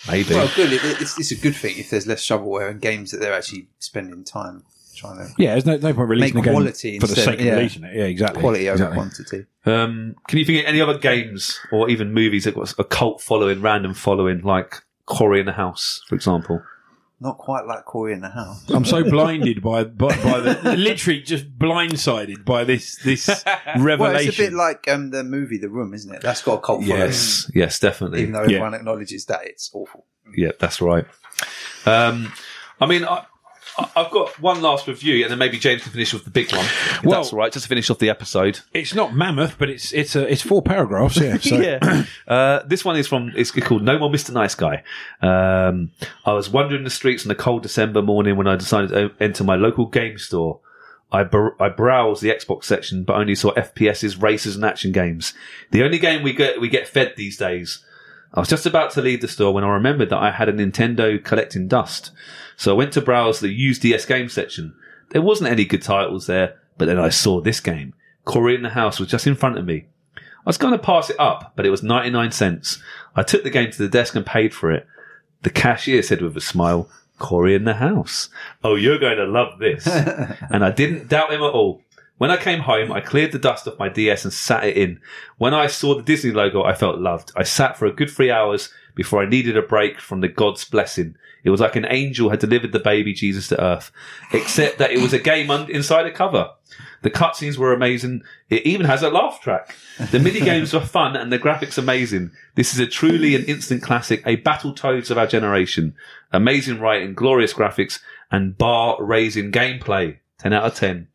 Maybe. 0.09 0.35
Well, 0.35 0.51
good. 0.57 0.73
It, 0.73 0.81
it's, 1.01 1.19
it's 1.19 1.31
a 1.31 1.37
good 1.37 1.55
thing 1.55 1.79
if 1.79 1.91
there's 1.91 2.07
less 2.07 2.27
shovelware 2.27 2.71
and 2.71 2.81
games 2.81 3.13
that 3.13 3.21
they're 3.21 3.33
actually 3.33 3.69
spending 3.79 4.25
time 4.25 4.65
trying 4.97 5.19
to 5.19 5.33
Yeah, 5.39 5.53
there's 5.53 5.67
no, 5.67 5.77
no 5.77 5.95
point 5.95 6.09
releasing 6.09 6.37
Make 6.37 6.45
a 6.45 6.47
game 6.47 6.55
quality 6.55 6.99
for 6.99 7.07
the 7.07 7.17
sake 7.17 7.39
of 7.39 7.47
yeah. 7.47 7.55
releasing 7.55 7.85
it. 7.85 7.95
Yeah, 7.95 8.05
exactly. 8.05 8.41
quality 8.41 8.69
over 8.69 8.75
exactly. 8.75 8.97
quantity. 8.97 9.47
Um, 9.65 10.17
can 10.29 10.39
you 10.39 10.45
think 10.45 10.61
of 10.61 10.67
any 10.67 10.81
other 10.81 10.99
games 10.99 11.61
or 11.71 11.89
even 11.89 12.13
movies 12.13 12.45
that 12.45 12.55
got 12.55 12.75
a 12.79 12.85
cult 12.85 13.21
following, 13.21 13.61
random 13.61 13.95
following, 13.95 14.41
like 14.41 14.83
Cory 15.13 15.41
in 15.41 15.47
the 15.47 15.53
House, 15.53 16.03
for 16.09 16.15
example? 16.15 16.63
Not 17.21 17.39
quite 17.39 17.67
like 17.67 17.85
Cory 17.85 18.13
in 18.15 18.21
the 18.21 18.31
house. 18.31 18.69
I'm 18.71 18.85
so 18.85 19.05
blinded 19.09 19.63
by, 19.63 19.85
by 19.85 20.09
by 20.25 20.41
the 20.41 20.75
literally 20.77 21.21
just 21.23 21.57
blindsided 21.57 22.45
by 22.45 22.65
this 22.65 22.97
this 23.05 23.29
revelation. 23.79 23.87
Well, 24.01 24.17
it's 24.17 24.37
a 24.39 24.43
bit 24.43 24.53
like 24.53 24.89
um, 24.89 25.11
the 25.11 25.23
movie 25.23 25.57
The 25.59 25.69
Room, 25.69 25.95
isn't 25.95 26.13
it? 26.13 26.21
That's 26.21 26.43
got 26.43 26.55
a 26.55 26.61
cult 26.61 26.83
following. 26.83 26.99
Yes, 27.01 27.49
yes, 27.55 27.79
definitely. 27.79 28.23
Even 28.23 28.33
though 28.33 28.41
Yeah. 28.41 28.57
everyone 28.57 28.75
acknowledges 28.75 29.27
that 29.27 29.47
it's 29.47 29.71
awful. 29.73 30.05
Yeah, 30.37 30.51
that's 30.59 30.81
right. 30.81 31.05
Um, 31.87 32.33
I 32.81 32.87
mean, 32.87 33.05
I, 33.05 33.19
I- 33.19 33.27
I've 33.97 34.11
got 34.11 34.39
one 34.41 34.61
last 34.61 34.87
review, 34.87 35.23
and 35.23 35.31
then 35.31 35.39
maybe 35.39 35.59
James 35.59 35.83
can 35.83 35.93
finish 35.93 36.13
with 36.13 36.25
the 36.25 36.31
big 36.31 36.53
one. 36.53 36.65
If 36.65 37.05
Well- 37.05 37.21
that's 37.23 37.33
all 37.33 37.39
right, 37.39 37.53
just 37.53 37.65
to 37.65 37.69
finish 37.69 37.89
off 37.91 37.99
the 37.99 38.11
episode. 38.11 38.61
It's 38.75 38.95
not 38.95 39.15
mammoth, 39.15 39.57
but 39.59 39.71
it's 39.71 39.93
it's 39.93 40.15
a, 40.15 40.31
it's 40.31 40.43
four 40.43 40.63
paragraphs. 40.63 41.17
Yeah. 41.17 41.39
So. 41.39 41.57
yeah. 41.61 42.05
Uh, 42.29 42.63
this 42.67 42.85
one 42.85 42.97
is 42.97 43.07
from, 43.09 43.33
it's 43.35 43.51
called 43.51 43.83
No 43.83 43.99
More 43.99 44.11
Mr. 44.11 44.31
Nice 44.33 44.55
Guy. 44.55 44.83
Um, 45.21 45.91
I 46.27 46.33
was 46.35 46.51
wandering 46.51 46.85
the 46.85 46.91
streets 46.91 47.25
on 47.25 47.31
a 47.33 47.35
cold 47.35 47.63
December 47.63 48.03
morning 48.03 48.37
when 48.37 48.47
I 48.47 48.57
decided 48.57 48.91
to 48.91 49.11
enter 49.23 49.45
my 49.45 49.55
local 49.57 49.87
game 49.87 50.19
store. 50.19 50.61
I, 51.11 51.25
br- 51.25 51.61
I 51.61 51.69
browsed 51.69 52.23
the 52.23 52.31
Xbox 52.31 52.65
section, 52.65 53.05
but 53.05 53.17
only 53.17 53.35
saw 53.35 53.53
FPSs, 53.53 54.21
races, 54.23 54.57
and 54.57 54.65
action 54.65 54.93
games. 54.93 55.35
The 55.71 55.85
only 55.85 55.99
game 55.99 56.23
we 56.23 56.33
get, 56.33 56.61
we 56.61 56.69
get 56.69 56.89
fed 56.89 57.15
these 57.17 57.37
days. 57.37 57.85
I 58.35 58.41
was 58.41 58.49
just 58.49 58.67
about 58.67 58.91
to 58.93 59.03
leave 59.03 59.21
the 59.21 59.29
store 59.29 59.53
when 59.53 59.65
I 59.65 59.69
remembered 59.69 60.11
that 60.11 60.23
I 60.23 60.31
had 60.31 60.49
a 60.49 60.53
Nintendo 60.53 61.23
collecting 61.23 61.69
dust. 61.69 62.13
So 62.57 62.73
I 62.73 62.77
went 62.77 62.93
to 62.95 63.01
browse 63.01 63.41
the 63.41 63.51
used 63.51 63.83
DS 63.83 64.07
game 64.07 64.29
section. 64.29 64.75
There 65.11 65.23
wasn't 65.23 65.51
any 65.51 65.65
good 65.65 65.83
titles 65.83 66.27
there, 66.27 66.59
but 66.79 66.87
then 66.87 66.99
I 66.99 67.11
saw 67.11 67.41
this 67.41 67.61
game. 67.61 67.95
Cory 68.25 68.55
in 68.55 68.63
the 68.63 68.71
House 68.71 68.99
was 68.99 69.11
just 69.11 69.27
in 69.27 69.35
front 69.35 69.59
of 69.59 69.67
me. 69.67 69.87
I 70.17 70.47
was 70.47 70.59
going 70.59 70.73
to 70.73 70.79
pass 70.79 71.11
it 71.11 71.21
up, 71.21 71.53
but 71.55 71.67
it 71.67 71.71
was 71.71 71.83
99 71.83 72.33
cents. 72.33 72.83
I 73.15 73.23
took 73.23 73.45
the 73.45 73.51
game 73.51 73.71
to 73.71 73.79
the 73.79 73.89
desk 73.89 74.15
and 74.15 74.25
paid 74.25 74.55
for 74.55 74.73
it. 74.73 74.87
The 75.43 75.51
cashier 75.51 76.03
said 76.03 76.23
with 76.23 76.37
a 76.37 76.41
smile, 76.41 76.89
Cory 77.19 77.55
in 77.55 77.65
the 77.65 77.75
house. 77.75 78.29
Oh, 78.65 78.75
you're 78.75 78.99
going 78.99 79.19
to 79.19 79.27
love 79.27 79.59
this. 79.59 79.87
and 80.51 80.65
I 80.65 80.71
didn't 80.71 81.09
doubt 81.09 81.33
him 81.33 81.43
at 81.43 81.53
all. 81.53 81.83
When 82.23 82.31
I 82.31 82.37
came 82.37 82.61
home, 82.61 82.93
I 82.93 83.01
cleared 83.01 83.33
the 83.33 83.39
dust 83.41 83.67
off 83.67 83.81
my 83.81 83.89
DS 83.89 84.23
and 84.23 84.33
sat 84.33 84.63
it 84.63 84.77
in. 84.77 85.01
When 85.39 85.53
I 85.53 85.67
saw 85.67 85.97
the 85.97 86.05
Disney 86.05 86.31
logo, 86.31 86.63
I 86.63 86.73
felt 86.73 87.01
loved. 87.01 87.33
I 87.35 87.43
sat 87.43 87.77
for 87.77 87.87
a 87.87 87.93
good 87.93 88.09
three 88.09 88.31
hours 88.31 88.73
before 88.95 89.21
I 89.21 89.29
needed 89.29 89.57
a 89.57 89.63
break 89.63 89.99
from 89.99 90.21
the 90.21 90.29
God's 90.29 90.65
blessing. 90.65 91.17
It 91.43 91.51
was 91.51 91.61
like 91.61 91.75
an 91.75 91.89
angel 91.89 92.31
had 92.31 92.39
delivered 92.39 92.71
the 92.71 92.79
baby 92.79 93.13
Jesus 93.13 93.49
to 93.49 93.61
earth, 93.61 93.91
except 94.33 94.79
that 94.79 94.93
it 94.93 95.03
was 95.03 95.13
a 95.13 95.19
game 95.19 95.51
un- 95.51 95.69
inside 95.69 96.07
a 96.07 96.13
cover. 96.13 96.51
The 97.03 97.11
cutscenes 97.11 97.59
were 97.59 97.73
amazing. 97.73 98.23
It 98.49 98.65
even 98.65 98.87
has 98.87 99.03
a 99.03 99.11
laugh 99.11 99.41
track. 99.41 99.75
The 100.13 100.21
mini 100.21 100.39
games 100.39 100.73
were 100.73 100.79
fun 100.79 101.17
and 101.17 101.33
the 101.33 101.41
graphics 101.41 101.77
amazing. 101.77 102.31
This 102.55 102.73
is 102.73 102.79
a 102.79 102.87
truly 102.87 103.35
an 103.35 103.45
instant 103.47 103.83
classic, 103.83 104.23
a 104.25 104.37
Battletoads 104.37 105.11
of 105.11 105.19
our 105.19 105.27
generation. 105.27 105.97
Amazing 106.31 106.79
writing, 106.79 107.15
glorious 107.15 107.53
graphics, 107.53 107.99
and 108.31 108.57
bar 108.57 109.05
raising 109.05 109.51
gameplay. 109.51 110.19
10 110.39 110.53
out 110.53 110.63
of 110.63 110.77
10. 110.77 111.09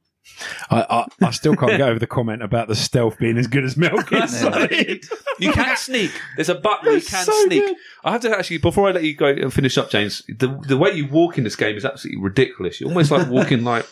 I, 0.70 0.86
I, 1.22 1.26
I 1.28 1.32
still 1.32 1.56
can't 1.56 1.72
get 1.72 1.82
over 1.82 1.98
the 2.00 2.08
comment 2.08 2.44
about 2.44 2.68
the 2.68 2.76
stealth 2.76 3.18
being 3.18 3.38
as 3.38 3.48
good 3.48 3.64
as 3.64 3.76
Metal 3.76 4.02
Gear 4.04 4.28
Solid. 4.28 5.04
You 5.40 5.52
can 5.52 5.76
sneak. 5.78 6.12
There's 6.36 6.50
a 6.50 6.56
button 6.56 6.94
you 6.94 7.02
can 7.02 7.26
so 7.26 7.32
sneak. 7.46 7.64
good. 7.66 7.76
I 8.04 8.12
have 8.12 8.22
to 8.22 8.38
actually, 8.38 8.60
before 8.60 8.88
I 8.88 8.92
let 8.92 9.04
you 9.04 9.16
go 9.16 9.28
and 9.28 9.52
finish 9.54 9.78
up, 9.78 9.90
James, 9.90 10.24
the 10.28 10.48
the 10.68 10.78
way 10.78 10.92
you 10.92 11.08
walk 11.08 11.38
in 11.38 11.44
this 11.44 11.56
game 11.56 11.76
is 11.76 11.86
absolutely 11.86 12.22
ridiculous. 12.22 12.80
You're 12.80 12.90
almost 12.90 13.10
like 13.12 13.28
walking 13.30 13.64
like 13.64 13.88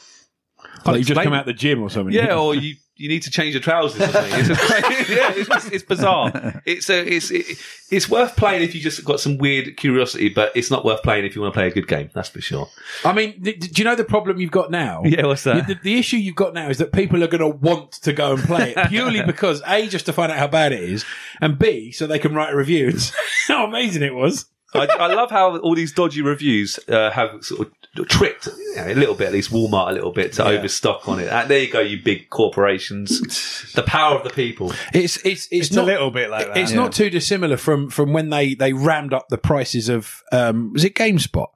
Like 0.85 0.97
you 0.97 1.01
just 1.01 1.09
Explain- 1.11 1.25
come 1.25 1.33
out 1.33 1.45
the 1.45 1.53
gym 1.53 1.81
or 1.81 1.89
something. 1.89 2.13
Yeah, 2.13 2.37
or 2.37 2.53
you, 2.53 2.75
you 2.95 3.09
need 3.09 3.23
to 3.23 3.31
change 3.31 3.53
your 3.55 3.61
trousers 3.61 4.01
or 4.01 4.11
something. 4.11 4.39
It's, 4.39 4.47
just, 4.49 4.71
yeah, 5.09 5.33
it's, 5.35 5.65
it's 5.67 5.83
bizarre. 5.83 6.31
It's 6.65 6.89
a, 6.89 7.05
it's 7.05 7.31
it, 7.31 7.57
it's 7.91 8.09
worth 8.09 8.35
playing 8.35 8.63
if 8.63 8.73
you 8.73 8.81
just 8.81 9.03
got 9.05 9.19
some 9.19 9.37
weird 9.37 9.77
curiosity, 9.77 10.29
but 10.29 10.51
it's 10.55 10.71
not 10.71 10.83
worth 10.83 11.03
playing 11.03 11.25
if 11.25 11.35
you 11.35 11.41
want 11.41 11.53
to 11.53 11.57
play 11.57 11.67
a 11.67 11.71
good 11.71 11.87
game. 11.87 12.09
That's 12.13 12.29
for 12.29 12.41
sure. 12.41 12.67
I 13.03 13.13
mean, 13.13 13.41
th- 13.43 13.59
do 13.59 13.81
you 13.81 13.83
know 13.83 13.95
the 13.95 14.03
problem 14.03 14.39
you've 14.39 14.51
got 14.51 14.71
now? 14.71 15.03
Yeah, 15.05 15.25
what's 15.27 15.43
that? 15.43 15.67
The, 15.67 15.75
the 15.75 15.99
issue 15.99 16.17
you've 16.17 16.35
got 16.35 16.53
now 16.53 16.69
is 16.69 16.79
that 16.79 16.91
people 16.91 17.23
are 17.23 17.27
going 17.27 17.41
to 17.41 17.57
want 17.57 17.91
to 17.93 18.13
go 18.13 18.33
and 18.33 18.43
play 18.43 18.73
it 18.75 18.89
purely 18.89 19.21
because 19.25 19.61
A, 19.67 19.87
just 19.87 20.07
to 20.07 20.13
find 20.13 20.31
out 20.31 20.39
how 20.39 20.47
bad 20.47 20.71
it 20.71 20.81
is, 20.81 21.05
and 21.41 21.59
B, 21.59 21.91
so 21.91 22.07
they 22.07 22.19
can 22.19 22.33
write 22.33 22.53
a 22.53 22.57
review 22.57 22.87
and 22.87 23.01
say 23.01 23.13
how 23.47 23.65
amazing 23.65 24.01
it 24.01 24.15
was. 24.15 24.45
I, 24.73 24.87
I 24.99 25.07
love 25.13 25.31
how 25.31 25.57
all 25.57 25.75
these 25.75 25.93
dodgy 25.93 26.21
reviews 26.21 26.79
uh, 26.89 27.11
have 27.11 27.43
sort 27.43 27.67
of 27.67 27.73
tricked 28.03 28.47
you 28.47 28.75
know, 28.75 28.87
a 28.87 28.93
little 28.93 29.15
bit, 29.15 29.27
at 29.27 29.33
least 29.33 29.51
Walmart 29.51 29.89
a 29.89 29.93
little 29.93 30.11
bit 30.11 30.33
to 30.33 30.45
overstock 30.45 31.07
on 31.07 31.19
it. 31.19 31.29
Uh, 31.29 31.45
there 31.45 31.59
you 31.59 31.71
go, 31.71 31.79
you 31.79 32.01
big 32.03 32.29
corporations. 32.29 33.71
the 33.73 33.83
power 33.83 34.15
of 34.17 34.23
the 34.23 34.29
people. 34.31 34.73
It's 34.93 35.17
it's 35.17 35.47
it's, 35.51 35.67
It's 35.67 35.71
not 35.71 35.83
a 35.83 35.87
little 35.87 36.11
bit 36.11 36.29
like 36.29 36.47
that. 36.47 36.57
It's 36.57 36.73
not 36.73 36.91
too 36.91 37.09
dissimilar 37.09 37.57
from 37.57 37.89
from 37.89 38.11
when 38.11 38.29
they 38.29 38.55
they 38.55 38.73
rammed 38.73 39.13
up 39.13 39.29
the 39.29 39.37
prices 39.37 39.87
of 39.87 40.23
um 40.31 40.73
was 40.73 40.83
it 40.83 40.95
GameSpot? 40.95 41.47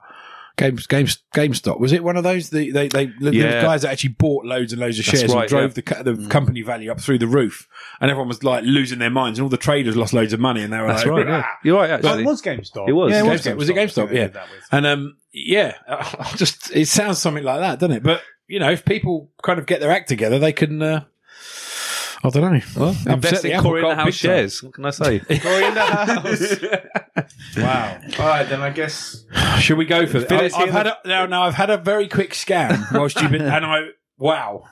Games, 0.56 0.86
Games, 0.86 1.18
GameStop 1.34 1.80
was 1.80 1.92
it 1.92 2.04
one 2.04 2.18
of 2.18 2.24
those? 2.24 2.50
The, 2.50 2.70
they, 2.70 2.88
they, 2.88 3.06
the 3.06 3.34
Yeah. 3.34 3.62
guys 3.62 3.80
that 3.82 3.92
actually 3.92 4.10
bought 4.10 4.44
loads 4.44 4.72
and 4.74 4.80
loads 4.80 4.98
of 4.98 5.06
That's 5.06 5.18
shares 5.20 5.32
right, 5.32 5.42
and 5.42 5.48
drove 5.48 5.76
yeah. 5.78 6.02
the 6.02 6.12
the 6.12 6.28
company 6.28 6.60
value 6.60 6.90
up 6.90 7.00
through 7.00 7.18
the 7.18 7.26
roof, 7.26 7.66
and 8.00 8.10
everyone 8.10 8.28
was 8.28 8.44
like 8.44 8.64
losing 8.64 8.98
their 8.98 9.10
minds, 9.10 9.38
and 9.38 9.44
all 9.44 9.48
the 9.48 9.56
traders 9.56 9.96
lost 9.96 10.12
loads 10.12 10.34
of 10.34 10.40
money, 10.40 10.62
and 10.62 10.70
they 10.70 10.78
were 10.78 10.88
That's 10.88 11.06
like, 11.06 11.24
right. 11.24 11.28
Yeah. 11.28 11.46
You're 11.64 11.76
right, 11.78 11.90
actually. 11.90 12.24
it 12.24 12.26
was 12.26 12.42
GameStop. 12.42 12.88
It 12.88 12.92
was. 12.92 13.10
Yeah, 13.10 13.22
GameStop. 13.22 13.56
Was 13.56 13.70
it 13.70 13.78
I 13.78 13.86
GameStop? 13.86 14.12
Yeah. 14.12 14.20
did 14.24 14.32
that 14.34 14.50
with. 14.50 14.68
And 14.70 14.86
um, 14.86 15.16
yeah, 15.32 15.74
I 15.88 16.32
just 16.36 16.74
it 16.74 16.86
sounds 16.86 17.18
something 17.18 17.44
like 17.44 17.60
that, 17.60 17.78
doesn't 17.78 17.96
it? 17.96 18.02
But 18.02 18.22
you 18.46 18.58
know, 18.58 18.70
if 18.70 18.84
people 18.84 19.30
kind 19.42 19.58
of 19.58 19.66
get 19.66 19.80
their 19.80 19.90
act 19.90 20.08
together, 20.08 20.38
they 20.38 20.52
can. 20.52 20.82
Uh, 20.82 21.04
I 22.22 22.28
don't 22.28 22.52
know. 22.52 22.60
Well, 22.76 22.96
Invest 23.06 23.46
in 23.46 23.60
Cory 23.62 23.82
in 23.82 23.88
the 23.88 23.94
House 23.94 24.14
shares. 24.14 24.62
What 24.62 24.74
can 24.74 24.84
I 24.84 24.90
say? 24.90 25.18
Cory 25.40 25.64
in 25.64 25.74
the 25.74 25.80
house. 25.80 27.56
wow. 27.56 27.98
All 28.18 28.26
right, 28.26 28.44
then 28.46 28.60
I 28.60 28.70
guess. 28.70 29.24
Should 29.58 29.78
we 29.78 29.86
go 29.86 30.06
for 30.06 30.18
it? 30.18 30.30
I've, 30.30 30.54
I've 30.54 30.70
had 30.70 30.86
a, 30.86 30.98
now, 31.06 31.24
now 31.24 31.44
I've 31.44 31.54
had 31.54 31.70
a 31.70 31.78
very 31.78 32.08
quick 32.08 32.34
scan 32.34 32.86
whilst 32.92 33.20
you've 33.22 33.30
been, 33.30 33.42
and 33.42 33.64
I 33.64 33.88
wow, 34.18 34.64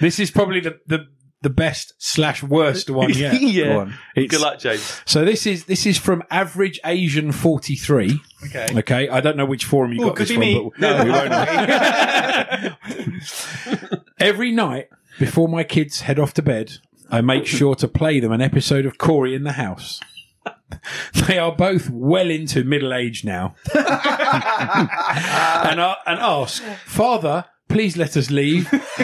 this 0.00 0.18
is 0.18 0.30
probably 0.32 0.60
the 0.60 0.80
the, 0.86 1.06
the 1.42 1.50
best 1.50 1.92
slash 1.98 2.42
worst 2.42 2.88
one 3.02 3.12
yet. 3.12 3.40
yeah. 3.40 3.64
Go 3.64 3.78
on. 3.80 3.94
It's- 4.16 4.30
Good 4.30 4.40
luck, 4.40 4.58
James. 4.60 5.00
So 5.04 5.24
this 5.24 5.46
is 5.46 5.64
this 5.66 5.84
is 5.86 5.98
from 5.98 6.22
Average 6.30 6.80
Asian 6.84 7.32
forty 7.32 7.74
three. 7.76 8.20
Okay. 8.46 8.66
Okay, 8.78 9.08
I 9.08 9.20
don't 9.20 9.36
know 9.36 9.44
which 9.46 9.64
forum 9.64 9.92
you 9.92 10.02
Ooh, 10.02 10.06
got 10.08 10.16
could 10.16 10.28
this 10.28 10.36
be 10.38 10.54
from, 10.54 10.64
me. 10.64 10.70
but 10.78 10.80
No, 10.80 11.04
we 11.04 11.10
won't 11.10 11.30
know. 11.30 12.70
Every 14.18 14.50
night 14.52 14.88
before 15.18 15.48
my 15.48 15.64
kids 15.64 16.00
head 16.02 16.18
off 16.18 16.32
to 16.34 16.42
bed, 16.42 16.78
I 17.10 17.20
make 17.20 17.46
sure 17.46 17.74
to 17.76 17.88
play 17.88 18.20
them 18.20 18.32
an 18.32 18.40
episode 18.40 18.86
of 18.86 18.98
Cory 18.98 19.34
in 19.34 19.44
the 19.44 19.52
House. 19.52 20.00
They 21.26 21.38
are 21.38 21.52
both 21.54 21.90
well 21.90 22.30
into 22.30 22.64
middle 22.64 22.94
age 22.94 23.24
now, 23.24 23.54
and, 23.74 23.82
I, 25.80 25.96
and 26.06 26.18
ask, 26.18 26.62
"Father, 26.86 27.44
please 27.68 27.96
let 27.96 28.16
us 28.16 28.30
leave. 28.30 28.68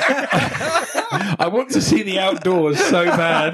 I 1.41 1.49
want 1.53 1.71
to 1.71 1.81
see 1.81 2.03
the 2.03 2.19
outdoors 2.19 2.79
so 2.79 3.05
bad." 3.05 3.53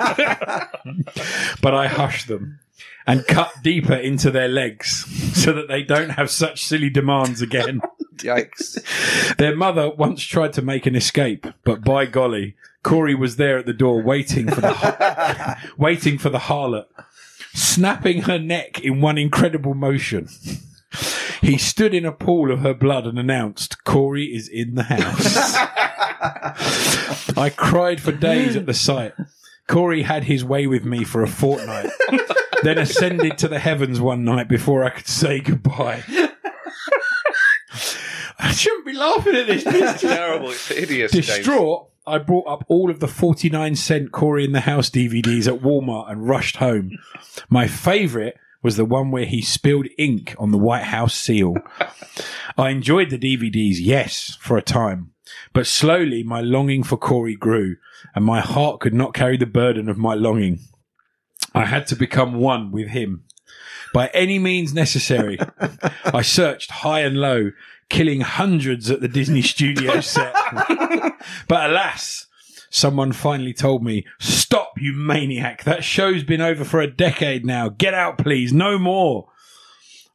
but 1.60 1.74
I 1.74 1.86
hush 1.86 2.26
them 2.26 2.60
and 3.06 3.26
cut 3.26 3.52
deeper 3.62 3.94
into 3.94 4.30
their 4.30 4.48
legs 4.48 5.04
so 5.40 5.52
that 5.52 5.68
they 5.68 5.82
don't 5.82 6.10
have 6.10 6.30
such 6.30 6.64
silly 6.64 6.90
demands 6.90 7.42
again. 7.42 7.80
Yikes. 8.16 9.36
Their 9.36 9.54
mother 9.54 9.90
once 9.90 10.22
tried 10.22 10.52
to 10.54 10.62
make 10.62 10.86
an 10.86 10.94
escape, 10.96 11.46
but 11.64 11.84
by 11.84 12.06
golly, 12.06 12.56
Cory 12.82 13.14
was 13.14 13.36
there 13.36 13.58
at 13.58 13.66
the 13.66 13.72
door 13.72 14.02
waiting 14.02 14.48
for 14.48 14.60
the 14.60 14.72
har- 14.72 15.58
waiting 15.78 16.18
for 16.18 16.28
the 16.30 16.38
harlot, 16.38 16.86
snapping 17.54 18.22
her 18.22 18.38
neck 18.38 18.80
in 18.80 19.00
one 19.00 19.18
incredible 19.18 19.74
motion. 19.74 20.28
He 21.44 21.58
stood 21.58 21.92
in 21.92 22.06
a 22.06 22.12
pool 22.12 22.50
of 22.50 22.60
her 22.60 22.72
blood 22.72 23.06
and 23.06 23.18
announced, 23.18 23.84
Cory 23.84 24.24
is 24.24 24.48
in 24.48 24.74
the 24.76 24.84
house. 24.84 25.54
I 27.36 27.50
cried 27.54 28.00
for 28.00 28.12
days 28.12 28.56
at 28.56 28.64
the 28.66 28.72
sight. 28.72 29.12
Cory 29.66 30.02
had 30.02 30.24
his 30.24 30.42
way 30.44 30.66
with 30.66 30.84
me 30.84 31.04
for 31.04 31.22
a 31.22 31.28
fortnight, 31.28 31.90
then 32.62 32.78
ascended 32.78 33.36
to 33.38 33.48
the 33.48 33.58
heavens 33.58 34.00
one 34.00 34.24
night 34.24 34.48
before 34.48 34.84
I 34.84 34.90
could 34.90 35.06
say 35.06 35.40
goodbye. 35.40 36.02
I 38.38 38.52
shouldn't 38.52 38.86
be 38.86 38.94
laughing 38.94 39.36
at 39.36 39.46
this. 39.46 39.64
It's 39.66 40.00
Terrible. 40.00 40.50
It's 40.50 40.68
hideous, 40.68 41.12
Distraught, 41.12 41.88
I 42.06 42.18
brought 42.18 42.46
up 42.46 42.64
all 42.68 42.90
of 42.90 43.00
the 43.00 43.08
49 43.08 43.76
cent 43.76 44.12
Cory 44.12 44.44
in 44.44 44.52
the 44.52 44.60
House 44.60 44.90
DVDs 44.90 45.46
at 45.46 45.62
Walmart 45.62 46.10
and 46.10 46.28
rushed 46.28 46.56
home. 46.56 46.98
My 47.48 47.66
favourite 47.66 48.34
was 48.64 48.76
the 48.76 48.84
one 48.84 49.10
where 49.10 49.26
he 49.26 49.42
spilled 49.42 49.86
ink 49.98 50.34
on 50.38 50.50
the 50.50 50.58
White 50.58 50.84
House 50.84 51.14
seal. 51.14 51.54
I 52.56 52.70
enjoyed 52.70 53.10
the 53.10 53.18
DVDs, 53.18 53.76
yes, 53.78 54.36
for 54.40 54.56
a 54.56 54.62
time. 54.62 55.12
But 55.52 55.66
slowly 55.66 56.22
my 56.22 56.40
longing 56.40 56.82
for 56.82 56.96
Cory 56.96 57.36
grew, 57.36 57.76
and 58.14 58.24
my 58.24 58.40
heart 58.40 58.80
could 58.80 58.94
not 58.94 59.14
carry 59.14 59.36
the 59.36 59.46
burden 59.46 59.88
of 59.88 59.98
my 59.98 60.14
longing. 60.14 60.60
I 61.54 61.66
had 61.66 61.86
to 61.88 61.96
become 61.96 62.34
one 62.34 62.72
with 62.72 62.88
him. 62.88 63.24
By 63.92 64.08
any 64.08 64.38
means 64.38 64.74
necessary, 64.74 65.38
I 66.04 66.22
searched 66.22 66.70
high 66.70 67.00
and 67.00 67.18
low, 67.18 67.52
killing 67.90 68.22
hundreds 68.22 68.90
at 68.90 69.00
the 69.00 69.08
Disney 69.08 69.42
studio 69.42 70.00
set. 70.00 70.32
but 71.48 71.70
alas, 71.70 72.26
someone 72.70 73.12
finally 73.12 73.52
told 73.52 73.84
me, 73.84 74.04
Stop, 74.18 74.73
you 74.84 74.92
maniac. 74.92 75.64
That 75.64 75.82
show's 75.82 76.22
been 76.24 76.42
over 76.42 76.62
for 76.62 76.80
a 76.80 76.90
decade 76.90 77.46
now. 77.46 77.70
Get 77.70 77.94
out, 77.94 78.18
please. 78.18 78.52
No 78.52 78.78
more. 78.78 79.28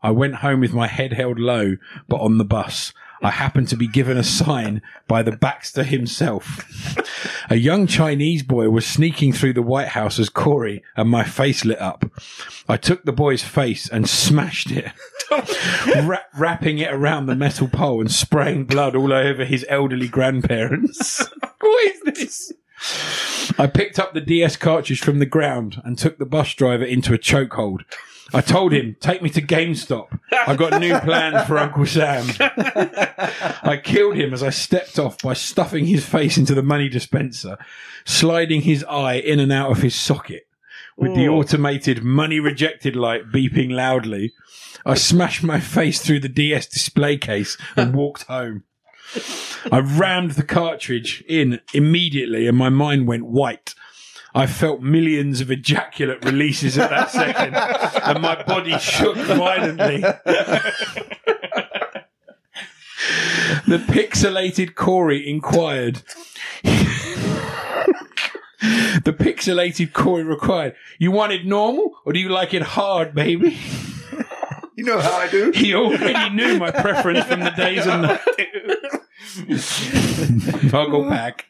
I 0.03 0.11
went 0.11 0.35
home 0.35 0.59
with 0.59 0.73
my 0.73 0.85
head 0.85 1.13
held 1.13 1.39
low, 1.39 1.77
but 2.07 2.21
on 2.21 2.37
the 2.37 2.45
bus. 2.45 2.93
I 3.21 3.31
happened 3.31 3.67
to 3.69 3.75
be 3.75 3.87
given 3.87 4.15
a 4.15 4.23
sign 4.23 4.81
by 5.07 5.23
the 5.23 5.33
Baxter 5.35 5.83
himself. 5.83 6.95
A 7.49 7.55
young 7.55 7.85
Chinese 7.85 8.43
boy 8.43 8.69
was 8.69 8.85
sneaking 8.85 9.33
through 9.33 9.53
the 9.53 9.61
White 9.61 9.89
House 9.89 10.19
as 10.19 10.29
Cory, 10.29 10.83
and 10.95 11.09
my 11.09 11.23
face 11.23 11.65
lit 11.65 11.81
up. 11.81 12.05
I 12.69 12.77
took 12.77 13.03
the 13.03 13.11
boy's 13.11 13.43
face 13.43 13.89
and 13.89 14.07
smashed 14.07 14.71
it, 14.71 14.85
Wra- 16.05 16.25
wrapping 16.37 16.77
it 16.77 16.93
around 16.93 17.25
the 17.25 17.35
metal 17.35 17.67
pole 17.67 17.99
and 17.99 18.11
spraying 18.11 18.65
blood 18.65 18.95
all 18.95 19.11
over 19.11 19.43
his 19.43 19.65
elderly 19.67 20.07
grandparents. 20.07 21.27
what 21.59 21.87
is 21.87 22.01
this? 22.15 22.53
I 23.57 23.67
picked 23.67 23.99
up 23.99 24.13
the 24.13 24.21
DS 24.21 24.55
cartridge 24.55 25.01
from 25.01 25.19
the 25.19 25.25
ground 25.25 25.81
and 25.83 25.97
took 25.97 26.17
the 26.17 26.25
bus 26.25 26.53
driver 26.53 26.83
into 26.83 27.13
a 27.13 27.17
chokehold. 27.17 27.81
I 28.33 28.41
told 28.41 28.73
him, 28.73 28.95
take 28.99 29.21
me 29.21 29.29
to 29.31 29.41
GameStop. 29.41 30.19
I've 30.31 30.57
got 30.57 30.79
new 30.79 30.97
plans 30.99 31.47
for 31.47 31.57
Uncle 31.57 31.85
Sam. 31.85 32.27
I 32.39 33.81
killed 33.83 34.15
him 34.15 34.33
as 34.33 34.43
I 34.43 34.51
stepped 34.51 34.99
off 34.99 35.21
by 35.21 35.33
stuffing 35.33 35.85
his 35.85 36.05
face 36.05 36.37
into 36.37 36.53
the 36.53 36.61
money 36.61 36.89
dispenser, 36.89 37.57
sliding 38.05 38.61
his 38.61 38.83
eye 38.83 39.15
in 39.15 39.39
and 39.39 39.51
out 39.51 39.71
of 39.71 39.81
his 39.81 39.95
socket. 39.95 40.43
With 40.95 41.15
the 41.15 41.29
automated 41.29 42.03
money 42.03 42.39
rejected 42.41 42.95
light 42.95 43.31
beeping 43.31 43.71
loudly, 43.71 44.33
I 44.85 44.95
smashed 44.95 45.43
my 45.43 45.59
face 45.59 46.01
through 46.01 46.19
the 46.19 46.29
DS 46.29 46.67
display 46.67 47.17
case 47.17 47.57
and 47.77 47.95
walked 47.95 48.23
home. 48.23 48.63
I 49.71 49.79
rammed 49.79 50.31
the 50.31 50.43
cartridge 50.43 51.23
in 51.27 51.59
immediately 51.73 52.47
and 52.47 52.57
my 52.57 52.69
mind 52.69 53.07
went 53.07 53.25
white. 53.25 53.75
I 54.35 54.45
felt 54.45 54.81
millions 54.81 55.41
of 55.41 55.49
ejaculate 55.49 56.23
releases 56.23 56.77
at 56.77 56.89
that 56.91 57.09
second 57.11 57.55
and 57.55 58.21
my 58.21 58.41
body 58.43 58.77
shook 58.77 59.15
violently. 59.17 60.01
the 63.67 63.83
pixelated 63.87 64.75
Cory 64.75 65.27
inquired. 65.27 66.03
the 69.03 69.15
pixelated 69.17 69.93
Cory 69.93 70.23
required, 70.23 70.75
You 70.99 71.11
want 71.11 71.31
it 71.31 71.45
normal 71.45 71.93
or 72.05 72.13
do 72.13 72.19
you 72.19 72.29
like 72.29 72.53
it 72.53 72.61
hard, 72.61 73.15
baby? 73.15 73.57
You 74.75 74.85
know 74.85 74.99
how 75.01 75.11
I 75.17 75.27
do. 75.27 75.51
He 75.51 75.75
already 75.75 76.29
knew 76.33 76.57
my 76.57 76.71
preference 76.71 77.25
from 77.25 77.41
the 77.41 77.49
days 77.49 77.85
and 77.85 78.01
nights. 78.03 78.23
Toggle 80.69 81.07
pack. 81.09 81.45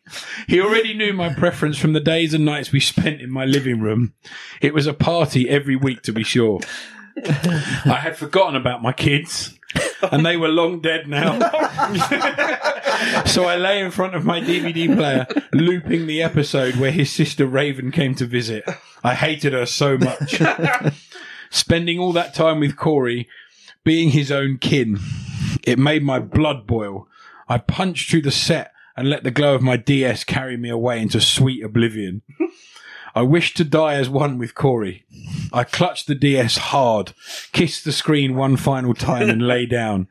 He 0.47 0.61
already 0.61 0.93
knew 0.93 1.13
my 1.13 1.33
preference 1.33 1.77
from 1.77 1.93
the 1.93 1.99
days 1.99 2.33
and 2.33 2.45
nights 2.45 2.71
we 2.71 2.79
spent 2.79 3.21
in 3.21 3.31
my 3.31 3.45
living 3.45 3.79
room. 3.79 4.13
It 4.61 4.73
was 4.73 4.87
a 4.87 4.93
party 4.93 5.49
every 5.49 5.75
week, 5.75 6.01
to 6.03 6.13
be 6.13 6.23
sure. 6.23 6.59
I 7.25 7.99
had 8.01 8.17
forgotten 8.17 8.55
about 8.55 8.81
my 8.81 8.93
kids, 8.93 9.57
and 10.01 10.25
they 10.25 10.37
were 10.37 10.47
long 10.47 10.81
dead 10.81 11.07
now. 11.07 11.33
so 13.25 13.45
I 13.45 13.57
lay 13.57 13.81
in 13.81 13.91
front 13.91 14.15
of 14.15 14.25
my 14.25 14.39
DVD 14.39 14.95
player, 14.95 15.27
looping 15.53 16.07
the 16.07 16.23
episode 16.23 16.75
where 16.75 16.91
his 16.91 17.11
sister 17.11 17.45
Raven 17.45 17.91
came 17.91 18.15
to 18.15 18.25
visit. 18.25 18.63
I 19.03 19.15
hated 19.15 19.53
her 19.53 19.65
so 19.65 19.97
much. 19.97 20.41
Spending 21.49 21.99
all 21.99 22.13
that 22.13 22.33
time 22.33 22.59
with 22.59 22.77
Cory, 22.77 23.27
being 23.83 24.11
his 24.11 24.31
own 24.31 24.57
kin, 24.57 24.99
it 25.63 25.79
made 25.79 26.03
my 26.03 26.19
blood 26.19 26.67
boil. 26.67 27.08
I 27.49 27.57
punched 27.57 28.09
through 28.09 28.21
the 28.21 28.31
set 28.31 28.71
and 28.95 29.09
let 29.09 29.23
the 29.23 29.31
glow 29.31 29.55
of 29.55 29.61
my 29.61 29.75
DS 29.75 30.23
carry 30.23 30.55
me 30.55 30.69
away 30.69 31.01
into 31.01 31.19
sweet 31.19 31.63
oblivion. 31.63 32.21
I 33.15 33.23
wished 33.23 33.57
to 33.57 33.63
die 33.63 33.95
as 33.95 34.07
one 34.07 34.37
with 34.37 34.55
Cory. 34.55 35.05
I 35.51 35.63
clutched 35.63 36.07
the 36.07 36.15
DS 36.15 36.57
hard, 36.57 37.13
kissed 37.51 37.83
the 37.83 37.91
screen 37.91 38.35
one 38.35 38.55
final 38.55 38.93
time 38.93 39.29
and 39.29 39.47
lay 39.47 39.65
down. 39.65 40.07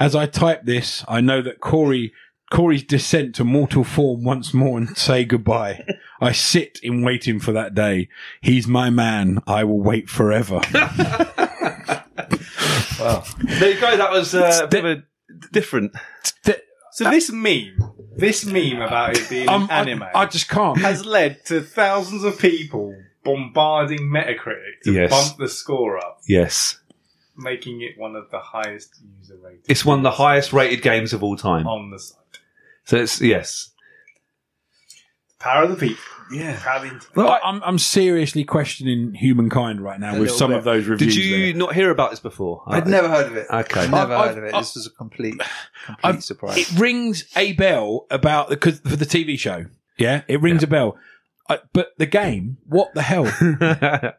As 0.00 0.16
I 0.16 0.24
type 0.24 0.64
this, 0.64 1.04
I 1.06 1.20
know 1.20 1.42
that 1.42 1.60
Cory 1.60 2.14
Cory's 2.50 2.82
descent 2.82 3.36
to 3.36 3.44
mortal 3.44 3.84
form 3.84 4.24
once 4.24 4.52
more 4.52 4.76
and 4.76 4.96
say 4.98 5.24
goodbye. 5.24 5.84
I 6.20 6.32
sit 6.32 6.80
in 6.82 7.02
waiting 7.02 7.38
for 7.38 7.52
that 7.52 7.74
day. 7.74 8.08
He's 8.40 8.66
my 8.66 8.90
man. 8.90 9.38
I 9.46 9.64
will 9.64 9.80
wait 9.80 10.10
forever. 10.10 10.60
There 13.00 13.74
you 13.74 13.80
go. 13.80 13.96
That 13.96 14.10
was 14.10 14.34
uh, 14.34 14.60
a 14.64 14.66
bit 14.66 14.84
of 14.84 14.98
a 14.98 15.02
different. 15.52 15.92
So 16.92 17.08
this 17.10 17.30
meme, 17.32 17.76
this 18.16 18.44
meme 18.44 18.80
about 18.82 19.16
it 19.16 19.28
being 19.28 19.48
Um, 19.48 19.64
an 19.64 19.70
I- 19.70 19.80
anime, 19.80 20.04
I, 20.14 20.26
just 20.26 20.48
can't. 20.48 20.78
has 20.78 21.04
led 21.06 21.44
to 21.46 21.60
thousands 21.62 22.24
of 22.24 22.38
people 22.38 22.94
bombarding 23.24 24.00
Metacritic 24.00 24.80
to 24.84 24.92
Yes. 24.92 25.10
bump 25.10 25.38
the 25.38 25.48
score 25.48 25.98
up, 25.98 26.20
Yes, 26.26 26.78
making 27.36 27.80
it 27.82 27.98
one 27.98 28.16
of 28.16 28.30
the 28.30 28.40
highest 28.40 28.94
user 29.18 29.36
rated. 29.42 29.60
it's 29.68 29.84
one 29.84 29.98
of 29.98 30.02
the 30.02 30.10
highest 30.12 30.52
rated 30.52 30.82
games 30.82 31.12
of 31.12 31.22
all 31.22 31.36
time. 31.36 31.66
on 31.66 31.90
the 31.90 31.98
site. 31.98 32.16
So 32.84 32.96
it's 32.96 33.20
yes. 33.20 33.70
Power 35.40 35.64
of 35.64 35.70
the 35.70 35.76
people. 35.76 36.02
Yeah. 36.32 36.56
Power 36.62 36.76
of 36.76 36.82
the 36.82 36.88
internet. 36.88 37.16
Well, 37.16 37.28
I, 37.30 37.40
I'm, 37.42 37.62
I'm 37.64 37.78
seriously 37.78 38.44
questioning 38.44 39.14
humankind 39.14 39.80
right 39.80 39.98
now 39.98 40.12
with 40.12 40.20
little 40.22 40.36
some 40.36 40.50
bit. 40.50 40.58
of 40.58 40.64
those 40.64 40.86
reviews. 40.86 41.14
Did 41.16 41.24
you 41.24 41.46
there. 41.46 41.54
not 41.54 41.74
hear 41.74 41.90
about 41.90 42.10
this 42.10 42.20
before? 42.20 42.62
I'd 42.68 42.84
uh, 42.84 42.88
never 42.88 43.08
heard 43.08 43.26
of 43.26 43.36
it. 43.36 43.46
Okay. 43.50 43.88
Never 43.88 44.14
I've- 44.14 44.28
heard 44.28 44.38
of 44.38 44.44
it. 44.44 44.54
I've- 44.54 44.58
this 44.60 44.76
was 44.76 44.86
a 44.86 44.90
complete, 44.90 45.40
complete 45.86 46.04
I've- 46.04 46.20
surprise. 46.20 46.58
It 46.58 46.78
rings 46.78 47.24
a 47.34 47.52
bell 47.54 48.06
about 48.10 48.48
because 48.48 48.78
for 48.80 48.94
the 48.96 49.06
TV 49.06 49.38
show. 49.38 49.66
Yeah, 49.98 50.22
it 50.28 50.40
rings 50.40 50.62
a 50.62 50.66
bell. 50.66 50.96
I, 51.48 51.58
but 51.72 51.94
the 51.98 52.06
game, 52.06 52.58
what 52.66 52.94
the 52.94 53.02
hell? 53.02 53.26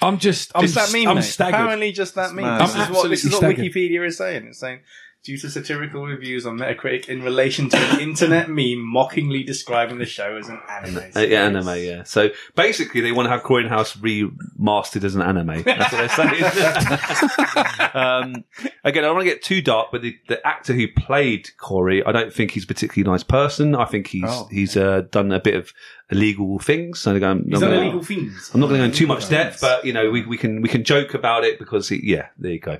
I'm 0.00 0.18
just, 0.18 0.52
I'm, 0.54 0.62
Just 0.62 0.76
that 0.76 0.92
mean, 0.92 1.08
I'm 1.08 1.16
mate. 1.16 1.22
staggered. 1.22 1.54
Apparently, 1.54 1.90
just 1.92 2.14
that 2.14 2.32
meme. 2.32 2.44
mad. 2.44 2.62
This, 2.62 2.74
I'm 2.76 2.82
is 2.82 2.96
what, 2.96 3.08
this 3.10 3.24
is 3.24 3.32
what 3.32 3.42
absolutely 3.44 3.68
Wikipedia 3.70 4.06
is 4.06 4.16
saying. 4.16 4.46
It's 4.46 4.60
saying 4.60 4.80
due 5.24 5.36
to 5.36 5.50
satirical 5.50 6.06
reviews 6.06 6.46
on 6.46 6.58
Metacritic 6.58 7.08
in 7.08 7.22
relation 7.22 7.68
to 7.68 7.76
an 7.76 8.00
internet 8.00 8.48
meme 8.48 8.78
mockingly 8.78 9.42
describing 9.42 9.98
the 9.98 10.06
show 10.06 10.36
as 10.36 10.48
an 10.48 10.60
anime. 10.70 11.10
Uh, 11.14 11.20
yeah, 11.20 11.44
anime, 11.44 11.76
yeah. 11.78 12.02
So 12.04 12.30
basically, 12.54 13.00
they 13.00 13.12
want 13.12 13.26
to 13.26 13.30
have 13.30 13.42
Coin 13.42 13.66
House 13.66 13.96
remastered 13.96 15.04
as 15.04 15.14
an 15.14 15.22
anime. 15.22 15.62
That's 15.64 15.92
what 15.92 15.98
they're 15.98 16.08
saying. 16.08 17.90
um, 17.94 18.44
again, 18.84 19.04
I 19.04 19.06
don't 19.08 19.16
want 19.16 19.26
to 19.26 19.32
get 19.32 19.42
too 19.42 19.60
dark, 19.60 19.88
but 19.92 20.02
the, 20.02 20.16
the 20.28 20.44
actor 20.46 20.72
who 20.72 20.86
played 20.88 21.48
Cory, 21.58 22.04
I 22.04 22.12
don't 22.12 22.32
think 22.32 22.52
he's 22.52 22.64
a 22.64 22.66
particularly 22.68 23.10
nice 23.10 23.22
person. 23.24 23.74
I 23.74 23.84
think 23.84 24.06
he's 24.08 24.24
Oh. 24.28 24.48
he's 24.50 24.76
uh, 24.76 25.02
done 25.10 25.32
a 25.32 25.40
bit 25.40 25.54
of 25.54 25.72
illegal 26.10 26.58
things. 26.58 27.00
So 27.00 27.10
I'm, 27.14 27.44
He's 27.44 27.48
not 27.60 27.62
on 27.62 27.68
gonna- 27.70 27.82
illegal 27.82 28.02
fiends. 28.02 28.50
I'm 28.54 28.60
not 28.60 28.68
going 28.68 28.78
to 28.78 28.82
go 28.82 28.84
into 28.86 28.96
too 28.98 29.06
much 29.06 29.28
depth, 29.28 29.60
but 29.60 29.84
you 29.84 29.92
know, 29.92 30.10
we, 30.10 30.24
we 30.24 30.38
can 30.38 30.62
we 30.62 30.68
can 30.68 30.84
joke 30.84 31.14
about 31.14 31.44
it 31.44 31.58
because 31.58 31.88
he, 31.88 32.00
yeah, 32.02 32.28
there 32.38 32.52
you 32.52 32.60
go. 32.60 32.78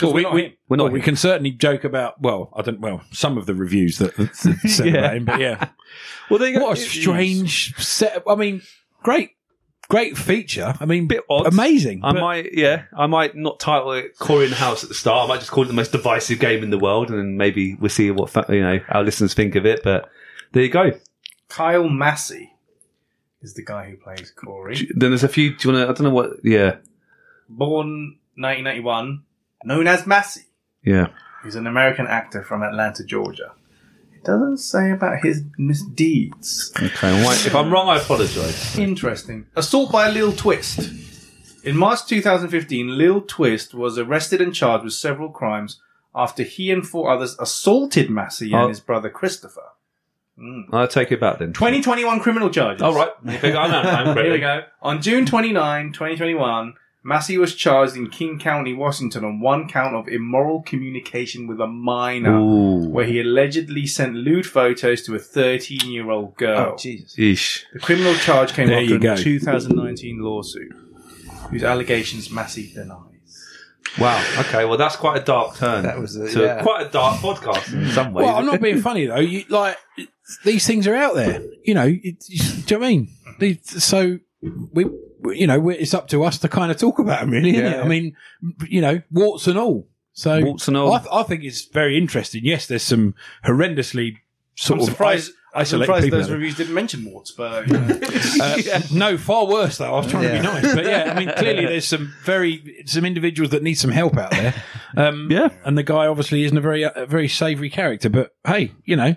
Well, 0.00 0.12
we, 0.12 0.22
we're 0.24 0.28
not 0.28 0.34
we, 0.34 0.58
we're 0.68 0.76
not 0.76 0.82
well, 0.84 0.92
we 0.92 1.00
can 1.00 1.16
certainly 1.16 1.50
joke 1.50 1.84
about. 1.84 2.20
Well, 2.20 2.50
I 2.56 2.62
don't. 2.62 2.80
Well, 2.80 3.02
some 3.12 3.36
of 3.38 3.46
the 3.46 3.54
reviews 3.54 3.98
that, 3.98 4.16
that 4.16 4.34
said 4.34 4.86
Yeah. 4.86 4.92
about 4.98 5.16
him, 5.16 5.24
but 5.26 5.40
yeah, 5.40 5.68
Well, 6.30 6.38
there 6.38 6.48
you 6.48 6.58
go. 6.58 6.64
what 6.66 6.78
a 6.78 6.80
strange 6.80 7.74
set. 7.76 8.22
I 8.26 8.34
mean, 8.34 8.62
great, 9.02 9.32
great 9.90 10.16
feature. 10.16 10.74
I 10.80 10.86
mean, 10.86 11.06
Bit 11.06 11.24
odd. 11.28 11.46
amazing. 11.46 12.00
I 12.02 12.12
might, 12.12 12.54
yeah, 12.54 12.84
I 12.96 13.06
might 13.06 13.36
not 13.36 13.60
title 13.60 13.92
it 13.92 14.16
Cory 14.18 14.44
in 14.44 14.50
the 14.50 14.56
House 14.56 14.82
at 14.82 14.88
the 14.88 14.94
start. 14.94 15.26
I 15.26 15.34
might 15.34 15.40
just 15.40 15.50
call 15.50 15.64
it 15.64 15.68
the 15.68 15.74
most 15.74 15.92
divisive 15.92 16.38
game 16.38 16.62
in 16.62 16.70
the 16.70 16.78
world, 16.78 17.10
and 17.10 17.18
then 17.18 17.36
maybe 17.36 17.74
we'll 17.74 17.90
see 17.90 18.10
what 18.10 18.34
you 18.48 18.62
know 18.62 18.80
our 18.88 19.04
listeners 19.04 19.34
think 19.34 19.54
of 19.54 19.66
it. 19.66 19.82
But 19.84 20.08
there 20.52 20.62
you 20.62 20.70
go. 20.70 20.92
Kyle 21.50 21.88
Massey 21.90 22.50
is 23.44 23.54
the 23.54 23.62
guy 23.62 23.88
who 23.90 23.96
plays 23.96 24.32
Cory. 24.34 24.88
Then 24.94 25.10
there's 25.10 25.22
a 25.24 25.28
few. 25.28 25.54
Do 25.54 25.68
you 25.68 25.74
want 25.74 25.86
to? 25.86 25.90
I 25.90 25.94
don't 25.94 26.02
know 26.08 26.14
what. 26.14 26.30
Yeah, 26.42 26.76
Born 27.48 28.16
1991, 28.36 29.22
known 29.64 29.86
as 29.86 30.06
Massey. 30.06 30.46
yeah. 30.82 31.08
He's 31.44 31.56
an 31.56 31.66
American 31.66 32.06
actor 32.06 32.42
from 32.42 32.62
Atlanta, 32.62 33.04
Georgia. 33.04 33.52
It 34.14 34.24
doesn't 34.24 34.56
say 34.56 34.90
about 34.90 35.22
his 35.22 35.42
misdeeds. 35.58 36.72
Okay. 36.74 37.12
well, 37.12 37.32
If 37.32 37.54
I'm 37.54 37.70
wrong, 37.70 37.88
I 37.90 37.98
apologise. 37.98 38.78
Interesting. 38.78 39.46
Assault 39.54 39.92
by 39.92 40.08
Lil 40.10 40.32
Twist. 40.32 40.90
In 41.62 41.76
March 41.76 42.06
2015, 42.06 42.96
Lil 42.96 43.20
Twist 43.20 43.74
was 43.74 43.98
arrested 43.98 44.40
and 44.40 44.54
charged 44.54 44.84
with 44.84 44.94
several 44.94 45.28
crimes 45.28 45.80
after 46.14 46.42
he 46.44 46.70
and 46.70 46.86
four 46.86 47.10
others 47.10 47.36
assaulted 47.38 48.08
Massey 48.08 48.50
Oh. 48.54 48.60
and 48.60 48.68
his 48.70 48.80
brother 48.80 49.10
Christopher. 49.10 49.72
Mm. 50.38 50.64
I'll 50.72 50.88
take 50.88 51.12
it 51.12 51.20
back 51.20 51.38
then. 51.38 51.52
2021 51.52 52.20
criminal 52.20 52.50
charges. 52.50 52.82
All 52.82 52.94
right. 52.94 53.10
Here 53.24 53.40
we 53.42 53.50
go. 53.52 53.58
I'm 53.58 54.16
Here 54.16 54.32
we 54.32 54.40
go. 54.40 54.62
On 54.82 55.00
June 55.00 55.26
29, 55.26 55.92
2021, 55.92 56.74
Massey 57.06 57.36
was 57.36 57.54
charged 57.54 57.96
in 57.96 58.08
King 58.08 58.38
County, 58.38 58.72
Washington 58.72 59.24
on 59.24 59.38
one 59.38 59.68
count 59.68 59.94
of 59.94 60.08
immoral 60.08 60.62
communication 60.62 61.46
with 61.46 61.60
a 61.60 61.66
minor, 61.66 62.38
Ooh. 62.38 62.88
where 62.88 63.04
he 63.04 63.20
allegedly 63.20 63.86
sent 63.86 64.14
lewd 64.14 64.46
photos 64.46 65.02
to 65.02 65.14
a 65.14 65.18
13 65.18 65.92
year 65.92 66.10
old 66.10 66.34
girl. 66.36 66.72
oh, 66.72 66.76
Jesus. 66.76 67.14
Eesh. 67.16 67.64
The 67.74 67.78
criminal 67.78 68.14
charge 68.14 68.54
came 68.54 68.68
There 68.68 68.80
after 68.80 69.12
a 69.12 69.16
2019 69.16 70.20
lawsuit, 70.20 70.72
whose 71.50 71.62
allegations 71.62 72.30
Massey 72.30 72.72
denies. 72.72 73.13
Wow. 73.98 74.22
Okay. 74.40 74.64
Well, 74.64 74.76
that's 74.78 74.96
quite 74.96 75.22
a 75.22 75.24
dark 75.24 75.56
turn. 75.56 75.84
That 75.84 75.98
was 75.98 76.16
a- 76.16 76.30
to 76.30 76.40
yeah. 76.42 76.62
quite 76.62 76.86
a 76.86 76.90
dark 76.90 77.20
podcast 77.20 77.72
in 77.72 77.90
some 77.92 78.12
ways. 78.12 78.26
Well, 78.26 78.36
I'm 78.36 78.46
not 78.46 78.60
being 78.60 78.80
funny 78.80 79.06
though. 79.06 79.20
You 79.20 79.44
like 79.48 79.76
these 80.44 80.66
things 80.66 80.86
are 80.86 80.94
out 80.96 81.14
there. 81.14 81.42
You 81.64 81.74
know, 81.74 81.86
it, 81.86 82.20
do 82.20 82.34
you 82.74 82.78
know 82.80 82.86
I 82.86 82.88
mean? 82.88 83.06
Mm-hmm. 83.06 83.30
These- 83.40 83.84
So 83.84 84.18
we, 84.42 84.84
we- 85.20 85.38
you 85.38 85.46
know, 85.46 85.68
it's 85.70 85.94
up 85.94 86.08
to 86.08 86.22
us 86.24 86.38
to 86.38 86.48
kind 86.48 86.70
of 86.70 86.76
talk 86.78 86.98
about 86.98 87.20
them, 87.20 87.30
really. 87.30 87.50
Isn't 87.50 87.64
Yeah. 87.64 87.80
it? 87.80 87.84
I 87.84 87.88
mean, 87.88 88.16
you 88.68 88.80
know, 88.80 89.00
warts 89.10 89.46
and 89.46 89.58
all. 89.58 89.88
So 90.12 90.40
Warts 90.44 90.68
and 90.68 90.76
all. 90.76 90.92
I, 90.92 90.98
th- 90.98 91.10
I 91.12 91.22
think 91.24 91.42
it's 91.44 91.64
very 91.64 91.96
interesting. 91.98 92.42
Yes, 92.44 92.66
there's 92.66 92.82
some 92.84 93.14
horrendously 93.44 94.18
sort 94.54 94.78
I'm 94.80 94.84
of 94.84 94.90
surprised. 94.90 95.32
I'm 95.54 95.64
surprised 95.64 96.10
those 96.10 96.26
out 96.26 96.32
reviews 96.32 96.56
didn't 96.56 96.74
mention 96.74 97.04
warts, 97.04 97.30
but 97.30 97.66
you 97.68 97.72
know. 97.78 97.98
Uh, 98.40 98.80
No, 98.92 99.16
far 99.16 99.46
worse 99.46 99.78
though. 99.78 99.94
I 99.94 99.98
was 99.98 100.10
trying 100.10 100.24
to 100.24 100.32
be 100.32 100.40
nice, 100.40 100.74
but 100.74 100.84
yeah, 100.84 101.12
I 101.14 101.18
mean, 101.18 101.32
clearly 101.36 101.66
there's 101.66 101.86
some 101.86 102.12
very 102.24 102.82
some 102.86 103.04
individuals 103.04 103.50
that 103.52 103.62
need 103.62 103.74
some 103.74 103.90
help 103.92 104.16
out 104.16 104.30
there. 104.32 104.54
Um, 104.96 105.28
Yeah. 105.30 105.48
and 105.64 105.78
the 105.78 105.82
guy 105.82 106.06
obviously 106.06 106.44
isn't 106.44 106.56
a 106.58 106.60
very 106.60 106.82
a 106.82 107.06
very 107.06 107.28
savoury 107.28 107.70
character, 107.70 108.08
but 108.10 108.30
hey, 108.46 108.72
you 108.84 108.96
know, 108.96 109.14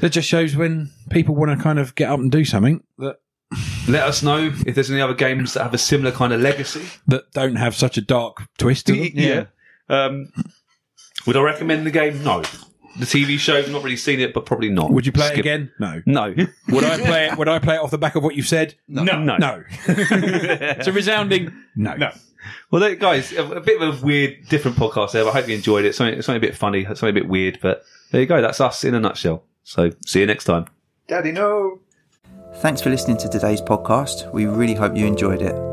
it 0.00 0.10
just 0.10 0.28
shows 0.28 0.54
when 0.56 0.90
people 1.10 1.34
want 1.34 1.56
to 1.56 1.62
kind 1.62 1.78
of 1.78 1.94
get 1.94 2.10
up 2.10 2.20
and 2.20 2.30
do 2.30 2.44
something 2.44 2.82
that 2.98 3.16
Let 3.88 4.02
us 4.02 4.22
know 4.22 4.52
if 4.66 4.74
there's 4.74 4.90
any 4.90 5.00
other 5.00 5.14
games 5.14 5.54
that 5.54 5.62
have 5.62 5.72
a 5.72 5.78
similar 5.78 6.12
kind 6.12 6.34
of 6.34 6.40
legacy. 6.42 6.82
that 7.06 7.32
don't 7.32 7.56
have 7.56 7.74
such 7.74 7.96
a 7.96 8.02
dark 8.02 8.42
twist 8.58 8.86
to 8.88 8.92
them. 8.92 9.08
yeah. 9.14 9.44
Um, 9.88 10.30
would 11.26 11.36
I 11.36 11.40
recommend 11.40 11.86
the 11.86 11.90
game? 11.90 12.22
No. 12.22 12.42
The 12.98 13.06
TV 13.06 13.38
show, 13.38 13.60
not 13.66 13.82
really 13.84 13.96
seen 13.96 14.20
it, 14.20 14.34
but 14.34 14.44
probably 14.44 14.70
not. 14.70 14.90
Would 14.90 15.06
you 15.06 15.12
play 15.12 15.28
it 15.28 15.38
again? 15.38 15.70
No. 15.78 16.02
No. 16.04 16.34
Would 16.68 16.84
I 16.84 16.98
play 16.98 17.26
it? 17.28 17.38
Would 17.38 17.48
I 17.48 17.58
play 17.58 17.76
it 17.76 17.78
off 17.78 17.90
the 17.90 17.98
back 17.98 18.16
of 18.16 18.24
what 18.24 18.34
you've 18.34 18.48
said? 18.48 18.74
No. 18.88 19.04
No. 19.04 19.36
No. 19.36 19.64
it's 19.86 20.86
a 20.86 20.92
resounding 20.92 21.52
no. 21.76 21.94
no. 21.94 22.10
Well, 22.70 22.80
there, 22.80 22.94
guys, 22.96 23.32
a, 23.32 23.44
a 23.44 23.60
bit 23.60 23.80
of 23.80 24.02
a 24.02 24.06
weird, 24.06 24.48
different 24.48 24.76
podcast 24.76 25.12
there. 25.12 25.24
But 25.24 25.30
I 25.30 25.40
hope 25.40 25.48
you 25.48 25.54
enjoyed 25.54 25.84
it. 25.84 25.94
Something, 25.94 26.20
something 26.22 26.42
a 26.42 26.46
bit 26.46 26.56
funny, 26.56 26.84
something 26.84 27.10
a 27.10 27.12
bit 27.12 27.28
weird. 27.28 27.58
But 27.62 27.84
there 28.10 28.20
you 28.20 28.26
go. 28.26 28.42
That's 28.42 28.60
us 28.60 28.84
in 28.84 28.94
a 28.94 29.00
nutshell. 29.00 29.44
So 29.64 29.90
see 30.06 30.20
you 30.20 30.26
next 30.26 30.44
time. 30.44 30.66
Daddy, 31.06 31.32
no. 31.32 31.80
Thanks 32.56 32.80
for 32.80 32.90
listening 32.90 33.18
to 33.18 33.28
today's 33.28 33.60
podcast. 33.60 34.32
We 34.32 34.46
really 34.46 34.74
hope 34.74 34.96
you 34.96 35.06
enjoyed 35.06 35.42
it. 35.42 35.67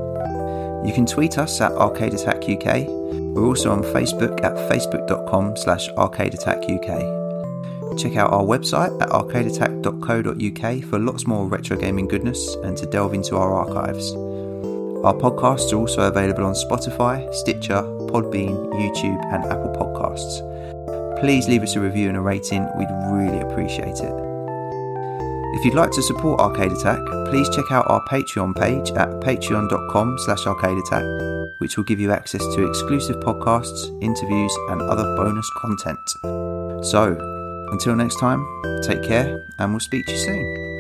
You 0.86 0.94
can 0.94 1.08
tweet 1.08 1.38
us 1.40 1.62
at 1.62 1.72
Arcade 1.72 2.14
Attack 2.14 2.48
UK. 2.48 2.88
We're 2.88 3.48
also 3.48 3.72
on 3.72 3.82
Facebook 3.82 4.44
at 4.44 4.54
facebook.com 4.70 5.58
slash 5.58 5.90
Arcade 5.90 6.36
Attack 6.36 6.70
UK. 6.70 7.98
Check 7.98 8.18
out 8.18 8.32
our 8.32 8.44
website 8.44 9.02
at 9.02 9.10
arcadeattack.co.uk 9.10 10.84
for 10.90 11.00
lots 11.00 11.26
more 11.26 11.48
retro 11.48 11.76
gaming 11.78 12.08
goodness 12.08 12.56
and 12.64 12.78
to 12.78 12.86
delve 12.86 13.14
into 13.14 13.36
our 13.36 13.54
archives. 13.54 14.14
Our 14.14 15.14
podcasts 15.14 15.74
are 15.74 15.78
also 15.78 16.02
available 16.08 16.46
on 16.46 16.54
Spotify, 16.54 17.34
Stitcher, 17.34 17.82
Podbean, 18.12 18.72
YouTube, 18.74 19.24
and 19.34 19.46
Apple 19.46 19.74
Podcasts. 19.78 21.20
Please 21.20 21.48
leave 21.48 21.64
us 21.64 21.76
a 21.76 21.80
review 21.80 22.10
and 22.10 22.18
a 22.18 22.22
rating, 22.22 22.68
we'd 22.78 22.90
really 23.12 23.40
appreciate 23.40 24.00
it. 24.02 24.25
If 25.56 25.64
you'd 25.64 25.74
like 25.74 25.92
to 25.92 26.02
support 26.02 26.42
Arcade 26.42 26.74
Attack, 26.74 27.00
please 27.30 27.48
check 27.50 27.72
out 27.72 27.90
our 27.90 28.04
Patreon 28.08 28.56
page 28.56 28.92
at 28.92 29.10
patreon.com 29.22 30.18
slash 30.20 30.44
arcadeattack, 30.44 31.60
which 31.60 31.78
will 31.78 31.86
give 31.86 32.00
you 32.00 32.12
access 32.12 32.42
to 32.56 32.68
exclusive 32.68 33.16
podcasts, 33.18 33.88
interviews, 34.04 34.54
and 34.70 34.82
other 34.82 35.04
bonus 35.16 35.50
content. 35.58 36.86
So, 36.86 37.16
until 37.72 37.96
next 37.96 38.20
time, 38.20 38.46
take 38.84 39.02
care, 39.04 39.48
and 39.58 39.72
we'll 39.72 39.80
speak 39.80 40.06
to 40.08 40.12
you 40.12 40.18
soon. 40.20 40.75